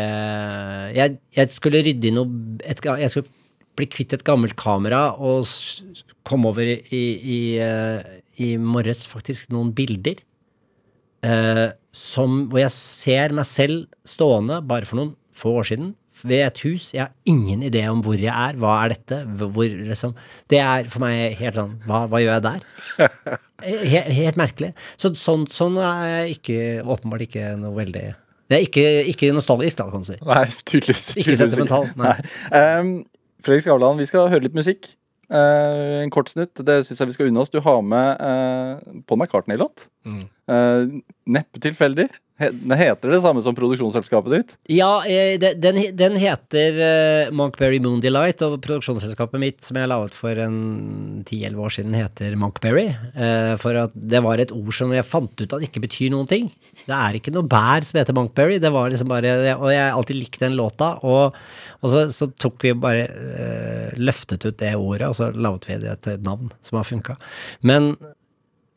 jeg, 0.95 1.17
jeg 1.35 1.49
skulle 1.49 1.83
rydde 1.83 2.07
i 2.07 2.11
noe 2.11 2.27
et, 2.63 2.79
Jeg 2.83 3.09
skulle 3.11 3.27
bli 3.75 3.85
kvitt 3.85 4.13
et 4.13 4.23
gammelt 4.23 4.55
kamera 4.55 5.19
og 5.19 5.45
komme 6.23 6.47
over 6.47 6.61
i, 6.61 6.77
i, 6.89 7.59
i 8.37 8.55
morges 8.57 9.07
faktisk 9.07 9.49
noen 9.51 9.73
bilder. 9.73 10.15
som, 11.91 12.47
hvor 12.47 12.59
jeg 12.59 12.71
ser 12.71 13.33
meg 13.33 13.45
selv 13.45 13.87
stående, 14.05 14.61
bare 14.61 14.85
for 14.85 14.99
noen 14.99 15.15
få 15.33 15.57
år 15.59 15.67
siden, 15.67 15.93
ved 16.23 16.43
et 16.45 16.61
hus. 16.65 16.91
Jeg 16.93 17.05
har 17.05 17.11
ingen 17.29 17.63
idé 17.65 17.83
om 17.89 18.03
hvor 18.05 18.17
jeg 18.19 18.31
er. 18.31 18.57
Hva 18.61 18.75
er 18.83 18.93
dette? 18.93 19.19
Hvor, 19.41 19.65
liksom. 19.89 20.15
Det 20.51 20.59
er 20.63 20.89
for 20.91 21.03
meg 21.03 21.37
helt 21.39 21.57
sånn 21.57 21.77
Hva, 21.87 22.05
hva 22.11 22.21
gjør 22.23 22.37
jeg 22.37 22.45
der? 22.47 22.67
Helt, 23.63 24.09
helt 24.11 24.35
merkelig. 24.39 24.73
Så, 24.99 25.13
sånn, 25.15 25.45
sånn 25.47 25.77
er 25.79 26.09
jeg 26.09 26.33
ikke, 26.33 26.57
åpenbart 26.83 27.23
ikke 27.23 27.53
noe 27.61 27.71
veldig 27.77 28.01
Det 28.51 28.57
er 28.57 28.65
ikke, 28.65 28.83
ikke 29.13 29.29
nostalgisk, 29.31 29.77
da, 29.79 29.85
kan 29.93 30.03
du 30.03 30.09
si. 30.09 30.17
Nei, 30.19 30.41
tydeligvis. 30.67 31.05
Ikke 31.21 31.37
sentimental, 31.39 31.87
nei. 31.95 32.17
Ehm, 32.59 32.91
Fredrik 33.45 33.63
Skavlan, 33.63 34.01
vi 34.01 34.09
skal 34.09 34.27
høre 34.33 34.49
litt 34.49 34.57
musikk. 34.57 34.89
Uh, 35.31 36.03
en 36.03 36.11
kort 36.13 36.29
snutt. 36.29 36.59
Det 36.67 36.81
syns 36.85 36.99
jeg 36.99 37.09
vi 37.09 37.15
skal 37.15 37.31
unne 37.31 37.41
oss. 37.41 37.53
Du 37.53 37.61
har 37.63 37.79
med 37.87 38.19
uh, 38.19 38.99
Paul 39.07 39.21
McCartney-låt. 39.21 39.87
Mm. 40.05 40.25
Uh, 40.51 40.99
neppe 41.37 41.63
tilfeldig. 41.63 42.09
He 42.41 42.49
heter 42.49 43.11
det 43.13 43.19
samme 43.21 43.43
som 43.45 43.53
produksjonsselskapet 43.53 44.33
ditt. 44.33 44.53
Ja, 44.73 45.05
eh, 45.05 45.35
den, 45.37 45.77
den 45.93 46.15
heter 46.17 46.79
uh, 46.79 47.33
Monkberry 47.35 47.77
Moon 47.83 48.01
Delight, 48.01 48.41
og 48.41 48.57
produksjonsselskapet 48.63 49.41
mitt, 49.41 49.59
som 49.65 49.77
jeg 49.77 49.89
la 49.91 49.99
ut 50.01 50.17
for 50.17 50.41
en 50.41 50.55
10-11 51.27 51.61
år 51.61 51.75
siden, 51.75 51.97
heter 51.97 52.33
Monkberry. 52.41 52.87
eh, 53.13 53.53
for 53.61 53.77
at 53.77 53.93
det 53.93 54.23
var 54.25 54.41
et 54.41 54.53
ord 54.55 54.73
som 54.73 54.95
jeg 54.95 55.05
fant 55.05 55.43
ut 55.43 55.53
at 55.53 55.67
ikke 55.67 55.83
betyr 55.85 56.09
noen 56.15 56.29
ting. 56.29 56.49
Det 56.81 56.97
er 56.97 57.19
ikke 57.19 57.35
noe 57.35 57.45
bær 57.45 57.85
som 57.85 58.01
heter 58.01 58.17
Monkberry, 58.17 58.57
det 58.63 58.73
var 58.73 58.89
liksom 58.89 59.13
bare 59.13 59.35
Og 59.53 59.69
jeg 59.69 59.93
alltid 59.93 60.17
likte 60.17 60.45
den 60.47 60.57
låta, 60.57 60.95
og, 61.05 61.37
og 61.81 61.93
så, 61.93 62.07
så 62.09 62.31
tok 62.33 62.65
vi 62.65 62.73
bare 62.73 63.05
eh, 63.13 64.01
løftet 64.01 64.49
ut 64.49 64.57
det 64.57 64.73
ordet, 64.73 65.05
og 65.11 65.15
så 65.21 65.29
laget 65.37 65.69
vi 65.69 65.79
det 65.85 65.99
til 66.01 66.17
et 66.17 66.25
navn 66.25 66.49
som 66.65 66.81
har 66.81 66.89
funka. 66.89 67.19
Men 67.61 67.93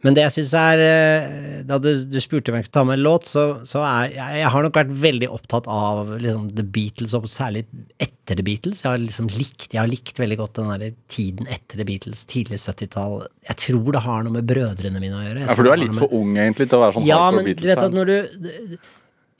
men 0.04 0.14
det 0.14 0.22
jeg 0.26 0.32
syns 0.34 0.50
er 0.60 0.80
eh, 0.84 1.62
Da 1.66 1.78
du, 1.82 1.88
du 2.12 2.18
spurte 2.20 2.52
om 2.52 2.58
jeg 2.58 2.66
kunne 2.66 2.74
ta 2.76 2.82
med 2.86 2.98
en 2.98 3.04
låt, 3.06 3.24
så, 3.30 3.44
så 3.66 3.80
er 3.82 4.10
jeg, 4.12 4.40
jeg 4.42 4.50
har 4.52 4.66
nok 4.66 4.76
vært 4.76 4.90
veldig 5.02 5.30
opptatt 5.32 5.66
av 5.72 6.12
liksom, 6.20 6.50
The 6.58 6.66
Beatles, 6.76 7.14
og 7.16 7.24
særlig 7.32 7.64
etter 8.02 8.36
The 8.38 8.44
Beatles. 8.46 8.82
Jeg 8.84 8.90
har 8.92 9.00
liksom 9.02 9.30
likt, 9.32 9.70
jeg 9.72 9.80
har 9.80 9.90
likt 9.90 10.20
veldig 10.20 10.38
godt 10.42 10.60
den 10.60 10.68
der 10.74 10.94
tiden 11.12 11.48
etter 11.48 11.80
The 11.80 11.86
Beatles, 11.88 12.26
tidlig 12.28 12.60
70-tall. 12.62 13.24
Jeg 13.48 13.58
tror 13.64 13.88
det 13.96 14.04
har 14.04 14.26
noe 14.26 14.36
med 14.36 14.46
brødrene 14.52 15.02
mine 15.02 15.16
å 15.18 15.24
gjøre. 15.24 15.46
Ja, 15.48 15.56
for 15.58 15.66
du 15.66 15.72
er 15.72 15.80
litt 15.80 15.94
med- 15.96 16.04
for 16.04 16.14
ung 16.20 16.36
egentlig 16.36 16.68
til 16.68 16.78
å 16.78 16.84
være 16.84 16.98
sånn 16.98 17.08
ja, 17.08 17.18
hardcore 17.24 17.42
men 17.48 17.56
du 17.56 17.66
vet 17.72 17.84
at 17.88 17.96
når 17.96 18.12
du 18.12 18.78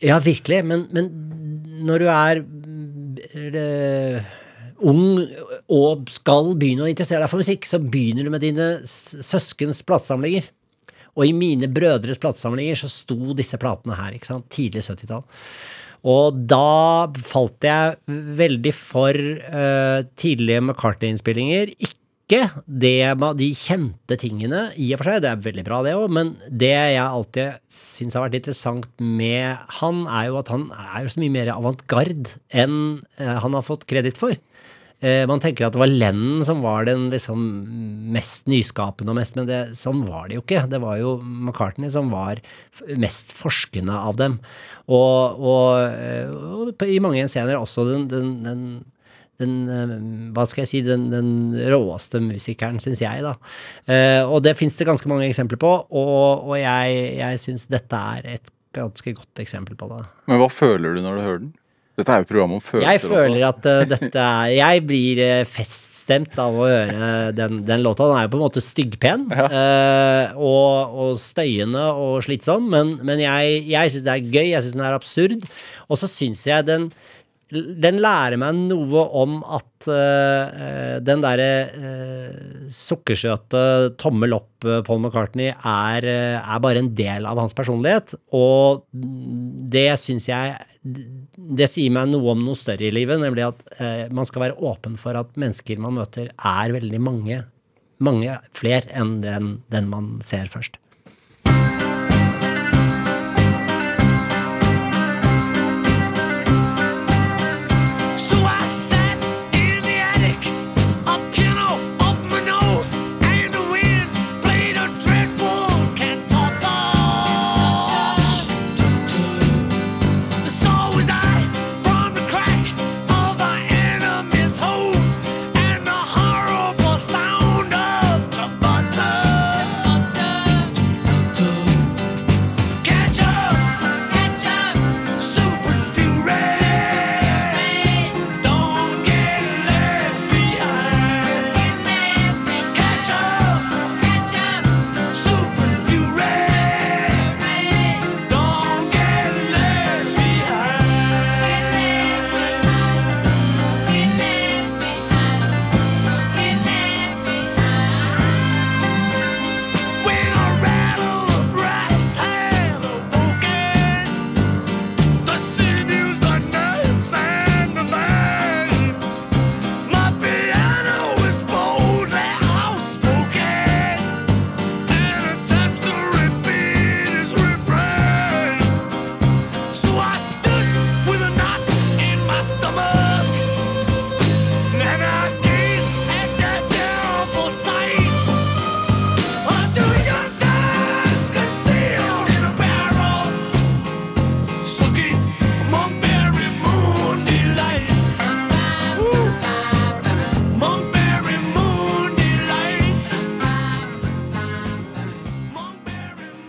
Ja, 0.06 0.18
virkelig. 0.20 0.64
Men, 0.72 0.88
men 0.92 1.12
når 1.86 2.02
du 2.02 2.08
er 2.12 2.42
eh, 3.52 4.34
ung 4.84 5.24
og 5.72 6.10
skal 6.12 6.52
begynne 6.58 6.86
å 6.86 6.90
interessere 6.90 7.22
deg 7.22 7.32
for 7.32 7.42
musikk, 7.42 7.66
så 7.68 7.80
begynner 7.80 8.26
du 8.26 8.32
med 8.34 8.44
dine 8.44 8.68
søskens 8.84 9.82
platesamlinger. 9.86 10.50
Og 11.16 11.24
i 11.24 11.34
mine 11.36 11.68
brødres 11.72 12.20
platesamlinger 12.20 12.78
så 12.78 12.90
sto 12.92 13.34
disse 13.36 13.58
platene 13.60 13.96
her, 13.96 14.16
ikke 14.16 14.34
sant. 14.34 14.48
Tidlig 14.52 14.84
70-tall. 14.84 15.24
Og 16.06 16.40
da 16.48 17.08
falt 17.26 17.64
jeg 17.66 18.16
veldig 18.38 18.72
for 18.76 19.16
uh, 19.16 20.04
tidlige 20.20 20.62
McCartney-innspillinger. 20.62 21.72
Ikke 21.80 22.50
det, 22.66 23.14
de 23.38 23.48
kjente 23.54 24.18
tingene, 24.18 24.68
i 24.74 24.90
og 24.92 25.00
for 25.00 25.08
seg, 25.08 25.22
det 25.22 25.30
er 25.30 25.44
veldig 25.44 25.64
bra 25.66 25.80
det 25.86 25.94
òg, 25.94 26.08
men 26.10 26.32
det 26.50 26.72
jeg 26.74 27.02
alltid 27.02 27.60
syns 27.72 28.18
har 28.18 28.26
vært 28.26 28.40
interessant 28.40 28.88
med 28.98 29.62
han, 29.80 30.04
er 30.10 30.28
jo 30.28 30.40
at 30.42 30.50
han 30.52 30.68
er 30.74 31.06
jo 31.06 31.14
så 31.14 31.22
mye 31.22 31.36
mer 31.38 31.52
avantgarde 31.54 32.36
enn 32.50 32.76
uh, 33.22 33.36
han 33.42 33.56
har 33.56 33.66
fått 33.66 33.88
kreditt 33.90 34.20
for. 34.20 34.36
Eh, 35.04 35.26
man 35.28 35.42
tenker 35.44 35.66
at 35.66 35.74
det 35.74 35.80
var 35.82 35.90
Lennon 35.92 36.44
som 36.46 36.62
var 36.64 36.86
den 36.88 37.10
liksom 37.12 37.40
mest 38.14 38.46
nyskapende 38.48 39.12
og 39.12 39.18
mest, 39.18 39.36
men 39.36 39.48
det, 39.48 39.60
sånn 39.76 40.06
var 40.08 40.30
det 40.30 40.38
jo 40.38 40.44
ikke. 40.44 40.64
Det 40.72 40.80
var 40.80 40.96
jo 41.02 41.16
McCartney 41.20 41.92
som 41.92 42.08
var 42.14 42.40
mest 42.96 43.34
forskende 43.36 43.92
av 43.92 44.16
dem. 44.20 44.38
Og, 44.88 45.36
og, 45.36 45.70
eh, 45.92 46.32
og 46.32 46.86
i 46.88 47.00
mange 47.04 47.26
scener 47.28 47.60
også 47.60 47.84
den, 47.90 48.06
den, 48.12 48.32
den, 48.46 48.64
den 49.42 49.54
eh, 49.68 49.94
Hva 50.36 50.46
skal 50.48 50.64
jeg 50.64 50.72
si 50.72 50.82
Den, 50.86 51.36
råeste 51.74 52.22
musikeren, 52.24 52.80
syns 52.80 53.04
jeg, 53.04 53.26
da. 53.26 53.36
Og 54.30 54.40
det 54.46 54.56
fins 54.56 54.80
det 54.80 54.88
ganske 54.88 55.10
mange 55.12 55.28
eksempler 55.28 55.60
på, 55.60 55.76
og, 55.92 56.48
og 56.48 56.56
jeg, 56.56 56.96
jeg 57.20 57.42
syns 57.42 57.68
dette 57.68 58.00
er 58.16 58.32
et 58.38 58.52
ganske 58.76 59.12
godt 59.16 59.44
eksempel 59.44 59.76
på 59.76 59.88
det. 59.92 60.02
Men 60.28 60.40
hva 60.40 60.48
føler 60.52 60.96
du 60.96 61.04
når 61.04 61.16
du 61.16 61.24
hører 61.24 61.40
den? 61.44 61.54
Dette 61.96 62.12
er 62.12 62.22
jo 62.22 62.28
programmet 62.28 62.60
om 62.60 62.64
følelser 62.64 62.92
Jeg 62.92 63.02
føler 63.06 63.42
også. 63.46 63.52
at 63.52 63.68
uh, 63.70 63.90
dette 63.94 64.24
er 64.28 64.52
Jeg 64.52 64.84
blir 64.88 65.22
uh, 65.24 65.48
feststemt 65.48 66.36
av 66.38 66.58
å 66.60 66.68
høre 66.68 67.10
den, 67.36 67.62
den 67.66 67.82
låta. 67.82 68.06
Den 68.06 68.20
er 68.20 68.26
jo 68.26 68.32
på 68.34 68.38
en 68.38 68.44
måte 68.44 68.62
styggpen 68.62 69.24
eh, 69.32 70.36
og, 70.36 70.94
og 71.02 71.16
støyende 71.18 71.82
og 71.98 72.20
slitsom, 72.22 72.68
men, 72.70 72.92
men 73.02 73.24
jeg, 73.24 73.64
jeg 73.72 73.90
syns 73.90 74.06
det 74.06 74.12
er 74.12 74.28
gøy, 74.28 74.44
jeg 74.52 74.62
syns 74.62 74.76
den 74.76 74.84
er 74.86 74.94
absurd. 74.94 75.42
Og 75.90 75.98
så 75.98 76.10
syns 76.10 76.46
jeg 76.46 76.68
den 76.68 76.90
den 77.46 78.00
lærer 78.02 78.34
meg 78.42 78.56
noe 78.58 79.04
om 79.14 79.36
at 79.54 79.86
uh, 79.86 80.96
den 81.06 81.20
derre 81.22 81.50
uh, 81.70 82.64
sukkersøte 82.74 83.60
tommel 84.02 84.34
opp 84.34 84.66
Paul 84.86 84.98
McCartney 84.98 85.52
er, 85.54 86.06
er 86.06 86.62
bare 86.64 86.82
en 86.82 86.90
del 86.98 87.26
av 87.28 87.38
hans 87.38 87.54
personlighet. 87.54 88.16
Og 88.34 88.82
det 89.70 89.92
syns 90.02 90.26
jeg 90.26 90.56
Det 90.86 91.66
sier 91.70 91.92
meg 91.94 92.10
noe 92.12 92.32
om 92.34 92.42
noe 92.46 92.58
større 92.58 92.86
i 92.86 92.94
livet, 92.94 93.18
nemlig 93.22 93.46
at 93.48 93.62
eh, 93.80 94.06
man 94.14 94.28
skal 94.28 94.46
være 94.46 94.58
åpen 94.70 94.96
for 95.00 95.18
at 95.18 95.34
mennesker 95.40 95.80
man 95.82 95.96
møter, 95.98 96.30
er 96.36 96.74
veldig 96.76 97.00
mange, 97.02 97.42
mange 97.98 98.38
flere 98.56 98.86
enn 98.94 99.18
den, 99.24 99.56
den 99.72 99.90
man 99.90 100.16
ser 100.26 100.50
først. 100.52 100.78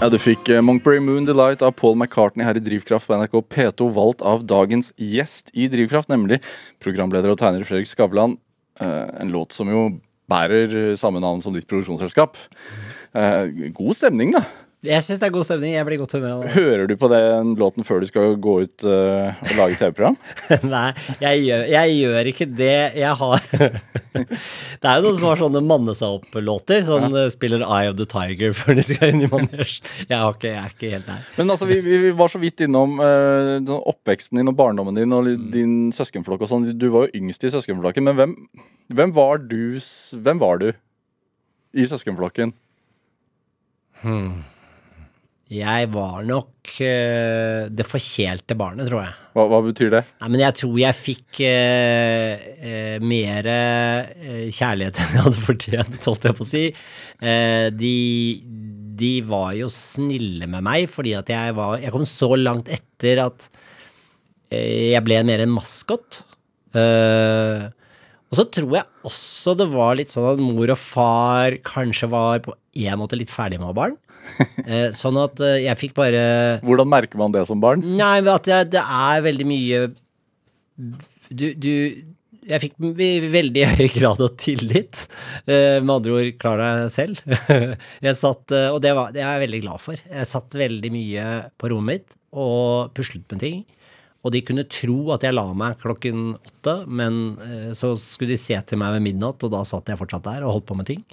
Ja, 0.08 0.12
Du 0.16 0.22
fikk 0.24 0.48
eh, 0.48 0.62
Monkberry 0.64 1.02
Moon 1.04 1.26
Delight 1.28 1.60
av 1.60 1.74
Paul 1.76 1.98
McCartney 2.00 2.46
her 2.48 2.56
i 2.56 2.62
Drivkraft 2.64 3.10
på 3.10 3.16
NRK 3.20 3.34
P2, 3.52 3.90
valgt 3.92 4.22
av 4.24 4.46
dagens 4.48 4.94
gjest 4.96 5.50
i 5.52 5.66
Drivkraft, 5.68 6.08
nemlig 6.08 6.38
programleder 6.80 7.34
og 7.34 7.36
tegner 7.42 7.68
Fredrik 7.68 7.90
Skavlan. 7.92 8.38
Eh, 8.80 9.10
en 9.20 9.34
låt 9.36 9.52
som 9.52 9.68
jo 9.68 9.82
bærer 10.32 10.96
samme 10.96 11.20
navn 11.20 11.44
som 11.44 11.52
ditt 11.52 11.68
produksjonsselskap. 11.68 12.40
Eh, 13.20 13.68
god 13.76 14.00
stemning, 14.00 14.32
da. 14.38 14.46
Jeg 14.86 15.02
syns 15.02 15.18
det 15.18 15.26
er 15.26 15.32
god 15.34 15.46
stemning. 15.48 15.72
Jeg 15.74 15.86
blir 15.88 15.98
godt 15.98 16.12
humør 16.14 16.34
av 16.36 16.42
det. 16.46 16.52
Hører 16.54 16.84
du 16.86 16.92
på 17.02 17.08
den 17.10 17.56
låten 17.58 17.86
før 17.86 18.04
du 18.04 18.06
skal 18.06 18.36
gå 18.38 18.52
ut 18.62 18.84
uh, 18.86 19.34
og 19.34 19.54
lage 19.58 19.78
TV-program? 19.80 20.18
Nei, 20.76 20.92
jeg 21.24 21.40
gjør, 21.48 21.64
jeg 21.72 21.96
gjør 21.96 22.28
ikke 22.30 22.46
det. 22.60 22.76
Jeg 23.02 23.14
har 23.18 23.48
Det 24.18 24.86
er 24.86 25.00
jo 25.00 25.08
noen 25.08 25.16
som 25.18 25.26
har 25.32 25.40
sånne 25.42 25.64
manne 25.66 25.96
seg 25.98 26.20
opp-låter. 26.20 26.84
Sånn 26.86 27.10
ja. 27.10 27.24
spiller 27.34 27.64
Eye 27.66 27.90
of 27.90 27.98
the 27.98 28.06
Tiger 28.10 28.54
før 28.58 28.78
de 28.78 28.84
skal 28.86 29.16
inn 29.16 29.24
i 29.26 29.30
manesj. 29.32 29.80
Jeg, 30.04 30.14
har 30.14 30.38
ikke- 30.38 30.52
jeg 30.52 30.60
er 30.62 30.76
ikke 30.76 30.92
helt 30.94 31.10
der. 31.10 31.24
Men 31.40 31.54
altså, 31.56 31.68
vi, 31.70 31.80
vi 31.82 32.12
var 32.20 32.30
så 32.34 32.42
vidt 32.42 32.62
innom 32.68 33.00
eh, 33.02 33.54
sånn 33.66 33.82
oppveksten 33.94 34.38
din 34.42 34.52
og 34.54 34.58
barndommen 34.62 34.98
din 34.98 35.16
og 35.18 35.26
din 35.26 35.48
din 35.58 35.74
søskenflokk 35.96 36.46
og 36.46 36.52
sånn. 36.52 36.68
Du 36.78 36.86
var 36.94 37.08
jo 37.08 37.18
yngst 37.24 37.48
i 37.50 37.52
søskenflokken, 37.54 38.06
men 38.06 38.18
hvem, 38.20 38.38
hvem 38.94 39.16
var 39.18 39.42
du 39.42 39.82
Hvem 39.82 40.44
var 40.46 40.62
du 40.62 40.70
i 41.74 41.88
søskenflokken? 41.90 42.54
Jeg 45.48 45.88
var 45.94 46.26
nok 46.28 46.72
uh, 46.84 47.68
det 47.72 47.86
forkjelte 47.88 48.58
barnet, 48.60 48.90
tror 48.90 49.06
jeg. 49.06 49.14
Hva, 49.38 49.46
hva 49.48 49.62
betyr 49.64 49.94
det? 49.94 50.02
Nei, 50.20 50.30
men 50.34 50.42
jeg 50.44 50.58
tror 50.60 50.76
jeg 50.82 50.98
fikk 50.98 51.40
uh, 51.48 52.48
uh, 52.68 52.98
mer 53.06 53.48
eh, 53.48 54.50
kjærlighet 54.52 55.00
enn 55.00 55.16
jeg 55.16 55.26
hadde 55.28 55.46
fortjent, 55.46 56.00
holdt 56.04 56.28
jeg 56.28 56.38
på 56.40 56.44
å 56.44 56.50
si. 56.50 56.64
Eh, 57.22 57.68
de, 57.74 57.96
de 58.98 59.14
var 59.26 59.56
jo 59.58 59.70
snille 59.74 60.50
med 60.52 60.66
meg, 60.68 60.86
fordi 60.92 61.16
at 61.18 61.32
jeg 61.32 61.56
var 61.58 61.80
Jeg 61.82 61.94
kom 61.96 62.06
så 62.10 62.30
langt 62.38 62.70
etter 62.70 63.24
at 63.24 63.48
eh, 64.52 64.94
jeg 64.94 65.04
ble 65.06 65.24
mer 65.26 65.46
en 65.46 65.56
maskot. 65.56 66.22
Eh, 66.78 67.68
og 68.28 68.36
så 68.36 68.44
tror 68.52 68.74
jeg 68.76 69.08
også 69.08 69.54
det 69.56 69.70
var 69.72 69.96
litt 69.96 70.12
sånn 70.12 70.34
at 70.34 70.42
mor 70.44 70.74
og 70.74 70.82
far 70.82 71.56
kanskje 71.66 72.10
var 72.12 72.44
på 72.44 72.54
en 72.84 73.00
måte 73.00 73.18
litt 73.20 73.32
ferdig 73.32 73.62
med 73.62 73.70
å 73.70 73.72
ha 73.72 73.78
barn. 73.78 73.96
Eh, 74.68 74.90
sånn 74.92 75.16
at 75.22 75.40
eh, 75.40 75.62
jeg 75.64 75.80
fikk 75.80 75.94
bare 75.96 76.22
Hvordan 76.66 76.90
merker 76.92 77.20
man 77.20 77.32
det 77.32 77.46
som 77.48 77.62
barn? 77.64 77.86
Nei, 77.96 78.18
at 78.28 78.48
det, 78.50 78.58
det 78.74 78.82
er 78.84 79.22
veldig 79.24 79.46
mye 79.48 79.78
Du, 81.30 81.46
du 81.56 81.72
Jeg 82.50 82.60
fikk 82.66 82.76
veldig 82.76 83.64
høy 83.78 83.86
grad 83.98 84.20
av 84.26 84.34
tillit. 84.40 85.06
Eh, 85.46 85.80
med 85.80 85.94
andre 85.94 86.18
ord, 86.18 86.34
klar 86.42 86.60
deg 86.60 86.92
selv. 86.92 87.24
jeg 88.06 88.20
satt, 88.20 88.56
og 88.74 88.82
det, 88.84 88.92
var, 88.98 89.16
det 89.16 89.24
er 89.24 89.38
jeg 89.38 89.46
veldig 89.46 89.64
glad 89.66 89.84
for. 89.84 90.04
Jeg 90.04 90.30
satt 90.32 90.60
veldig 90.60 90.92
mye 90.96 91.26
på 91.60 91.72
rommet 91.72 92.04
mitt 92.04 92.20
og 92.36 92.92
puslet 92.96 93.24
med 93.32 93.44
ting. 93.44 93.64
Og 94.28 94.34
de 94.36 94.44
kunne 94.44 94.68
tro 94.72 94.98
at 95.16 95.24
jeg 95.24 95.36
la 95.36 95.46
meg 95.56 95.80
klokken 95.80 96.34
åtte, 96.36 96.78
men 96.88 97.38
så 97.78 97.94
skulle 98.00 98.36
de 98.36 98.40
se 98.42 98.58
til 98.68 98.80
meg 98.80 98.98
ved 98.98 99.06
midnatt, 99.06 99.44
og 99.48 99.54
da 99.54 99.64
satt 99.68 99.92
jeg 99.92 100.00
fortsatt 100.00 100.28
der 100.28 100.44
og 100.44 100.58
holdt 100.58 100.68
på 100.72 100.80
med 100.80 100.90
ting. 100.90 101.04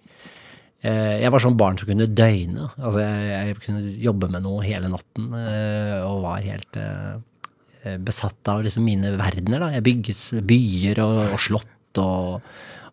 Eh, 0.85 1.15
Jeg 1.23 1.33
var 1.33 1.41
sånn 1.41 1.57
barn 1.57 1.79
som 1.81 1.89
kunne 1.89 2.07
døgne. 2.13 2.67
Altså 2.77 3.01
jeg, 3.01 3.29
jeg 3.33 3.61
kunne 3.65 3.93
jobbe 4.05 4.29
med 4.35 4.45
noe 4.45 4.65
hele 4.67 4.91
natten 4.93 5.31
eh, 5.39 6.01
og 6.05 6.23
var 6.27 6.43
helt 6.45 6.77
eh, 6.81 7.97
besatt 8.05 8.51
av 8.53 8.63
liksom 8.67 8.85
mine 8.85 9.15
verdener. 9.17 9.63
Da. 9.65 9.71
Jeg 9.79 9.87
bygget 9.87 10.25
byer 10.49 11.01
og, 11.05 11.21
og 11.37 11.41
slott 11.41 12.01
og, 12.03 12.43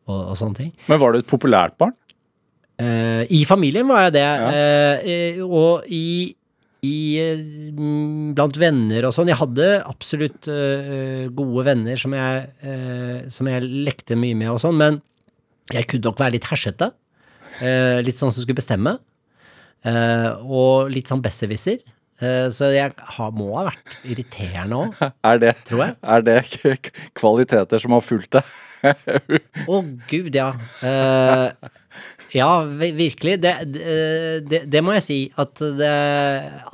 og, 0.08 0.20
og 0.22 0.38
sånne 0.40 0.60
ting. 0.62 0.72
Men 0.92 1.02
var 1.04 1.12
du 1.16 1.20
et 1.22 1.28
populært 1.32 1.76
barn? 1.82 1.96
Eh, 2.82 3.26
I 3.30 3.44
familien 3.50 3.90
var 3.92 4.08
jeg 4.08 4.16
det. 4.20 4.24
Ja. 4.24 4.54
eh, 5.04 5.42
og 5.44 5.84
i, 5.92 6.06
i 6.88 6.96
Blant 8.36 8.56
venner 8.58 9.06
og 9.10 9.14
sånn. 9.16 9.30
Jeg 9.30 9.38
hadde 9.42 9.68
absolutt 9.84 10.48
eh, 10.50 11.28
gode 11.36 11.68
venner 11.68 12.00
som 12.00 12.16
jeg, 12.16 13.28
som 13.36 13.52
jeg 13.52 13.68
lekte 13.86 14.16
mye 14.18 14.38
med 14.40 14.54
og 14.56 14.64
sånn, 14.64 14.80
men 14.80 15.02
jeg 15.76 15.86
kunne 15.92 16.08
nok 16.10 16.20
være 16.24 16.36
litt 16.40 16.48
hersete. 16.50 16.88
Eh, 17.60 18.00
litt 18.06 18.20
sånn 18.20 18.32
som 18.32 18.44
skulle 18.44 18.60
bestemme. 18.62 18.98
Eh, 19.84 20.30
og 20.46 20.92
litt 20.94 21.12
sånn 21.12 21.24
besserwisser. 21.24 21.82
Eh, 22.22 22.48
så 22.54 22.70
jeg 22.70 22.94
har, 23.16 23.32
må 23.34 23.50
ha 23.58 23.66
vært 23.72 23.96
irriterende 24.06 24.78
òg, 24.78 25.00
det, 25.42 25.56
tror 25.66 25.86
jeg. 25.88 25.96
er 26.14 26.26
det 26.28 26.38
kvaliteter 27.18 27.82
som 27.82 27.96
har 27.98 28.06
fulgt 28.06 28.38
deg? 28.38 28.52
Å, 29.72 29.80
gud, 30.10 30.34
ja. 30.38 30.52
Uh, 30.82 31.50
ja, 32.34 32.50
virkelig. 32.66 33.36
Det, 33.44 33.52
det, 33.74 33.98
det, 34.50 34.62
det 34.74 34.82
må 34.86 34.96
jeg 34.96 35.06
si. 35.06 35.20
At 35.42 35.62
det 35.78 35.92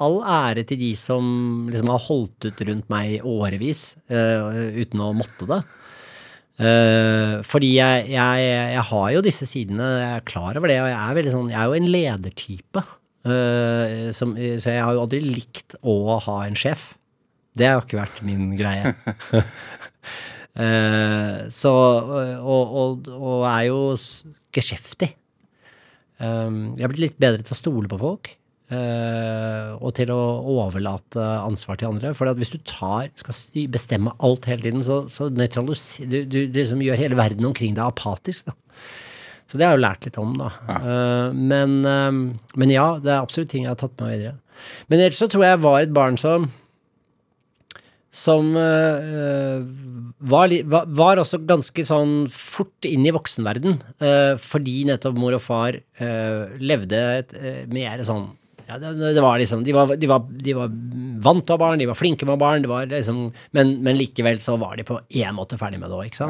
All 0.04 0.22
ære 0.22 0.64
til 0.70 0.80
de 0.80 0.94
som 1.00 1.26
liksom 1.72 1.92
har 1.92 2.06
holdt 2.06 2.48
ut 2.48 2.64
rundt 2.70 2.88
meg 2.94 3.26
årevis 3.28 3.90
uh, 4.12 4.72
uten 4.78 5.04
å 5.04 5.12
måtte 5.18 5.50
det. 5.50 5.60
Eh, 6.58 7.34
fordi 7.46 7.76
jeg, 7.76 8.08
jeg, 8.10 8.46
jeg 8.74 8.86
har 8.90 9.10
jo 9.14 9.24
disse 9.26 9.46
sidene, 9.50 9.90
jeg 10.02 10.14
er 10.16 10.26
klar 10.26 10.58
over 10.58 10.72
det, 10.72 10.80
og 10.82 10.90
jeg 10.90 11.22
er, 11.22 11.30
sånn, 11.34 11.52
jeg 11.54 11.60
er 11.62 11.70
jo 11.70 11.82
en 11.82 11.92
ledertype. 11.94 12.86
Uh, 13.28 14.08
som, 14.16 14.38
så 14.38 14.72
jeg 14.72 14.84
har 14.86 14.96
jo 14.96 15.02
aldri 15.04 15.20
likt 15.20 15.76
å 15.84 16.16
ha 16.24 16.38
en 16.46 16.56
sjef. 16.56 16.94
Det 17.58 17.68
har 17.68 17.82
ikke 17.84 18.00
vært 18.00 18.22
min 18.24 18.54
greie. 18.56 18.94
uh, 20.56 21.44
så 21.60 21.74
og, 21.76 22.78
og, 22.82 23.10
og 23.12 23.44
er 23.50 23.66
jo 23.68 23.82
geskjeftig. 24.56 25.12
Um, 26.24 26.78
jeg 26.80 26.88
er 26.88 26.94
blitt 26.94 27.04
litt 27.04 27.20
bedre 27.20 27.44
til 27.44 27.58
å 27.58 27.60
stole 27.60 27.92
på 27.92 28.00
folk. 28.00 28.32
Eh, 28.74 29.74
og 29.78 29.94
til 29.98 30.12
å 30.14 30.22
overlate 30.58 31.24
ansvar 31.42 31.80
til 31.80 31.92
andre. 31.92 32.14
For 32.18 32.32
hvis 32.38 32.54
du 32.54 32.60
tar, 32.68 33.12
skal 33.20 33.68
bestemme 33.74 34.16
alt 34.24 34.48
hele 34.50 34.66
tiden, 34.66 34.86
så, 34.86 35.04
så 35.12 35.30
du, 35.32 36.18
du, 36.26 36.40
liksom 36.56 36.84
gjør 36.86 37.02
hele 37.04 37.20
verden 37.20 37.50
omkring 37.50 37.78
deg 37.78 37.86
apatisk. 37.86 38.50
Da. 38.50 38.58
Så 39.48 39.56
det 39.56 39.64
har 39.64 39.76
jeg 39.76 39.80
jo 39.80 39.86
lært 39.86 40.08
litt 40.08 40.22
om, 40.22 40.38
da. 40.40 40.52
Eh, 40.78 41.36
men, 41.38 41.80
eh, 41.88 42.54
men 42.60 42.74
ja, 42.74 42.94
det 43.02 43.14
er 43.14 43.22
absolutt 43.22 43.54
ting 43.54 43.66
jeg 43.66 43.74
har 43.74 43.82
tatt 43.82 43.96
med 43.98 44.10
meg 44.10 44.18
videre. 44.18 44.40
Men 44.90 45.04
ellers 45.04 45.20
så 45.22 45.30
tror 45.30 45.46
jeg 45.46 45.56
jeg 45.56 45.68
var 45.68 45.84
et 45.84 45.94
barn 45.96 46.18
som 46.20 46.50
som 48.18 48.56
eh, 48.58 49.60
var, 50.32 50.54
var, 50.66 51.20
også 51.22 51.42
ganske 51.46 51.84
sånn 51.86 52.16
fort 52.34 52.88
inn 52.88 53.06
i 53.06 53.14
voksenverden. 53.14 53.78
eh, 54.02 54.34
fordi 54.42 54.80
nettopp 54.90 55.20
mor 55.20 55.38
og 55.38 55.44
far 55.44 55.78
eh, 55.78 56.58
levde 56.58 57.02
et 57.20 57.36
mer 57.74 58.02
sånn 58.08 58.30
ja, 58.68 58.78
det, 58.84 59.22
var 59.24 59.40
liksom, 59.40 59.64
de 59.64 59.74
var, 59.76 59.94
de, 59.96 60.08
var, 60.12 60.26
de 60.28 60.54
var 60.58 60.72
vant 61.24 61.44
til 61.46 61.54
å 61.54 61.56
ha 61.56 61.62
barn, 61.62 61.80
de 61.80 61.88
var 61.90 61.98
flinke 61.98 62.28
med 62.28 62.40
barn, 62.42 62.66
det 62.66 62.70
var 62.72 62.90
liksom, 62.92 63.22
men, 63.56 63.72
men 63.86 63.98
likevel 63.98 64.42
så 64.44 64.58
var 64.60 64.76
de 64.78 64.86
på 64.88 65.00
én 65.16 65.36
måte 65.38 65.58
ferdig 65.60 65.80
med 65.82 65.90
det 65.94 66.00
òg, 66.02 66.18
Ja. 66.20 66.30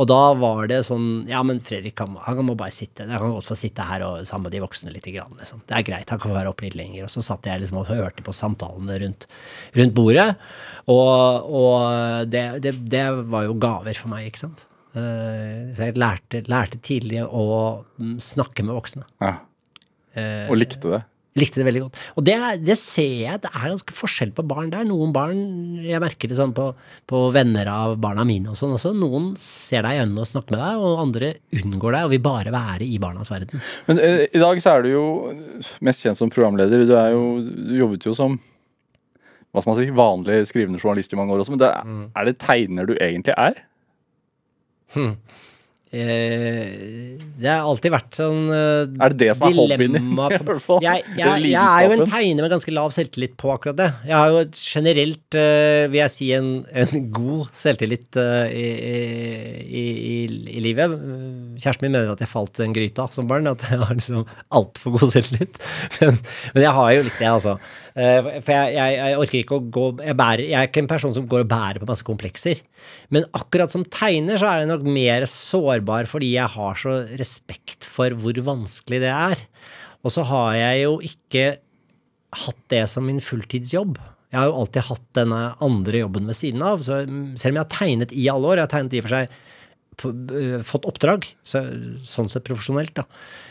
Og 0.00 0.08
da 0.08 0.20
var 0.38 0.70
det 0.70 0.78
sånn 0.86 1.26
Ja, 1.28 1.42
men 1.44 1.58
Fredrik 1.60 1.98
han, 2.00 2.14
han 2.24 2.40
må 2.46 2.54
bare 2.56 2.72
sitte. 2.72 3.04
Jeg 3.04 3.20
kan 3.20 3.34
godt 3.34 3.50
få 3.50 3.56
sitte 3.58 3.84
her 3.84 4.04
og 4.06 4.22
sammen 4.28 4.46
med 4.48 4.54
de 4.56 4.62
voksne 4.62 4.92
litt. 4.94 5.04
Grann, 5.12 5.34
liksom. 5.36 5.60
Det 5.68 5.76
er 5.76 5.84
greit, 5.84 6.08
han 6.14 6.20
kan 6.22 6.32
være 6.32 6.48
oppe 6.52 6.64
litt 6.64 6.78
lenger. 6.78 7.04
Og 7.04 7.12
så 7.12 7.20
satt 7.26 7.46
jeg 7.50 7.60
liksom 7.60 7.82
og 7.82 7.90
hørte 7.90 8.24
på 8.24 8.32
samtalene 8.34 8.96
rundt, 9.02 9.26
rundt 9.76 9.94
bordet. 9.98 10.28
Og, 10.90 11.50
og 11.60 12.30
det, 12.32 12.44
det, 12.64 12.76
det 12.92 13.04
var 13.28 13.48
jo 13.50 13.58
gaver 13.60 13.98
for 13.98 14.12
meg, 14.14 14.30
ikke 14.30 14.44
sant. 14.46 14.64
Eh, 14.96 15.70
så 15.74 15.88
jeg 15.90 15.98
lærte, 16.00 16.42
lærte 16.52 16.80
tidlig 16.84 17.22
å 17.24 17.44
mm, 17.98 18.16
snakke 18.22 18.64
med 18.66 18.76
voksne. 18.78 19.04
Ja. 19.22 19.34
Eh, 20.16 20.46
Og 20.52 20.58
likte 20.60 20.88
det? 20.96 21.02
Likte 21.40 21.62
det 21.62 21.64
veldig 21.64 21.80
godt. 21.86 21.94
Og 22.20 22.24
det, 22.28 22.34
er- 22.36 22.58
det 22.60 22.74
ser 22.76 23.12
jeg, 23.24 23.38
det 23.40 23.48
er 23.56 23.70
ganske 23.72 23.94
forskjell 23.96 24.34
på 24.36 24.42
barn 24.44 24.68
der. 24.74 24.84
Noen 24.84 25.14
barn, 25.16 25.38
jeg 25.80 26.00
merker 26.04 26.28
det 26.28 26.36
sånn 26.36 26.52
på, 26.52 26.66
på 27.08 27.22
venner 27.32 27.70
av 27.72 27.94
barna 28.04 28.26
mine 28.28 28.52
og 28.52 28.58
sånn 28.60 28.74
også, 28.76 28.92
noen 28.92 29.30
ser 29.40 29.86
deg 29.86 29.96
i 29.96 30.02
øynene 30.02 30.20
og 30.20 30.28
snakker 30.28 30.52
med 30.52 30.60
deg, 30.60 30.82
og 30.84 31.00
andre 31.06 31.30
unngår 31.56 31.96
deg 31.96 32.04
og 32.04 32.12
vil 32.12 32.22
bare 32.26 32.52
være 32.52 32.84
i 32.84 32.98
barnas 33.00 33.32
verden. 33.32 33.64
Men 33.88 34.02
eh, 34.04 34.26
i 34.28 34.42
dag 34.44 34.60
så 34.60 34.74
er 34.76 34.84
du 34.84 34.90
jo 34.92 35.06
mest 35.88 36.04
kjent 36.04 36.20
som 36.20 36.28
programleder. 36.32 36.84
Du, 36.84 36.92
er 37.00 37.14
jo, 37.16 37.24
du 37.40 37.74
jobbet 37.80 38.04
jo 38.10 38.12
som 38.18 38.36
hva 39.52 39.60
skal 39.60 39.72
man 39.74 39.80
si, 39.82 39.90
vanlig 39.92 40.36
skrivende 40.48 40.78
journalist 40.80 41.12
i 41.12 41.16
mange 41.20 41.32
år 41.34 41.42
også, 41.46 41.52
men 41.56 41.60
det, 41.64 41.72
er- 41.72 42.04
er 42.20 42.28
det 42.28 42.36
tegner 42.44 42.86
du 42.88 42.92
egentlig 42.98 43.34
er? 43.40 43.58
Eh, 45.00 45.16
det 45.92 47.48
har 47.50 47.66
alltid 47.68 47.92
vært 47.92 48.16
sånn 48.16 48.46
eh, 48.48 48.86
Er 49.04 49.12
det 49.12 49.18
det 49.20 49.34
som 49.36 49.44
er 49.44 49.56
hobbyen 49.58 49.82
din, 49.82 49.96
dilemma 49.98 50.28
i 50.32 50.38
hvert 50.38 50.64
fall? 50.64 50.78
Jeg, 50.80 51.02
jeg, 51.18 51.50
jeg 51.50 51.58
er 51.60 51.84
jo 51.84 51.96
en 51.98 52.04
tegner 52.08 52.46
med 52.46 52.54
ganske 52.54 52.72
lav 52.72 52.94
selvtillit 52.96 53.34
på 53.40 53.50
akkurat 53.52 53.76
det. 53.76 53.88
Jeg 54.08 54.16
har 54.16 54.32
jo 54.32 54.40
generelt, 54.56 55.36
eh, 55.36 55.82
vil 55.92 56.00
jeg 56.00 56.14
si, 56.14 56.30
en, 56.38 56.48
en 56.64 57.10
god 57.12 57.52
selvtillit 57.60 58.20
eh, 58.22 58.56
i, 58.56 58.64
i, 59.82 59.84
i, 60.14 60.16
i 60.56 60.64
livet. 60.64 60.96
Kjæresten 61.60 61.84
min 61.84 61.92
mener 61.98 62.14
at 62.14 62.24
jeg 62.24 62.32
falt 62.32 62.56
den 62.62 62.72
gryta 62.76 63.10
som 63.12 63.28
barn, 63.28 63.50
at 63.52 63.68
jeg 63.68 63.82
har 63.84 63.92
liksom 63.92 64.24
altfor 64.48 64.96
god 64.96 65.12
selvtillit. 65.18 65.60
Men, 66.00 66.16
men 66.54 66.64
jeg 66.64 66.72
har 66.74 66.88
jo 66.96 67.02
litt 67.04 67.18
det, 67.20 67.28
altså. 67.28 67.52
Eh, 67.92 68.28
For 68.40 68.52
jeg, 68.54 68.74
jeg, 68.76 68.96
jeg 69.00 69.18
orker 69.20 69.38
ikke 69.42 69.58
å 69.58 69.64
gå 69.74 69.86
jeg, 70.00 70.16
bærer, 70.16 70.44
jeg 70.48 70.58
er 70.58 70.70
ikke 70.70 70.82
en 70.84 70.90
person 70.90 71.12
som 71.16 71.26
går 71.28 71.44
og 71.44 71.50
bærer 71.50 71.82
på 71.82 71.88
masse 71.90 72.06
komplekser. 72.06 72.62
Men 73.12 73.26
akkurat 73.36 73.74
som 73.74 73.84
tegner 73.84 74.40
så 74.40 74.48
er 74.48 74.62
jeg 74.62 74.70
nok 74.72 74.86
mer 74.88 75.26
sårbar 75.28 76.08
fordi 76.10 76.32
jeg 76.36 76.54
har 76.54 76.80
så 76.80 76.96
respekt 77.20 77.88
for 77.88 78.16
hvor 78.22 78.40
vanskelig 78.48 79.02
det 79.04 79.12
er. 79.12 79.44
Og 80.02 80.14
så 80.14 80.24
har 80.26 80.56
jeg 80.58 80.82
jo 80.86 80.96
ikke 81.06 81.46
hatt 82.42 82.62
det 82.72 82.86
som 82.88 83.04
min 83.06 83.20
fulltidsjobb. 83.22 83.98
Jeg 84.32 84.40
har 84.40 84.48
jo 84.48 84.60
alltid 84.62 84.86
hatt 84.88 85.08
denne 85.18 85.40
andre 85.60 86.00
jobben 86.00 86.30
ved 86.30 86.38
siden 86.38 86.62
av. 86.64 86.80
Så 86.80 87.02
selv 87.04 87.52
om 87.52 87.58
jeg 87.58 87.64
har 87.66 87.74
tegnet 87.74 88.14
i 88.16 88.28
alle 88.32 88.48
år, 88.48 88.62
jeg 88.62 88.64
har 88.64 88.72
tegnet 88.72 88.96
i 88.96 89.02
og 89.02 89.06
for 89.06 89.16
seg 89.18 89.40
fått 90.00 90.86
oppdrag, 90.88 91.26
så, 91.44 91.60
sånn 92.08 92.28
sett 92.32 92.44
profesjonelt, 92.46 92.94
da. 92.96 93.04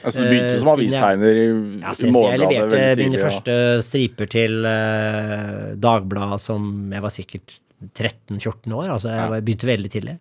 Altså, 0.04 0.24
du 0.24 0.30
begynte 0.32 0.60
som 0.64 0.80
Eh, 0.80 0.86
jeg- 0.88 1.02
avistegner 1.02 1.36
i, 1.42 1.46
Ja, 1.82 1.92
i 1.92 1.96
så 1.96 2.08
jeg 2.32 2.40
leverte 2.42 2.80
tidlig, 2.80 3.06
mine 3.10 3.20
ja. 3.20 3.26
første 3.30 3.58
striper 3.86 4.28
til 4.30 4.66
uh, 4.66 5.76
Dagbladet 5.78 6.40
som 6.42 6.90
jeg 6.92 7.02
var 7.02 7.10
sikkert 7.14 7.60
13-14 7.94 8.74
år. 8.74 8.90
Altså 8.96 9.10
jeg 9.10 9.22
Ja. 9.22 9.40
begynte 9.42 9.70
veldig 9.70 9.92
tidlig. 9.92 10.18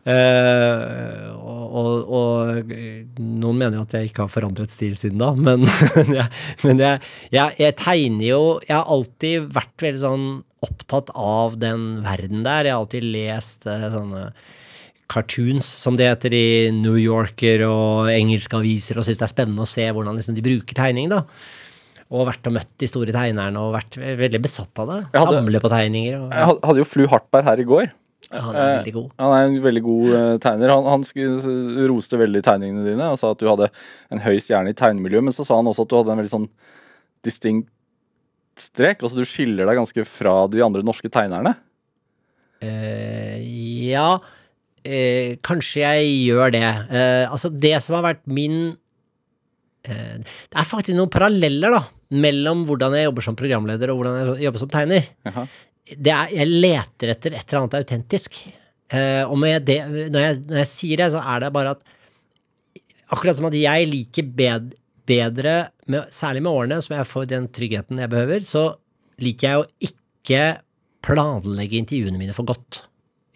Uh, 0.00 1.28
og, 1.36 2.08
og, 2.08 2.70
eh, 2.72 3.02
noen 3.20 3.58
mener 3.60 3.82
at 3.82 3.92
jeg 3.92 4.08
ikke 4.10 4.24
har 4.24 4.32
forandret 4.32 4.72
stil 4.72 4.94
siden 4.96 5.20
da, 5.20 5.28
men, 5.46 5.66
jeg, 6.08 6.24
men 6.64 6.80
jeg, 6.80 7.02
jeg, 7.34 7.56
jeg 7.60 7.74
tegner 7.76 8.24
jo 8.30 8.40
Jeg 8.64 8.76
har 8.78 8.88
alltid 8.88 9.50
vært 9.52 9.84
veldig 9.84 10.00
sånn 10.00 10.24
opptatt 10.64 11.12
av 11.16 11.54
den 11.60 12.02
verden 12.04 12.42
der. 12.44 12.66
Jeg 12.68 12.74
har 12.74 12.82
alltid 12.82 13.06
lest 13.12 13.68
uh, 13.68 13.86
sånne 13.92 14.24
cartoons, 15.10 15.66
som 15.66 15.96
det 15.98 16.06
heter 16.08 16.34
i 16.36 16.44
New 16.74 16.96
Yorker 17.00 17.64
og 17.66 18.10
engelske 18.12 18.56
aviser, 18.58 18.98
og 19.00 19.06
syns 19.06 19.18
det 19.20 19.26
er 19.26 19.32
spennende 19.34 19.66
å 19.66 19.70
se 19.70 19.86
hvordan 19.90 20.18
liksom, 20.18 20.36
de 20.38 20.44
bruker 20.46 20.78
tegning. 20.78 21.10
da. 21.12 21.24
Og 22.10 22.26
vært 22.26 22.46
og 22.50 22.56
møtt 22.56 22.70
de 22.82 22.88
store 22.90 23.14
tegnerne 23.14 23.60
og 23.62 23.74
vært 23.76 23.98
veldig 23.98 24.40
besatt 24.42 24.82
av 24.82 24.88
det. 24.90 25.00
Hadde- 25.14 25.40
Samle 25.40 25.62
på 25.62 25.70
tegninger. 25.70 26.16
Og, 26.18 26.30
Jeg 26.34 26.60
hadde 26.70 26.82
jo 26.82 26.86
Flu 26.88 27.04
Hartberg 27.10 27.44
her 27.46 27.62
i 27.62 27.66
går. 27.68 27.90
han 28.30 28.54
er 28.54 28.76
veldig 28.78 28.92
god. 28.94 29.10
Han 29.18 29.32
er 29.34 29.44
en 29.46 29.62
veldig 29.62 29.82
god 29.82 30.14
eh, 30.14 30.38
tegner. 30.42 30.72
Han, 30.74 30.84
han 30.84 31.88
roste 31.90 32.18
veldig 32.20 32.42
tegningene 32.46 32.84
dine 32.84 33.06
og 33.10 33.18
sa 33.18 33.30
at 33.30 33.38
du 33.38 33.46
hadde 33.48 33.70
en 34.10 34.22
høy 34.22 34.36
stjerne 34.42 34.70
i 34.70 34.76
tegnemiljøet, 34.76 35.24
men 35.24 35.32
så 35.34 35.46
sa 35.46 35.56
han 35.56 35.70
også 35.70 35.86
at 35.86 35.90
du 35.90 35.96
hadde 35.96 36.12
en 36.14 36.20
veldig 36.20 36.34
sånn 36.34 36.48
distinkt 37.26 37.70
strek. 38.60 39.00
Altså 39.02 39.16
du 39.16 39.24
skiller 39.24 39.66
deg 39.66 39.78
ganske 39.80 40.04
fra 40.06 40.34
de 40.52 40.62
andre 40.66 40.82
norske 40.86 41.08
tegnerne. 41.12 41.54
Uh, 42.60 43.38
ja, 43.88 44.18
eh, 44.84 45.36
kanskje 45.46 45.82
jeg 45.82 46.12
gjør 46.28 46.54
det. 46.54 46.66
Eh, 46.66 47.24
altså, 47.30 47.50
det 47.52 47.76
som 47.84 47.98
har 47.98 48.06
vært 48.10 48.22
min 48.30 48.58
eh, 49.84 50.16
Det 50.20 50.56
er 50.56 50.68
faktisk 50.68 50.98
noen 50.98 51.12
paralleller, 51.12 51.76
da, 51.76 51.82
mellom 52.10 52.64
hvordan 52.68 52.96
jeg 52.98 53.08
jobber 53.08 53.26
som 53.26 53.38
programleder 53.38 53.92
og 53.92 54.00
hvordan 54.00 54.18
jeg 54.20 54.48
jobber 54.48 54.64
som 54.64 54.72
tegner. 54.72 55.10
Det 55.90 56.12
er, 56.14 56.34
jeg 56.40 56.50
leter 56.50 57.14
etter 57.14 57.34
et 57.34 57.44
eller 57.46 57.62
annet 57.62 57.78
autentisk. 57.80 58.42
Eh, 58.90 59.22
og 59.24 59.38
når 59.38 59.54
jeg, 59.54 59.64
det, 59.68 59.78
når, 60.10 60.20
jeg, 60.24 60.42
når 60.50 60.62
jeg 60.62 60.70
sier 60.72 61.02
det, 61.02 61.10
så 61.14 61.22
er 61.22 61.46
det 61.46 61.54
bare 61.56 61.78
at 61.78 61.96
Akkurat 63.10 63.34
som 63.34 63.48
at 63.48 63.56
jeg 63.58 63.86
liker 63.90 64.22
bed, 64.38 64.68
bedre, 65.10 65.54
med, 65.90 66.12
særlig 66.14 66.44
med 66.44 66.52
årene, 66.52 66.76
som 66.78 66.92
jeg 66.94 67.08
får 67.10 67.24
den 67.32 67.48
tryggheten 67.50 67.98
jeg 67.98 68.12
behøver, 68.12 68.44
så 68.46 68.62
liker 69.18 69.48
jeg 69.48 69.58
å 69.58 69.88
ikke 69.88 70.44
planlegge 71.02 71.80
intervjuene 71.80 72.20
mine 72.20 72.36
for 72.36 72.46
godt. 72.46 72.84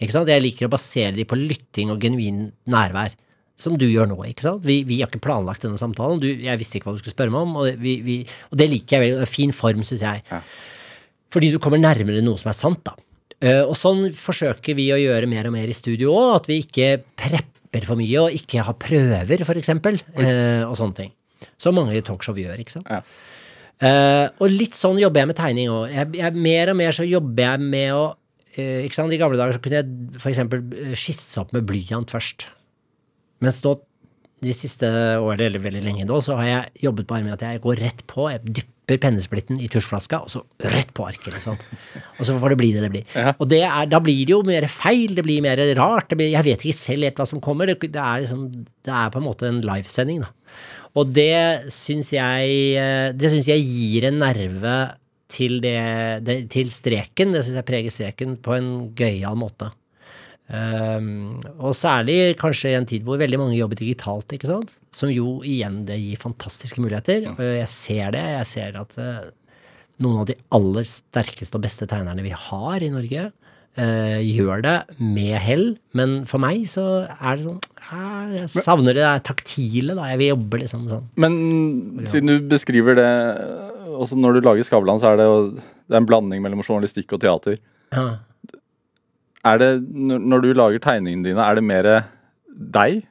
Ikke 0.05 0.17
sant? 0.19 0.31
Jeg 0.31 0.45
liker 0.45 0.69
å 0.69 0.73
basere 0.73 1.15
de 1.17 1.27
på 1.29 1.39
lytting 1.39 1.93
og 1.95 2.03
genuin 2.03 2.49
nærvær. 2.71 3.17
Som 3.61 3.77
du 3.79 3.85
gjør 3.87 4.09
nå, 4.11 4.17
ikke 4.27 4.43
sant? 4.43 4.65
Vi, 4.67 4.81
vi 4.87 4.99
har 4.99 5.11
ikke 5.11 5.23
planlagt 5.23 5.63
denne 5.63 5.79
samtalen. 5.79 6.19
Du, 6.23 6.27
jeg 6.27 6.59
visste 6.59 6.81
ikke 6.81 6.91
hva 6.91 6.97
du 6.97 7.03
skulle 7.03 7.15
spørre 7.15 7.31
meg 7.31 7.45
om, 7.47 7.53
og, 7.63 7.83
vi, 7.83 7.97
vi, 8.03 8.17
og 8.51 8.59
det 8.59 8.67
liker 8.73 8.97
jeg 8.97 9.05
veldig. 9.05 9.21
Det 9.23 9.31
Fin 9.31 9.55
form, 9.55 9.85
syns 9.87 10.03
jeg. 10.03 10.25
Ja. 10.31 10.41
Fordi 11.35 11.53
du 11.55 11.61
kommer 11.63 11.79
nærmere 11.79 12.23
noe 12.25 12.41
som 12.41 12.51
er 12.51 12.59
sant, 12.59 12.83
da. 12.87 12.97
Eh, 13.45 13.63
og 13.63 13.77
sånn 13.79 14.09
forsøker 14.17 14.77
vi 14.79 14.89
å 14.95 14.99
gjøre 14.99 15.29
mer 15.31 15.49
og 15.51 15.55
mer 15.55 15.71
i 15.71 15.77
studio 15.77 16.15
òg, 16.15 16.33
at 16.41 16.51
vi 16.51 16.59
ikke 16.65 16.91
prepper 17.19 17.87
for 17.87 18.01
mye, 18.01 18.27
og 18.27 18.35
ikke 18.35 18.67
har 18.67 18.77
prøver, 18.81 19.47
eksempel, 19.55 20.01
eh, 20.19 20.67
og 20.67 20.75
sånne 20.81 20.99
ting. 20.99 21.15
Som 21.61 21.79
mange 21.79 22.03
talkshow 22.07 22.39
gjør, 22.39 22.59
ikke 22.63 22.79
sant. 22.79 22.91
Ja. 22.91 23.03
Uh, 23.83 24.31
og 24.39 24.53
litt 24.55 24.77
sånn 24.79 25.01
jobber 25.03 25.25
jeg 25.25 25.29
med 25.33 25.37
tegning 25.39 25.73
òg. 25.73 26.15
Mer 26.39 26.71
og 26.71 26.77
mer 26.79 26.95
så 26.95 27.07
jobber 27.07 27.43
jeg 27.43 27.65
med 27.75 27.97
å? 27.97 28.05
I 28.59 29.19
gamle 29.19 29.39
dager 29.39 29.57
så 29.57 29.63
kunne 29.63 29.81
jeg 29.81 30.21
eksempel 30.31 30.63
eh, 30.79 30.95
skisse 30.99 31.41
opp 31.43 31.55
med 31.57 31.67
blyant 31.67 32.13
først. 32.13 32.47
Mens 33.45 33.59
nå, 33.65 33.75
de 34.45 34.55
siste 34.55 34.87
årene, 35.19 35.49
eller 35.49 35.63
veldig 35.63 35.83
lenge 35.85 36.07
nå, 36.09 36.21
så 36.25 36.37
har 36.39 36.49
jeg 36.49 36.87
jobbet 36.87 37.09
bare 37.11 37.27
med 37.27 37.37
at 37.37 37.45
jeg 37.47 37.63
går 37.65 37.83
rett 37.83 38.05
på. 38.11 38.29
Jeg 38.33 38.55
dypper 38.61 39.01
pennesplitten 39.01 39.59
i 39.63 39.69
tusjflaska, 39.73 40.21
og 40.27 40.33
så 40.33 40.43
rett 40.75 40.93
på 40.95 41.07
arket, 41.09 41.33
liksom. 41.33 41.59
Og 42.19 42.29
så 42.29 42.37
får 42.41 42.53
det 42.53 42.59
bli 42.61 42.71
det 42.75 42.85
det 42.85 42.93
blir. 42.93 43.07
Ja. 43.17 43.33
Og 43.39 43.49
det 43.51 43.63
er, 43.65 43.89
da 43.91 44.01
blir 44.05 44.21
det 44.23 44.35
jo 44.37 44.43
mer 44.47 44.69
feil, 44.71 45.17
det 45.17 45.25
blir 45.27 45.45
mer 45.45 45.61
rart. 45.79 46.11
Det 46.13 46.21
blir, 46.21 46.35
jeg 46.35 46.47
vet 46.51 46.67
ikke 46.67 46.83
selv 46.83 47.09
helt 47.09 47.23
hva 47.23 47.29
som 47.31 47.43
kommer. 47.45 47.71
Det, 47.71 47.79
det, 47.89 48.01
er 48.01 48.27
liksom, 48.27 48.49
det 48.85 48.97
er 49.01 49.15
på 49.15 49.23
en 49.23 49.29
måte 49.31 49.49
en 49.49 49.63
livesending, 49.65 50.25
da. 50.27 50.33
Og 50.95 51.11
det 51.11 51.73
syns 51.75 52.13
jeg 52.15 52.51
eh, 52.79 53.09
Det 53.19 53.27
syns 53.33 53.49
jeg 53.51 53.65
gir 53.67 54.05
en 54.07 54.21
nerve 54.23 54.75
til, 55.31 55.61
det, 55.65 55.79
det, 56.27 56.39
til 56.53 56.71
streken. 56.73 57.33
Det 57.35 57.45
syns 57.45 57.61
jeg 57.61 57.69
preger 57.69 57.95
streken 57.95 58.37
på 58.45 58.57
en 58.57 58.71
gøyal 58.99 59.39
måte. 59.39 59.71
Um, 60.45 61.41
og 61.57 61.73
særlig 61.73 62.35
kanskje 62.37 62.75
i 62.75 62.77
en 62.77 62.85
tid 62.85 63.07
hvor 63.07 63.17
veldig 63.17 63.39
mange 63.41 63.57
jobber 63.57 63.81
digitalt, 63.81 64.35
ikke 64.37 64.51
sant? 64.51 64.75
Som 64.93 65.13
jo 65.13 65.39
igjen 65.47 65.85
det 65.89 65.97
gir 66.03 66.21
fantastiske 66.21 66.83
muligheter. 66.85 67.31
Og 67.33 67.41
jeg 67.41 67.71
ser 67.73 68.13
det. 68.17 68.25
Jeg 68.35 68.51
ser 68.51 68.77
at 68.83 68.99
eh, 69.01 69.31
noen 70.05 70.21
av 70.21 70.29
de 70.29 70.37
aller 70.55 70.85
sterkeste 70.89 71.57
og 71.57 71.65
beste 71.65 71.89
tegnerne 71.89 72.27
vi 72.27 72.37
har 72.37 72.85
i 72.85 72.93
Norge, 72.93 73.31
Uh, 73.75 74.23
gjør 74.23 74.61
det 74.63 74.75
med 75.03 75.33
hell. 75.43 75.65
Men 75.99 76.21
for 76.31 76.39
meg 76.39 76.61
så 76.71 77.09
er 77.11 77.41
det 77.41 77.43
sånn 77.43 77.57
uh, 77.59 78.29
Jeg 78.31 78.47
savner 78.53 78.95
det 78.95 79.09
taktile, 79.27 79.97
da. 79.99 80.13
Jeg 80.13 80.21
vil 80.21 80.31
jobbe 80.31 80.61
liksom 80.63 80.85
sånn. 80.93 81.09
Men 81.19 81.35
siden 82.07 82.31
du 82.31 82.47
beskriver 82.53 82.95
det 83.01 83.09
også 83.95 84.19
når 84.19 84.37
du 84.37 84.47
lager 84.49 84.67
Skavlan, 84.67 85.01
så 85.03 85.13
er 85.13 85.23
det 85.23 85.29
det 85.85 85.97
er 85.97 86.01
en 86.01 86.09
blanding 86.09 86.45
mellom 86.45 86.63
journalistikk 86.65 87.13
og 87.17 87.25
teater. 87.25 87.59
Ja. 87.93 88.07
Er 89.45 89.59
det, 89.61 89.73
når 89.93 90.45
du 90.45 90.55
lager 90.57 90.81
tegningene 90.81 91.29
dine, 91.29 91.45
er 91.45 91.59
det 91.59 91.65
mer 91.67 91.89
deg? 92.49 93.03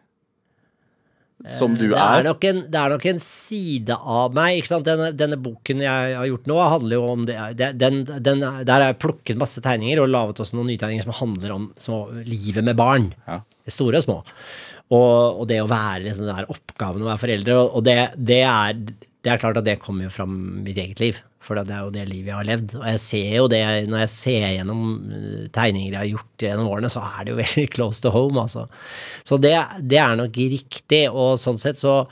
Som 1.57 1.73
du 1.75 1.89
det 1.89 1.97
er, 1.99 2.21
er? 2.21 2.23
nok 2.23 2.45
en, 2.47 2.61
det 2.71 2.79
er 2.79 2.93
nok 2.93 3.05
en 3.09 3.17
side 3.19 3.95
av 3.97 4.35
meg. 4.35 4.61
ikke 4.61 4.69
sant? 4.69 4.87
Denne, 4.87 5.09
denne 5.17 5.37
boken 5.43 5.81
jeg 5.83 6.13
har 6.15 6.27
gjort 6.29 6.47
nå, 6.47 6.59
handler 6.71 6.95
jo 6.95 7.07
om 7.11 7.25
det, 7.27 7.37
den, 7.79 8.03
den, 8.07 8.45
Der 8.63 8.71
har 8.71 8.85
jeg 8.87 9.01
plukket 9.03 9.41
masse 9.41 9.61
tegninger 9.63 9.99
og 9.99 10.11
laget 10.13 10.39
også 10.39 10.55
noen 10.55 10.71
nytegninger 10.71 11.03
som 11.03 11.17
handler 11.19 11.55
om 11.57 11.65
små, 11.83 12.05
livet 12.23 12.63
med 12.63 12.79
barn. 12.79 13.09
Ja. 13.27 13.41
Store 13.67 13.99
og 13.99 14.07
små. 14.07 14.17
Og, 14.93 15.41
og 15.41 15.43
det 15.51 15.59
å 15.63 15.67
være 15.67 16.05
liksom, 16.05 16.29
den 16.29 16.39
der 16.39 16.53
oppgaven 16.53 17.03
å 17.03 17.11
være 17.11 17.23
foreldre. 17.25 17.59
Og 17.65 17.83
det, 17.89 17.97
det, 18.15 18.41
er, 18.47 18.79
det 19.23 19.31
er 19.31 19.39
klart 19.39 19.59
at 19.59 19.67
det 19.67 19.79
kommer 19.79 20.07
jo 20.07 20.11
fra 20.11 20.25
mitt 20.27 20.77
eget 20.77 20.99
liv. 20.99 21.19
For 21.43 21.59
det 21.59 21.71
er 21.75 21.85
jo 21.85 21.91
det 21.95 22.03
livet 22.07 22.31
jeg 22.31 22.37
har 22.37 22.47
levd. 22.47 22.75
Og 22.79 22.85
jeg 22.87 23.01
ser 23.03 23.33
jo 23.37 23.49
det 23.51 23.63
når 23.91 24.05
jeg 24.05 24.13
ser 24.13 24.45
gjennom 24.57 24.85
eh, 25.15 25.41
tegninger 25.55 25.89
jeg 25.89 25.99
har 25.99 26.11
gjort 26.11 26.45
gjennom 26.45 26.69
årene, 26.71 26.91
så 26.91 27.03
er 27.07 27.25
det 27.25 27.33
jo 27.33 27.41
veldig 27.43 27.65
close 27.75 28.03
to 28.03 28.13
home, 28.13 28.39
altså. 28.43 28.67
Så 29.27 29.39
det, 29.43 29.57
det 29.83 29.99
er 30.03 30.15
nok 30.19 30.39
riktig, 30.55 31.03
og 31.11 31.35
sånn 31.41 31.61
sett 31.61 31.81
så 31.81 32.03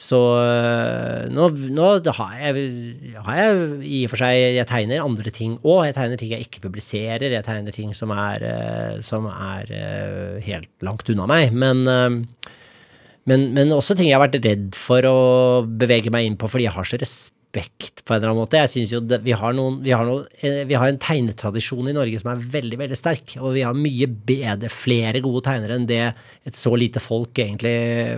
så 0.00 0.16
øh, 0.40 1.26
nå, 1.28 1.50
nå 1.76 1.86
har, 2.16 2.36
jeg, 2.40 2.60
har 3.20 3.34
jeg 3.36 3.56
i 3.84 3.98
og 4.06 4.12
for 4.14 4.22
seg 4.22 4.38
Jeg 4.56 4.64
tegner 4.70 5.02
andre 5.04 5.32
ting 5.34 5.58
òg. 5.58 5.82
Jeg 5.90 5.96
tegner 5.98 6.20
ting 6.22 6.30
jeg 6.32 6.46
ikke 6.46 6.62
publiserer. 6.64 7.26
Jeg 7.34 7.44
tegner 7.44 7.74
ting 7.76 7.92
som 7.92 8.14
er, 8.14 8.46
øh, 8.48 8.94
som 9.04 9.28
er 9.28 9.74
helt 10.46 10.70
langt 10.86 11.12
unna 11.12 11.28
meg. 11.28 11.52
Men, 11.52 11.84
men, 13.30 13.50
men 13.54 13.76
også 13.76 13.94
ting 13.94 14.10
jeg 14.10 14.18
har 14.18 14.26
vært 14.26 14.40
redd 14.42 14.74
for 14.78 15.06
å 15.06 15.18
bevege 15.64 16.10
meg 16.12 16.26
inn 16.26 16.40
på 16.40 16.50
fordi 16.50 16.66
jeg 16.66 16.74
har 16.74 16.88
så 16.88 16.98
respekt 17.00 18.02
på 18.06 18.14
en 18.14 18.20
eller 18.20 18.32
annen 18.32 18.40
måte. 18.42 18.58
Jeg 18.58 18.72
synes 18.72 18.94
jo 18.94 19.00
det, 19.02 19.20
vi, 19.22 19.34
har 19.38 19.54
noen, 19.54 19.80
vi, 19.84 19.92
har 19.94 20.06
noen, 20.06 20.26
eh, 20.42 20.62
vi 20.66 20.76
har 20.78 20.90
en 20.90 20.98
tegnetradisjon 21.02 21.90
i 21.90 21.94
Norge 21.94 22.20
som 22.22 22.32
er 22.32 22.42
veldig 22.56 22.78
veldig 22.80 22.98
sterk. 22.98 23.36
Og 23.40 23.54
vi 23.54 23.64
har 23.66 23.76
mye 23.76 24.08
bedre, 24.08 24.70
flere 24.72 25.22
gode 25.22 25.44
tegnere 25.46 25.78
enn 25.78 25.86
det 25.90 26.02
et 26.10 26.58
så 26.58 26.74
lite 26.78 27.02
folk 27.02 27.38
egentlig 27.38 27.74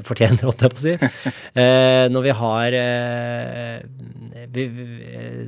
fortjener, 0.09 0.47
holdt 0.49 0.67
jeg 0.67 0.75
på 0.75 0.81
å 0.81 0.87
si. 0.87 0.97
Eh, 1.63 2.07
når 2.09 2.23
vi 2.25 2.33
har 2.39 2.75
eh, 2.79 3.83
vi, 4.55 4.65
vi, 4.73 4.85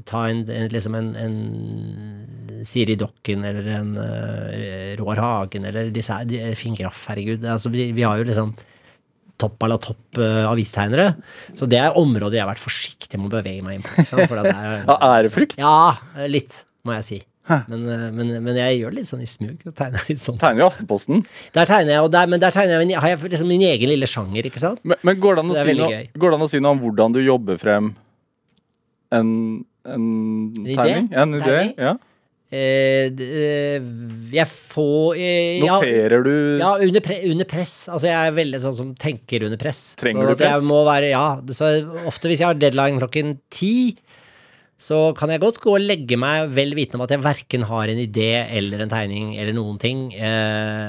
Ta 0.04 0.26
en, 0.28 0.42
en, 0.52 0.68
liksom 0.72 0.96
en, 0.98 1.08
en 1.16 1.38
Siri 2.68 2.96
Dokken 3.00 3.44
eller 3.48 3.68
en 3.78 3.94
uh, 3.96 4.92
Roar 5.00 5.20
Hagen 5.22 5.64
eller 5.68 5.88
disse 5.94 6.16
her, 6.16 6.54
Finn 6.58 6.76
Graff, 6.76 7.06
herregud. 7.08 7.44
Altså, 7.48 7.72
vi, 7.72 7.88
vi 7.96 8.04
har 8.04 8.20
jo 8.20 8.28
liksom 8.28 8.52
topp 9.40 9.64
à 9.66 9.68
la 9.72 9.78
topp 9.82 10.18
uh, 10.20 10.46
avistegnere. 10.50 11.10
Så 11.58 11.66
det 11.70 11.80
er 11.82 11.96
områder 11.98 12.38
jeg 12.38 12.44
har 12.44 12.52
vært 12.52 12.62
forsiktig 12.62 13.18
med 13.18 13.30
å 13.32 13.36
bevege 13.36 13.64
meg 13.66 13.80
inn 13.80 13.86
på. 13.86 14.04
Ærefrykt? 15.14 15.56
ja, 15.60 15.74
litt, 16.30 16.60
må 16.86 16.94
jeg 17.00 17.06
si. 17.08 17.18
Men, 17.68 17.82
uh, 17.84 18.06
men, 18.14 18.30
men 18.40 18.56
jeg 18.56 18.78
gjør 18.80 18.94
det 18.94 19.02
litt 19.02 19.10
sånn 19.10 19.24
i 19.24 19.28
smug. 19.28 19.60
Tegner 19.76 20.06
litt 20.08 20.22
sånn. 20.22 20.38
Tegner 20.40 20.64
jo 20.64 20.68
Aftenposten. 20.70 21.20
Der 21.56 21.68
tegner 21.68 21.96
jeg, 21.98 22.06
og 22.06 22.12
der, 22.14 22.30
men 22.32 22.40
der 22.40 22.54
tegner 22.54 22.78
jeg, 22.78 22.86
min- 22.86 22.96
har 23.02 23.12
jeg 23.12 23.34
liksom 23.34 23.50
min 23.52 23.66
egen 23.68 23.90
lille 23.92 24.08
sjanger, 24.08 24.48
ikke 24.48 24.62
sant? 24.62 24.80
Men, 24.86 24.96
men 25.04 25.18
går, 25.20 25.42
det 25.42 25.50
det 25.50 25.66
si 25.66 25.76
noe, 25.82 26.00
går 26.14 26.32
det 26.32 26.38
an 26.40 26.46
å 26.46 26.50
si 26.54 26.62
noe 26.64 26.76
om 26.78 26.82
hvordan 26.86 27.16
du 27.18 27.20
jobber 27.20 27.60
frem 27.60 27.92
en, 29.14 29.30
en 29.84 30.06
idé? 30.64 30.78
tegning? 30.78 31.10
En 31.12 31.36
idé? 31.42 31.58
Ja. 31.76 31.96
Eh, 32.54 33.10
eh, 33.10 33.86
jeg 34.34 34.46
får 34.46 35.16
eh, 35.18 35.58
ja, 35.64 35.78
Noterer 35.80 36.22
du 36.22 36.34
Ja, 36.60 36.76
under, 36.78 37.02
pre 37.02 37.18
under 37.26 37.48
press. 37.50 37.88
Altså, 37.88 38.06
jeg 38.10 38.30
er 38.30 38.36
veldig 38.36 38.60
sånn 38.62 38.76
som 38.78 38.94
tenker 39.00 39.46
under 39.48 39.58
press. 39.60 39.82
Trenger 39.98 40.28
du 40.28 40.34
jeg 40.36 40.42
press? 40.44 40.72
Være, 40.84 41.10
ja, 41.10 41.26
så 41.56 41.70
ofte 42.06 42.30
hvis 42.30 42.44
jeg 42.44 42.52
har 42.52 42.58
deadline 42.60 43.00
klokken 43.00 43.38
ti, 43.54 43.96
så 44.78 45.14
kan 45.16 45.32
jeg 45.32 45.42
godt 45.42 45.58
gå 45.62 45.72
og 45.72 45.82
legge 45.82 46.18
meg 46.20 46.52
vel 46.54 46.74
vitende 46.76 47.00
om 47.00 47.06
at 47.06 47.14
jeg 47.14 47.24
verken 47.24 47.64
har 47.66 47.90
en 47.90 48.02
idé 48.02 48.28
eller 48.58 48.84
en 48.84 48.92
tegning 48.92 49.32
eller 49.38 49.54
noen 49.56 49.78
ting, 49.80 50.08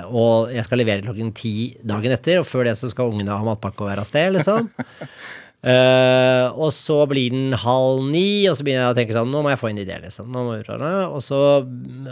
og 0.09 0.51
jeg 0.51 0.65
skal 0.65 0.81
levere 0.81 1.05
klokken 1.05 1.29
ti 1.37 1.53
dagen 1.85 2.15
etter, 2.17 2.41
og 2.41 2.49
før 2.49 2.65
det 2.67 2.73
så 2.81 2.89
skal 2.91 3.13
ungene 3.13 3.37
ha 3.37 3.45
matpakke 3.45 3.85
og 3.85 3.91
være 3.93 4.03
av 4.03 4.09
sted, 4.09 4.33
liksom. 4.35 4.71
Eh, 5.65 6.47
og 6.61 6.69
så 6.75 6.99
blir 7.09 7.33
den 7.33 7.55
halv 7.57 8.03
ni, 8.05 8.45
og 8.45 8.53
så 8.53 8.65
begynner 8.65 8.83
jeg 8.83 8.93
å 8.93 8.97
tenke 8.99 9.15
sånn 9.15 9.31
Nå 9.33 9.39
må 9.41 9.49
jeg 9.49 9.57
få 9.57 9.71
en 9.71 9.79
idé, 9.81 9.95
liksom. 10.03 10.35
Og 10.37 11.23
så, 11.25 11.39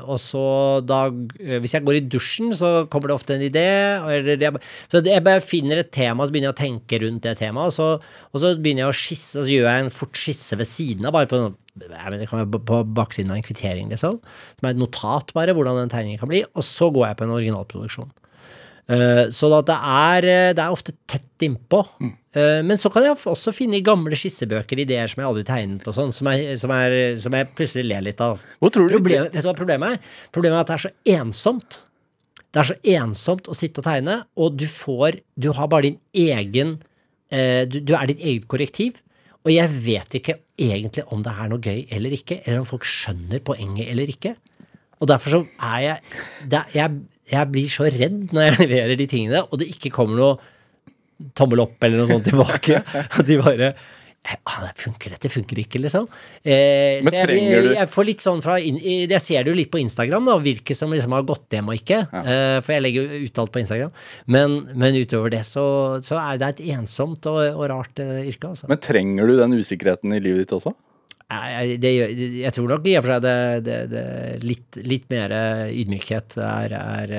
og 0.01 0.17
så 0.17 0.45
da 0.81 1.03
eh, 1.37 1.59
Hvis 1.61 1.75
jeg 1.77 1.85
går 1.85 1.99
i 1.99 2.05
dusjen, 2.15 2.49
så 2.57 2.71
kommer 2.89 3.11
det 3.11 3.17
ofte 3.19 3.35
en 3.37 3.45
idé. 3.45 3.67
Eller 4.09 4.41
jeg, 4.41 4.63
så 4.89 5.03
jeg 5.05 5.25
bare 5.27 5.45
finner 5.45 5.83
et 5.83 5.93
tema, 5.93 6.25
så 6.25 6.33
begynner 6.33 6.49
jeg 6.49 6.57
å 6.57 6.61
tenke 6.63 7.01
rundt 7.05 7.27
det 7.27 7.35
temaet. 7.43 7.69
Og 7.69 7.77
så, 7.77 8.25
og 8.33 8.41
så 8.41 8.55
begynner 8.57 8.87
jeg 8.87 8.95
å 8.95 8.97
skisse, 9.03 9.37
og 9.37 9.45
så 9.45 9.53
gjør 9.53 9.69
jeg 9.69 9.85
en 9.85 9.93
fort 9.99 10.23
skisse 10.23 10.57
ved 10.57 10.69
siden 10.69 11.05
av, 11.05 11.13
bare 11.13 11.29
på, 11.29 11.43
være 11.93 12.49
på 12.57 12.81
baksiden 12.97 13.35
av 13.35 13.37
en 13.37 13.45
kvittering, 13.45 13.93
liksom. 13.93 14.17
Som 14.57 14.65
er 14.65 14.73
et 14.73 14.81
notat, 14.81 15.29
bare, 15.37 15.53
hvordan 15.53 15.83
den 15.83 15.93
tegningen 15.93 16.25
kan 16.25 16.33
bli. 16.33 16.41
Og 16.57 16.65
så 16.65 16.89
går 16.89 17.11
jeg 17.11 17.21
på 17.21 17.29
en 17.29 17.37
originalproduksjon. 17.37 18.09
Eh, 18.91 19.29
så 19.31 19.49
det 19.63 19.75
er, 19.77 20.25
eh, 20.27 20.49
det 20.57 20.59
er 20.63 20.73
ofte 20.75 20.93
tett 21.07 21.45
innpå. 21.47 21.83
Mm. 22.01 22.13
men 22.65 22.79
så 22.81 22.89
kan 22.89 23.03
jeg 23.05 23.13
også 23.29 23.51
finne 23.53 23.77
gamle 23.85 24.17
skissebøker 24.17 24.79
ideer 24.81 25.05
som 25.11 25.19
jeg 25.21 25.27
aldri 25.29 25.43
tegnet, 25.45 25.83
og 25.85 25.93
sånn, 25.93 26.09
som, 26.15 26.25
som, 26.57 26.71
som 27.21 27.35
jeg 27.37 27.49
plutselig 27.53 27.83
ler 27.91 28.01
litt 28.07 28.21
av. 28.25 28.41
Hva 28.57 28.71
tror 28.73 28.89
du 28.89 28.95
Problemet, 28.95 29.35
vet 29.35 29.43
du 29.43 29.49
hva 29.51 29.53
problemet 29.59 29.93
er? 29.93 30.15
Problemet 30.33 30.57
er 30.57 30.63
at 30.63 30.71
det 30.71 30.77
er 30.79 30.83
så 30.87 31.19
ensomt. 31.19 31.77
Det 32.53 32.61
er 32.63 32.69
så 32.71 32.77
ensomt 32.95 33.49
å 33.51 33.57
sitte 33.57 33.83
og 33.83 33.85
tegne, 33.85 34.15
og 34.33 34.57
du 34.57 34.65
får 34.69 35.19
Du 35.37 35.51
har 35.53 35.69
bare 35.69 35.91
din 35.91 35.99
egen 36.13 36.79
eh, 37.29 37.65
du, 37.69 37.79
du 37.85 37.93
er 37.97 38.09
ditt 38.09 38.19
eget 38.25 38.47
korrektiv. 38.49 38.97
Og 39.43 39.51
jeg 39.53 39.69
vet 39.83 40.17
ikke 40.17 40.37
egentlig 40.57 41.03
om 41.11 41.21
det 41.21 41.33
er 41.37 41.49
noe 41.51 41.61
gøy 41.61 41.85
eller 41.91 42.13
ikke, 42.17 42.39
eller 42.45 42.63
om 42.63 42.69
folk 42.69 42.85
skjønner 42.87 43.41
poenget 43.45 43.89
eller 43.93 44.09
ikke. 44.09 44.35
Og 45.03 45.09
derfor 45.11 45.29
så 45.35 45.41
er 45.59 45.79
jeg 45.83 45.97
er- 46.49 46.73
jeg, 46.73 47.01
jeg 47.31 47.51
blir 47.53 47.69
så 47.71 47.87
redd 47.87 48.31
når 48.35 48.49
jeg 48.49 48.59
leverer 48.65 48.95
de 48.99 49.07
tingene, 49.07 49.43
og 49.47 49.59
det 49.61 49.69
ikke 49.73 49.93
kommer 49.95 50.19
noe 50.19 51.33
tommel 51.37 51.61
opp 51.63 51.83
eller 51.85 52.01
noe 52.01 52.09
sånt 52.09 52.25
tilbake. 52.27 52.81
Og 53.19 53.27
de 53.27 53.37
bare 53.39 53.67
ah, 54.47 54.61
det 54.63 54.71
funker 54.79 55.11
dette, 55.13 55.29
funker 55.31 55.59
ikke, 55.61 55.79
liksom. 55.83 56.05
Eh, 56.43 57.01
Men 57.03 57.09
så 57.11 57.15
jeg, 57.17 57.27
trenger 57.27 57.65
du- 57.67 57.73
jeg 57.75 57.89
får 57.91 58.07
litt 58.07 58.23
sånn 58.23 58.41
fra 58.43 58.55
Jeg 58.59 59.19
ser 59.23 59.43
det 59.43 59.51
jo 59.51 59.57
litt 59.57 59.71
på 59.71 59.81
Instagram, 59.83 60.29
da, 60.31 60.37
hvilke 60.43 60.75
som 60.79 60.91
liksom 60.95 61.11
har 61.15 61.25
gått 61.27 61.51
hjem 61.55 61.71
og 61.73 61.75
ikke. 61.79 61.99
Eh, 62.23 62.57
for 62.63 62.71
jeg 62.75 62.85
legger 62.85 63.03
jo 63.11 63.19
ut 63.27 63.41
alt 63.43 63.51
på 63.55 63.61
Instagram. 63.63 63.91
Men, 64.31 64.55
men 64.79 64.95
utover 64.99 65.33
det 65.35 65.43
så, 65.47 65.65
så 66.07 66.19
er 66.23 66.39
det 66.41 66.53
et 66.53 66.63
ensomt 66.75 67.27
og, 67.31 67.39
og 67.51 67.67
rart 67.71 67.99
eh, 68.03 68.23
yrke, 68.31 68.51
altså. 68.55 68.67
Men 68.71 68.79
trenger 68.83 69.27
du 69.31 69.35
den 69.41 69.59
usikkerheten 69.59 70.15
i 70.15 70.21
livet 70.23 70.45
ditt 70.45 70.55
også? 70.59 70.71
Jeg, 71.33 71.77
det, 71.81 71.91
jeg 72.43 72.53
tror 72.53 72.67
nok 72.69 72.87
i 72.87 72.95
og 72.99 73.05
for 73.05 73.13
seg 73.15 73.23
det, 73.23 73.37
det, 73.65 73.77
det 73.89 74.03
litt, 74.43 74.79
litt 74.85 75.05
mer 75.09 75.33
ydmykhet 75.71 76.37
er, 76.43 76.75
er, 76.77 77.13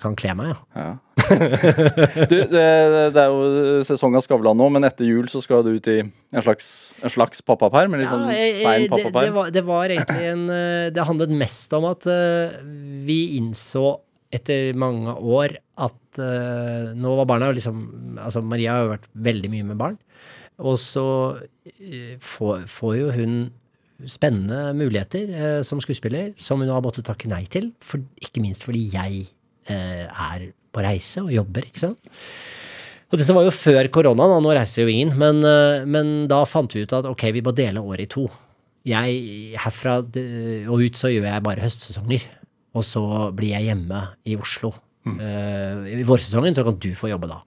kan 0.00 0.16
kle 0.18 0.36
meg, 0.38 0.54
ja. 0.54 0.60
Ja. 0.80 0.92
du, 2.30 2.34
det, 2.50 2.60
er 2.60 3.28
jo 3.30 3.82
sesong 3.86 4.16
av 4.18 4.24
Skavlan 4.24 4.58
nå, 4.58 4.66
men 4.74 4.86
etter 4.86 5.06
jul 5.06 5.28
så 5.30 5.40
skal 5.44 5.62
du 5.64 5.74
ut 5.76 5.90
i 5.90 6.00
en 6.02 6.44
slags, 6.44 6.66
en 7.00 7.12
slags 7.12 7.44
pappaperm? 7.46 7.94
Eller 7.96 8.10
sånn 8.10 8.26
Ja, 8.26 8.34
eh, 8.34 8.62
sein 8.62 8.86
det, 8.86 8.90
pappaperm? 8.92 9.36
var, 9.36 9.52
det 9.54 9.62
var 9.66 9.94
egentlig 9.94 10.32
en 10.32 10.48
Det 10.94 11.06
handlet 11.06 11.36
mest 11.44 11.72
om 11.76 11.86
at 11.88 12.08
eh, 12.10 12.58
vi 13.06 13.36
innså 13.38 13.94
etter 14.34 14.74
mange 14.78 15.14
år 15.14 15.56
at 15.78 16.18
eh, 16.22 16.90
nå 16.98 17.14
var 17.20 17.28
barna 17.30 17.52
liksom 17.54 17.84
Altså, 18.18 18.42
Maria 18.42 18.74
har 18.74 18.84
jo 18.84 18.92
vært 18.94 19.08
veldig 19.28 19.50
mye 19.52 19.68
med 19.70 19.78
barn. 19.80 19.96
Og 20.62 20.78
så 20.78 21.06
eh, 21.66 22.14
får, 22.22 22.66
får 22.70 22.96
jo 23.00 23.12
hun 23.14 23.38
spennende 24.10 24.74
muligheter 24.76 25.30
eh, 25.30 25.60
som 25.66 25.80
skuespiller, 25.82 26.32
som 26.40 26.62
hun 26.62 26.70
har 26.70 26.82
måttet 26.84 27.06
takke 27.08 27.30
nei 27.30 27.44
til. 27.50 27.72
For, 27.82 28.02
ikke 28.22 28.42
minst 28.44 28.66
fordi 28.66 28.84
jeg 28.92 29.24
eh, 29.70 30.04
er 30.06 30.50
på 30.74 30.84
reise 30.84 31.24
og 31.24 31.32
jobber, 31.34 31.66
ikke 31.70 31.86
sant. 31.86 32.12
Og 33.12 33.20
dette 33.20 33.34
var 33.36 33.46
jo 33.46 33.54
før 33.54 33.86
korona, 33.94 34.26
nå 34.42 34.54
reiser 34.56 34.82
jo 34.82 34.90
ingen. 34.90 35.14
Men, 35.20 35.42
eh, 35.46 35.84
men 35.86 36.14
da 36.30 36.42
fant 36.48 36.74
vi 36.74 36.84
ut 36.84 36.96
at 36.96 37.06
ok, 37.10 37.28
vi 37.36 37.44
må 37.44 37.54
dele 37.54 37.82
året 37.82 38.08
i 38.08 38.12
to. 38.16 38.28
Jeg, 38.84 39.54
herfra 39.56 40.00
og 40.02 40.82
ut 40.82 40.98
så 40.98 41.08
gjør 41.12 41.30
jeg 41.30 41.44
bare 41.46 41.64
høstsesonger. 41.64 42.26
Og 42.74 42.82
så 42.84 43.04
blir 43.36 43.54
jeg 43.54 43.70
hjemme 43.70 44.00
i 44.26 44.34
Oslo. 44.36 44.72
Eh, 45.04 46.00
I 46.00 46.06
vårsesongen 46.08 46.56
så 46.56 46.64
kan 46.66 46.78
du 46.80 46.90
få 46.96 47.12
jobbe 47.12 47.30
da. 47.30 47.38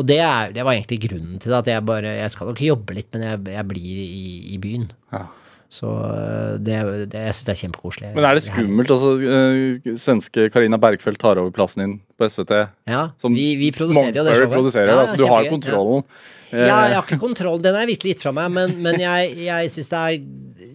Og 0.00 0.08
det, 0.08 0.18
er, 0.24 0.52
det 0.56 0.64
var 0.64 0.76
egentlig 0.76 1.02
grunnen 1.04 1.38
til 1.42 1.52
det. 1.52 1.60
At 1.62 1.70
jeg 1.74 1.84
bare 1.84 2.16
Jeg 2.16 2.32
skal 2.32 2.48
nok 2.48 2.64
jobbe 2.64 2.96
litt, 2.96 3.10
men 3.14 3.26
jeg, 3.26 3.40
jeg 3.54 3.68
blir 3.68 4.02
i, 4.02 4.26
i 4.54 4.58
byen. 4.62 4.90
Ja. 5.12 5.26
Så 5.72 5.88
eh, 5.88 6.58
det, 6.60 6.78
det, 7.08 7.20
jeg 7.28 7.32
syns 7.32 7.46
det 7.46 7.52
er 7.54 7.60
kjempekoselig. 7.62 8.08
Men 8.12 8.26
er 8.28 8.36
det 8.36 8.44
skummelt? 8.44 8.90
Altså, 8.92 9.12
uh, 9.16 9.94
svenske 10.00 10.50
Karina 10.52 10.76
Bergfeldt 10.80 11.20
tar 11.22 11.40
over 11.40 11.52
plassen 11.54 11.80
din 11.84 11.94
på 12.20 12.28
SVT. 12.28 12.58
Ja, 12.92 13.06
Som 13.22 13.32
vi, 13.36 13.54
vi 13.60 13.70
produserer 13.72 14.18
jo 14.20 14.26
det 14.26 14.34
showet. 14.36 14.52
Produserer, 14.52 14.90
Ja, 14.90 14.90
det, 14.90 14.98
ja, 14.98 15.06
altså, 15.06 15.20
du 15.22 15.30
har 15.30 15.48
kontrollen. 15.48 16.04
Ja, 16.52 16.66
jeg 16.66 16.98
har 16.98 17.06
ikke 17.06 17.22
kontroll. 17.22 17.62
Den 17.64 17.78
er 17.80 17.88
virkelig 17.88 18.12
gitt 18.12 18.26
fra 18.26 18.34
meg, 18.36 18.52
men, 18.52 18.76
men 18.84 19.00
jeg, 19.00 19.32
jeg 19.46 19.72
syns 19.72 19.88
det 19.88 20.02
er 20.02 20.18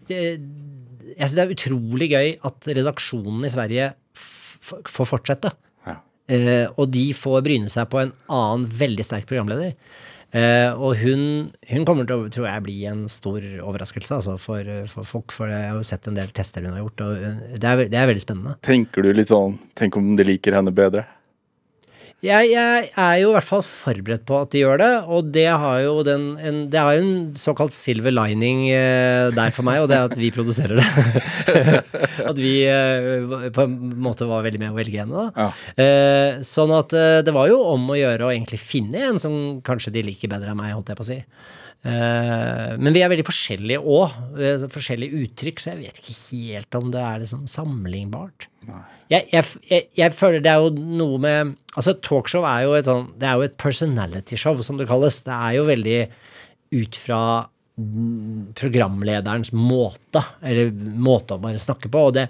det, 0.09 0.23
Jeg 1.11 1.21
syns 1.21 1.37
det 1.37 1.45
er 1.45 1.53
utrolig 1.53 2.09
gøy 2.15 2.33
at 2.49 2.71
redaksjonen 2.79 3.45
i 3.45 3.53
Sverige 3.53 3.91
f 4.17 4.73
får 4.89 5.07
fortsette. 5.13 5.53
Eh, 6.27 6.67
og 6.75 6.91
de 6.91 7.07
får 7.15 7.41
bryne 7.45 7.71
seg 7.71 7.87
på 7.91 8.01
en 8.01 8.13
annen 8.27 8.67
veldig 8.67 9.05
sterk 9.07 9.27
programleder. 9.29 9.75
Eh, 10.35 10.69
og 10.75 10.99
hun, 10.99 11.21
hun 11.69 11.85
kommer 11.87 12.07
til 12.07 12.25
å, 12.25 12.31
tror 12.31 12.49
jeg, 12.49 12.63
bli 12.65 12.77
en 12.89 13.05
stor 13.11 13.39
overraskelse 13.63 14.17
altså, 14.17 14.35
for, 14.41 14.67
for 14.91 15.07
folk, 15.07 15.31
for 15.35 15.51
jeg 15.51 15.69
har 15.69 15.77
jo 15.79 15.87
sett 15.87 16.09
en 16.09 16.19
del 16.19 16.33
tester 16.35 16.67
hun 16.67 16.75
har 16.75 16.83
gjort, 16.83 17.05
og 17.05 17.53
det 17.55 17.69
er, 17.69 17.85
det 17.87 18.01
er 18.01 18.09
veldig 18.11 18.25
spennende. 18.25 18.57
Tenker 18.67 19.07
du 19.07 19.13
litt 19.15 19.31
sånn 19.31 19.55
Tenk 19.77 19.95
om 19.99 20.17
de 20.19 20.25
liker 20.27 20.57
henne 20.57 20.73
bedre? 20.75 21.05
Jeg, 22.25 22.47
jeg 22.49 22.85
er 22.97 23.17
jo 23.21 23.27
i 23.29 23.33
hvert 23.35 23.45
fall 23.45 23.61
forberedt 23.61 24.23
på 24.25 24.39
at 24.41 24.49
de 24.49 24.63
gjør 24.63 24.79
det, 24.81 24.89
og 25.13 25.27
det 25.35 25.45
har 25.53 25.83
jo 25.83 25.99
den, 26.01 26.23
en, 26.41 26.63
det 26.73 26.79
har 26.81 26.97
en 26.97 27.11
såkalt 27.37 27.75
silver 27.75 28.15
lining 28.15 28.63
eh, 28.73 29.29
der 29.35 29.53
for 29.53 29.67
meg, 29.67 29.83
og 29.83 29.91
det 29.91 29.99
er 29.99 30.07
at 30.09 30.17
vi 30.17 30.31
produserer 30.33 30.81
det. 30.81 30.87
at 32.31 32.41
vi 32.41 32.55
eh, 32.65 33.51
på 33.53 33.67
en 33.67 33.77
måte 34.01 34.25
var 34.25 34.41
veldig 34.47 34.63
med 34.63 34.73
å 34.73 34.79
velge 34.79 35.03
henne, 35.03 35.27
da. 35.27 35.45
Ja. 35.45 35.85
Eh, 35.85 36.41
sånn 36.47 36.73
at 36.73 36.97
eh, 36.97 37.19
det 37.21 37.35
var 37.37 37.51
jo 37.51 37.61
om 37.75 37.85
å 37.93 37.99
gjøre 38.01 38.25
å 38.25 38.33
egentlig 38.33 38.63
finne 38.65 39.11
en 39.11 39.21
som 39.21 39.37
kanskje 39.61 39.93
de 39.99 40.07
liker 40.09 40.33
bedre 40.33 40.55
enn 40.55 40.57
meg, 40.57 40.73
holdt 40.73 40.89
jeg 40.89 40.97
på 40.97 41.05
å 41.05 41.11
si. 41.11 41.19
Eh, 41.85 42.73
men 42.81 42.95
vi 42.95 43.01
er 43.03 43.11
veldig 43.11 43.25
forskjellige 43.27 43.81
òg. 43.81 44.15
Forskjellige 44.73 45.21
uttrykk, 45.23 45.61
så 45.61 45.73
jeg 45.73 45.83
vet 45.85 45.99
ikke 46.01 46.15
helt 46.33 46.77
om 46.79 46.89
det 46.93 47.03
er 47.03 47.21
liksom 47.23 47.45
sammenlignbart. 47.51 48.47
Jeg, 49.11 49.27
jeg, 49.31 49.43
jeg, 49.69 49.87
jeg 49.95 50.15
føler 50.17 50.43
det 50.43 50.51
er 50.51 50.63
jo 50.65 50.71
noe 50.75 51.19
med 51.23 51.53
Altså, 51.77 51.93
talkshow 52.03 52.43
er 52.49 52.65
jo 52.65 52.73
et 52.75 52.87
sånn 52.89 53.05
Det 53.15 53.27
er 53.29 53.37
jo 53.37 53.45
et 53.45 53.53
personality 53.61 54.39
show, 54.39 54.57
som 54.65 54.79
det 54.79 54.89
kalles. 54.89 55.21
Det 55.23 55.35
er 55.35 55.53
jo 55.59 55.67
veldig 55.69 55.99
ut 56.75 56.97
fra 56.99 57.21
programlederens 58.57 59.51
måte, 59.53 60.23
eller 60.41 60.71
måte 60.73 61.35
å 61.35 61.43
bare 61.43 61.61
snakke 61.61 61.91
på. 61.93 62.07
Og 62.09 62.15
det 62.17 62.27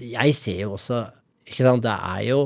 Jeg 0.00 0.34
ser 0.34 0.64
jo 0.64 0.78
også 0.78 1.04
Ikke 1.46 1.66
sant, 1.68 1.84
det 1.84 1.92
er 1.92 2.22
jo 2.30 2.40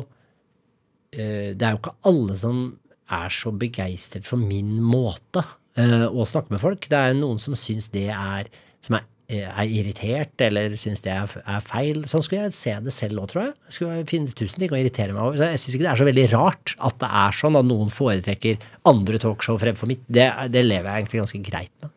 eh, 1.15 1.55
Det 1.55 1.63
er 1.63 1.77
jo 1.77 1.81
ikke 1.81 1.97
alle 2.11 2.37
som 2.41 2.67
er 3.07 3.31
så 3.31 3.53
begeistret 3.55 4.27
for 4.27 4.43
min 4.43 4.81
måte 4.83 5.45
å 5.77 6.25
snakke 6.29 6.55
med 6.55 6.63
folk. 6.63 6.89
Det 6.89 6.97
er 6.97 7.19
noen 7.19 7.41
som 7.43 7.57
syns 7.59 7.91
det 7.93 8.09
er 8.13 8.49
Som 8.81 8.95
er, 8.99 9.03
eh, 9.29 9.49
er 9.49 9.67
irritert, 9.67 10.35
eller 10.39 10.71
syns 10.79 11.03
det 11.03 11.11
er, 11.11 11.33
er 11.43 11.65
feil. 11.65 12.05
Sånn 12.07 12.23
skulle 12.23 12.45
jeg 12.45 12.55
se 12.55 12.75
det 12.85 12.93
selv 12.95 13.19
òg, 13.25 13.33
tror 13.33 13.43
jeg. 13.43 13.55
Jeg 13.67 13.75
skulle 13.75 14.05
finne 14.07 14.37
tusen 14.39 14.63
ting 14.63 14.71
å 14.71 14.79
irritere 14.79 15.17
meg 15.17 15.25
over. 15.25 15.41
Så 15.41 15.49
jeg 15.51 15.63
syns 15.63 15.75
ikke 15.75 15.87
det 15.89 15.91
er 15.91 16.01
så 16.03 16.07
veldig 16.07 16.27
rart 16.37 16.77
at 16.79 17.01
det 17.03 17.11
er 17.25 17.41
sånn 17.41 17.59
at 17.59 17.67
noen 17.67 17.91
foretrekker 17.91 18.63
andre 18.87 19.19
talkshow 19.19 19.59
fremfor 19.59 19.91
mitt. 19.91 20.05
Det, 20.07 20.29
det 20.55 20.63
lever 20.63 20.87
jeg 20.87 21.03
egentlig 21.03 21.25
ganske 21.25 21.43
greit 21.51 21.73
med. 21.83 21.91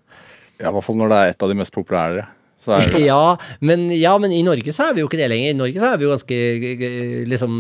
Ja, 0.59 0.71
I 0.71 0.73
hvert 0.73 0.88
fall 0.88 0.99
når 0.99 1.13
det 1.13 1.21
er 1.21 1.32
et 1.36 1.45
av 1.45 1.53
de 1.53 1.59
mest 1.61 1.75
populære. 1.75 2.25
Så 2.65 2.75
det, 2.75 3.05
Ja 3.11 3.38
men, 3.63 3.88
ja, 3.95 4.17
men 4.19 4.34
i 4.36 4.41
Norge 4.43 4.73
så 4.75 4.89
er 4.89 4.97
vi 4.97 5.03
jo 5.03 5.07
ikke 5.11 5.21
det 5.21 5.30
lenger. 5.32 5.53
I 5.53 5.59
Norge 5.61 5.80
så 5.80 5.93
er 5.93 6.01
vi 6.01 6.07
jo 6.07 6.13
ganske 6.15 6.39
eh, 6.59 7.25
liksom 7.30 7.53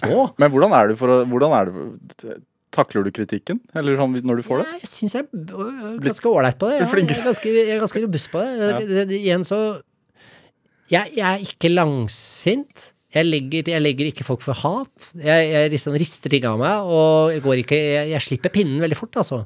små. 0.00 0.28
men 0.40 0.52
hvordan 0.54 0.74
er 0.80 0.90
du 0.90 0.98
for 0.98 1.12
å 1.12 1.22
hvordan 1.28 1.54
er 1.60 1.70
det, 1.70 2.38
Takler 2.76 3.06
du 3.06 3.12
kritikken, 3.16 3.60
eller 3.76 3.96
sånn 3.96 4.16
når 4.28 4.42
du 4.42 4.46
får 4.46 4.60
det? 4.60 4.66
Ja, 4.68 4.80
jeg 4.82 4.90
syns 4.92 5.16
jeg 5.16 5.24
er 5.24 5.60
øh, 5.64 5.94
ganske 6.04 6.28
ålreit 6.28 6.58
på 6.60 6.68
det. 6.68 6.80
Ja, 6.82 6.88
jeg, 6.92 7.06
er 7.16 7.28
ganske, 7.30 7.52
jeg 7.56 7.72
er 7.72 7.80
ganske 7.80 8.02
robust 8.04 8.32
på 8.34 8.42
det. 8.44 9.04
det 9.08 9.16
igjen 9.16 9.46
så 9.48 9.60
jeg, 10.92 11.16
jeg 11.16 11.24
er 11.26 11.42
ikke 11.42 11.70
langsint. 11.72 12.90
Jeg 13.16 13.26
legger, 13.26 13.70
jeg 13.72 13.82
legger 13.82 14.10
ikke 14.10 14.26
folk 14.26 14.42
for 14.44 14.58
hat. 14.60 15.08
Jeg, 15.16 15.48
jeg 15.54 15.72
liksom 15.72 15.96
rister 15.96 16.32
ting 16.32 16.44
av 16.46 16.60
meg, 16.60 16.90
og 16.90 17.32
jeg, 17.32 17.42
går 17.46 17.62
ikke, 17.62 17.80
jeg 18.12 18.22
slipper 18.22 18.52
pinnen 18.52 18.82
veldig 18.82 18.98
fort, 18.98 19.16
altså. 19.22 19.40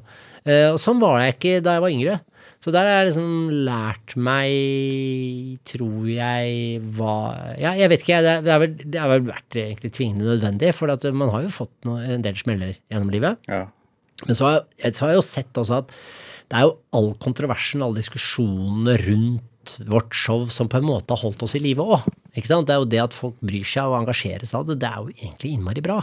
Eh, 0.47 0.67
og 0.71 0.79
sånn 0.81 1.01
var 1.01 1.21
jeg 1.21 1.37
ikke 1.37 1.55
da 1.65 1.77
jeg 1.77 1.85
var 1.85 1.95
yngre. 1.95 2.19
Så 2.61 2.69
der 2.69 2.85
har 2.85 2.99
jeg 2.99 3.07
liksom 3.09 3.29
lært 3.65 4.13
meg, 4.21 5.61
tror 5.65 6.09
jeg, 6.11 6.81
hva 6.93 7.15
Ja, 7.57 7.71
jeg 7.73 7.89
vet 7.89 8.03
ikke, 8.03 8.19
jeg. 8.19 8.43
Det, 8.45 8.57
vel, 8.63 8.75
det 8.83 9.01
har 9.01 9.09
vel 9.09 9.23
vært 9.31 9.57
egentlig 9.57 9.93
tvingende 9.97 10.29
nødvendig, 10.29 10.73
for 10.77 10.93
at 10.93 11.07
man 11.09 11.33
har 11.33 11.47
jo 11.47 11.53
fått 11.55 11.73
noe, 11.89 12.03
en 12.05 12.25
del 12.25 12.37
smeller 12.37 12.75
gjennom 12.77 13.09
livet. 13.13 13.41
Ja. 13.49 13.63
Men 14.27 14.37
så 14.37 14.45
har, 14.45 14.59
jeg, 14.77 14.93
så 14.93 15.07
har 15.07 15.15
jeg 15.15 15.21
jo 15.23 15.25
sett 15.25 15.57
også 15.57 15.79
at 15.81 15.95
det 16.51 16.59
er 16.59 16.67
jo 16.67 16.75
all 16.99 17.13
kontroversen, 17.23 17.81
alle 17.81 18.01
diskusjonene 18.01 18.97
rundt 19.07 19.77
vårt 19.89 20.13
show 20.17 20.45
som 20.51 20.69
på 20.69 20.77
en 20.81 20.85
måte 20.85 21.15
har 21.15 21.21
holdt 21.23 21.45
oss 21.47 21.55
i 21.57 21.61
live 21.63 21.81
òg. 21.81 22.09
Det 22.35 22.45
er 22.51 22.77
jo 22.77 22.89
det 22.91 23.01
at 23.01 23.15
folk 23.15 23.37
bryr 23.41 23.65
seg 23.67 23.89
og 23.89 24.03
engasjerer 24.03 24.45
seg 24.45 24.61
av 24.61 24.69
det, 24.69 24.81
det 24.83 24.89
er 24.89 25.01
jo 25.01 25.15
egentlig 25.15 25.55
innmari 25.55 25.83
bra. 25.85 26.01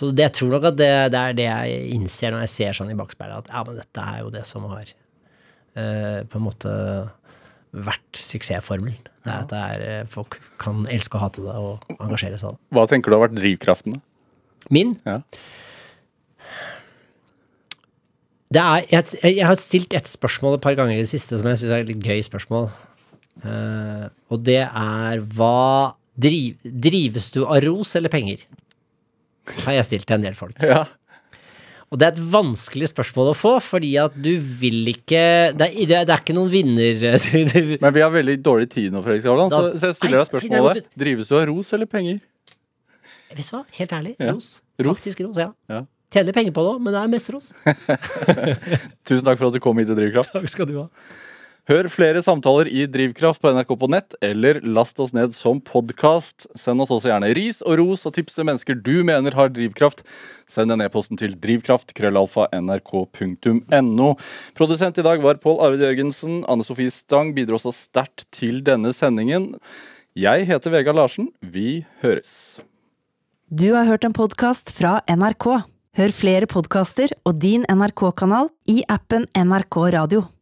Så 0.00 0.08
det, 0.16 0.30
jeg 0.30 0.36
tror 0.38 0.54
nok 0.54 0.64
at 0.70 0.76
det, 0.80 0.90
det 1.12 1.20
er 1.20 1.34
det 1.36 1.44
jeg 1.44 1.80
innser 1.92 2.32
når 2.32 2.46
jeg 2.46 2.52
ser 2.54 2.76
sånn 2.78 2.92
i 2.92 2.96
bakspeilet, 2.96 3.44
at 3.44 3.52
ja, 3.52 3.60
men 3.66 3.76
dette 3.76 4.04
er 4.14 4.22
jo 4.22 4.30
det 4.32 4.46
som 4.48 4.64
har 4.70 4.86
eh, 4.88 6.20
på 6.24 6.38
en 6.38 6.46
måte 6.46 6.70
vært 7.70 8.16
suksessformelen. 8.16 8.96
Det 9.20 9.28
er 9.28 9.42
at 9.44 9.50
det 9.52 9.58
er, 9.60 9.82
eh, 9.84 10.06
folk 10.08 10.38
kan 10.62 10.86
elske 10.88 11.18
og 11.18 11.26
hate 11.26 11.44
det 11.44 11.56
og 11.60 11.92
engasjere 11.98 12.38
seg 12.40 12.48
av 12.48 12.56
det. 12.56 12.62
Hva 12.78 12.86
tenker 12.88 13.12
du 13.12 13.18
har 13.18 13.26
vært 13.26 13.36
drivkraften? 13.36 13.98
da? 13.98 14.06
Min 14.72 14.94
Ja. 15.04 15.18
det 18.56 18.62
er, 18.62 18.86
jeg, 18.90 19.36
jeg 19.36 19.46
har 19.46 19.60
stilt 19.60 19.94
et 19.94 20.08
spørsmål 20.08 20.56
et 20.56 20.64
par 20.64 20.78
ganger 20.80 20.96
i 20.96 21.04
det 21.04 21.12
siste 21.12 21.36
som 21.38 21.48
jeg 21.52 21.60
syns 21.60 21.74
er 21.76 21.84
et 21.84 21.92
litt 21.92 22.08
gøy 22.08 22.24
spørsmål. 22.24 22.70
Uh, 23.44 24.08
og 24.32 24.42
det 24.44 24.62
er 24.64 25.20
hva 25.36 25.94
driv, 26.20 26.56
Drives 26.64 27.30
du 27.32 27.44
av 27.44 27.60
ros 27.64 27.94
eller 27.96 28.12
penger? 28.12 28.42
Har 29.64 29.76
jeg 29.78 29.88
stilt 29.88 30.08
til 30.08 30.18
en 30.18 30.24
del 30.24 30.38
folk. 30.38 30.56
Ja. 30.62 30.84
Og 31.90 31.98
det 31.98 32.06
er 32.06 32.12
et 32.14 32.22
vanskelig 32.32 32.86
spørsmål 32.92 33.32
å 33.32 33.34
få, 33.34 33.52
fordi 33.66 33.90
at 33.98 34.14
du 34.14 34.30
vil 34.38 34.92
ikke 34.92 35.50
Det 35.58 35.66
er, 35.66 35.88
det 35.90 35.96
er, 36.04 36.20
ikke 36.20 36.36
noen 36.36 36.50
vinner... 36.52 37.00
Du, 37.50 37.76
Men 37.82 37.94
vi 37.96 38.04
har 38.04 38.12
veldig 38.14 38.36
dårlig 38.46 38.68
tid 38.70 38.94
nå, 38.94 39.02
Fredrik 39.02 39.24
Skavlan, 39.24 39.50
så, 39.50 39.72
så 39.74 39.90
jeg 39.90 39.98
stiller 39.98 40.20
deg 40.20 40.28
spørsmålet. 40.28 40.90
Drives 41.02 41.32
du 41.32 41.34
av 41.40 41.48
ros 41.50 41.72
eller 41.74 41.90
penger? 41.90 42.20
vet 43.30 43.46
du 43.46 43.54
hva? 43.54 43.64
Helt 43.78 43.92
ærlig. 43.94 44.12
Ja. 44.18 44.34
Ros. 44.34 44.52
Ros. 44.80 45.00
Faktisk 45.00 45.22
ros, 45.24 45.38
ja. 45.38 45.50
Ja. 45.70 45.84
Tjener 46.10 46.34
penger 46.34 46.54
på 46.54 46.62
det 46.66 46.70
òg, 46.72 46.78
men 46.82 46.94
det 46.94 47.00
er 47.00 47.10
mest 47.10 47.30
ros. 47.30 47.50
Tusen 49.06 49.26
takk 49.26 49.38
for 49.38 49.50
at 49.50 49.54
du 49.54 49.60
kom 49.62 49.78
hit 49.78 49.90
til 49.90 49.98
Drivkraft. 49.98 50.32
Takk 50.34 50.50
skal 50.50 50.66
du 50.70 50.80
ha. 50.80 50.88
Hør 51.70 51.86
flere 51.86 52.18
samtaler 52.18 52.66
i 52.66 52.82
Drivkraft 52.90 53.38
på 53.38 53.46
NRK 53.54 53.68
på 53.78 53.86
nett, 53.92 54.16
eller 54.26 54.58
last 54.66 54.98
oss 54.98 55.12
ned 55.14 55.30
som 55.36 55.60
podkast. 55.62 56.48
Send 56.58 56.82
oss 56.82 56.90
også 56.90 57.12
gjerne 57.12 57.30
ris 57.38 57.62
og 57.62 57.78
ros 57.78 58.02
og 58.08 58.14
tips 58.16 58.34
til 58.34 58.42
mennesker 58.48 58.74
du 58.74 59.04
mener 59.06 59.30
har 59.38 59.52
drivkraft. 59.54 60.02
Send 60.50 60.74
en 60.74 60.82
e-posten 60.82 61.14
til 61.20 61.36
drivkraft.krøllalfa.nrk.no. 61.38 64.08
Produsent 64.58 64.98
i 64.98 65.04
dag 65.06 65.22
var 65.22 65.38
Pål 65.44 65.62
Arvid 65.68 65.84
Jørgensen. 65.86 66.42
Anne 66.50 66.66
Sofie 66.66 66.90
Stang 66.90 67.30
bidro 67.38 67.54
også 67.60 67.70
sterkt 67.76 68.26
til 68.34 68.66
denne 68.66 68.90
sendingen. 68.96 69.54
Jeg 70.18 70.50
heter 70.50 70.74
Vegard 70.74 70.98
Larsen. 70.98 71.30
Vi 71.38 71.86
høres. 72.02 72.58
Du 73.46 73.78
har 73.78 73.86
hørt 73.86 74.02
en 74.02 74.18
podkast 74.18 74.74
fra 74.74 75.06
NRK. 75.06 75.62
Hør 76.02 76.18
flere 76.18 76.50
podkaster 76.50 77.14
og 77.22 77.38
din 77.38 77.62
NRK-kanal 77.70 78.50
i 78.66 78.82
appen 78.90 79.30
NRK 79.38 79.94
Radio. 79.94 80.34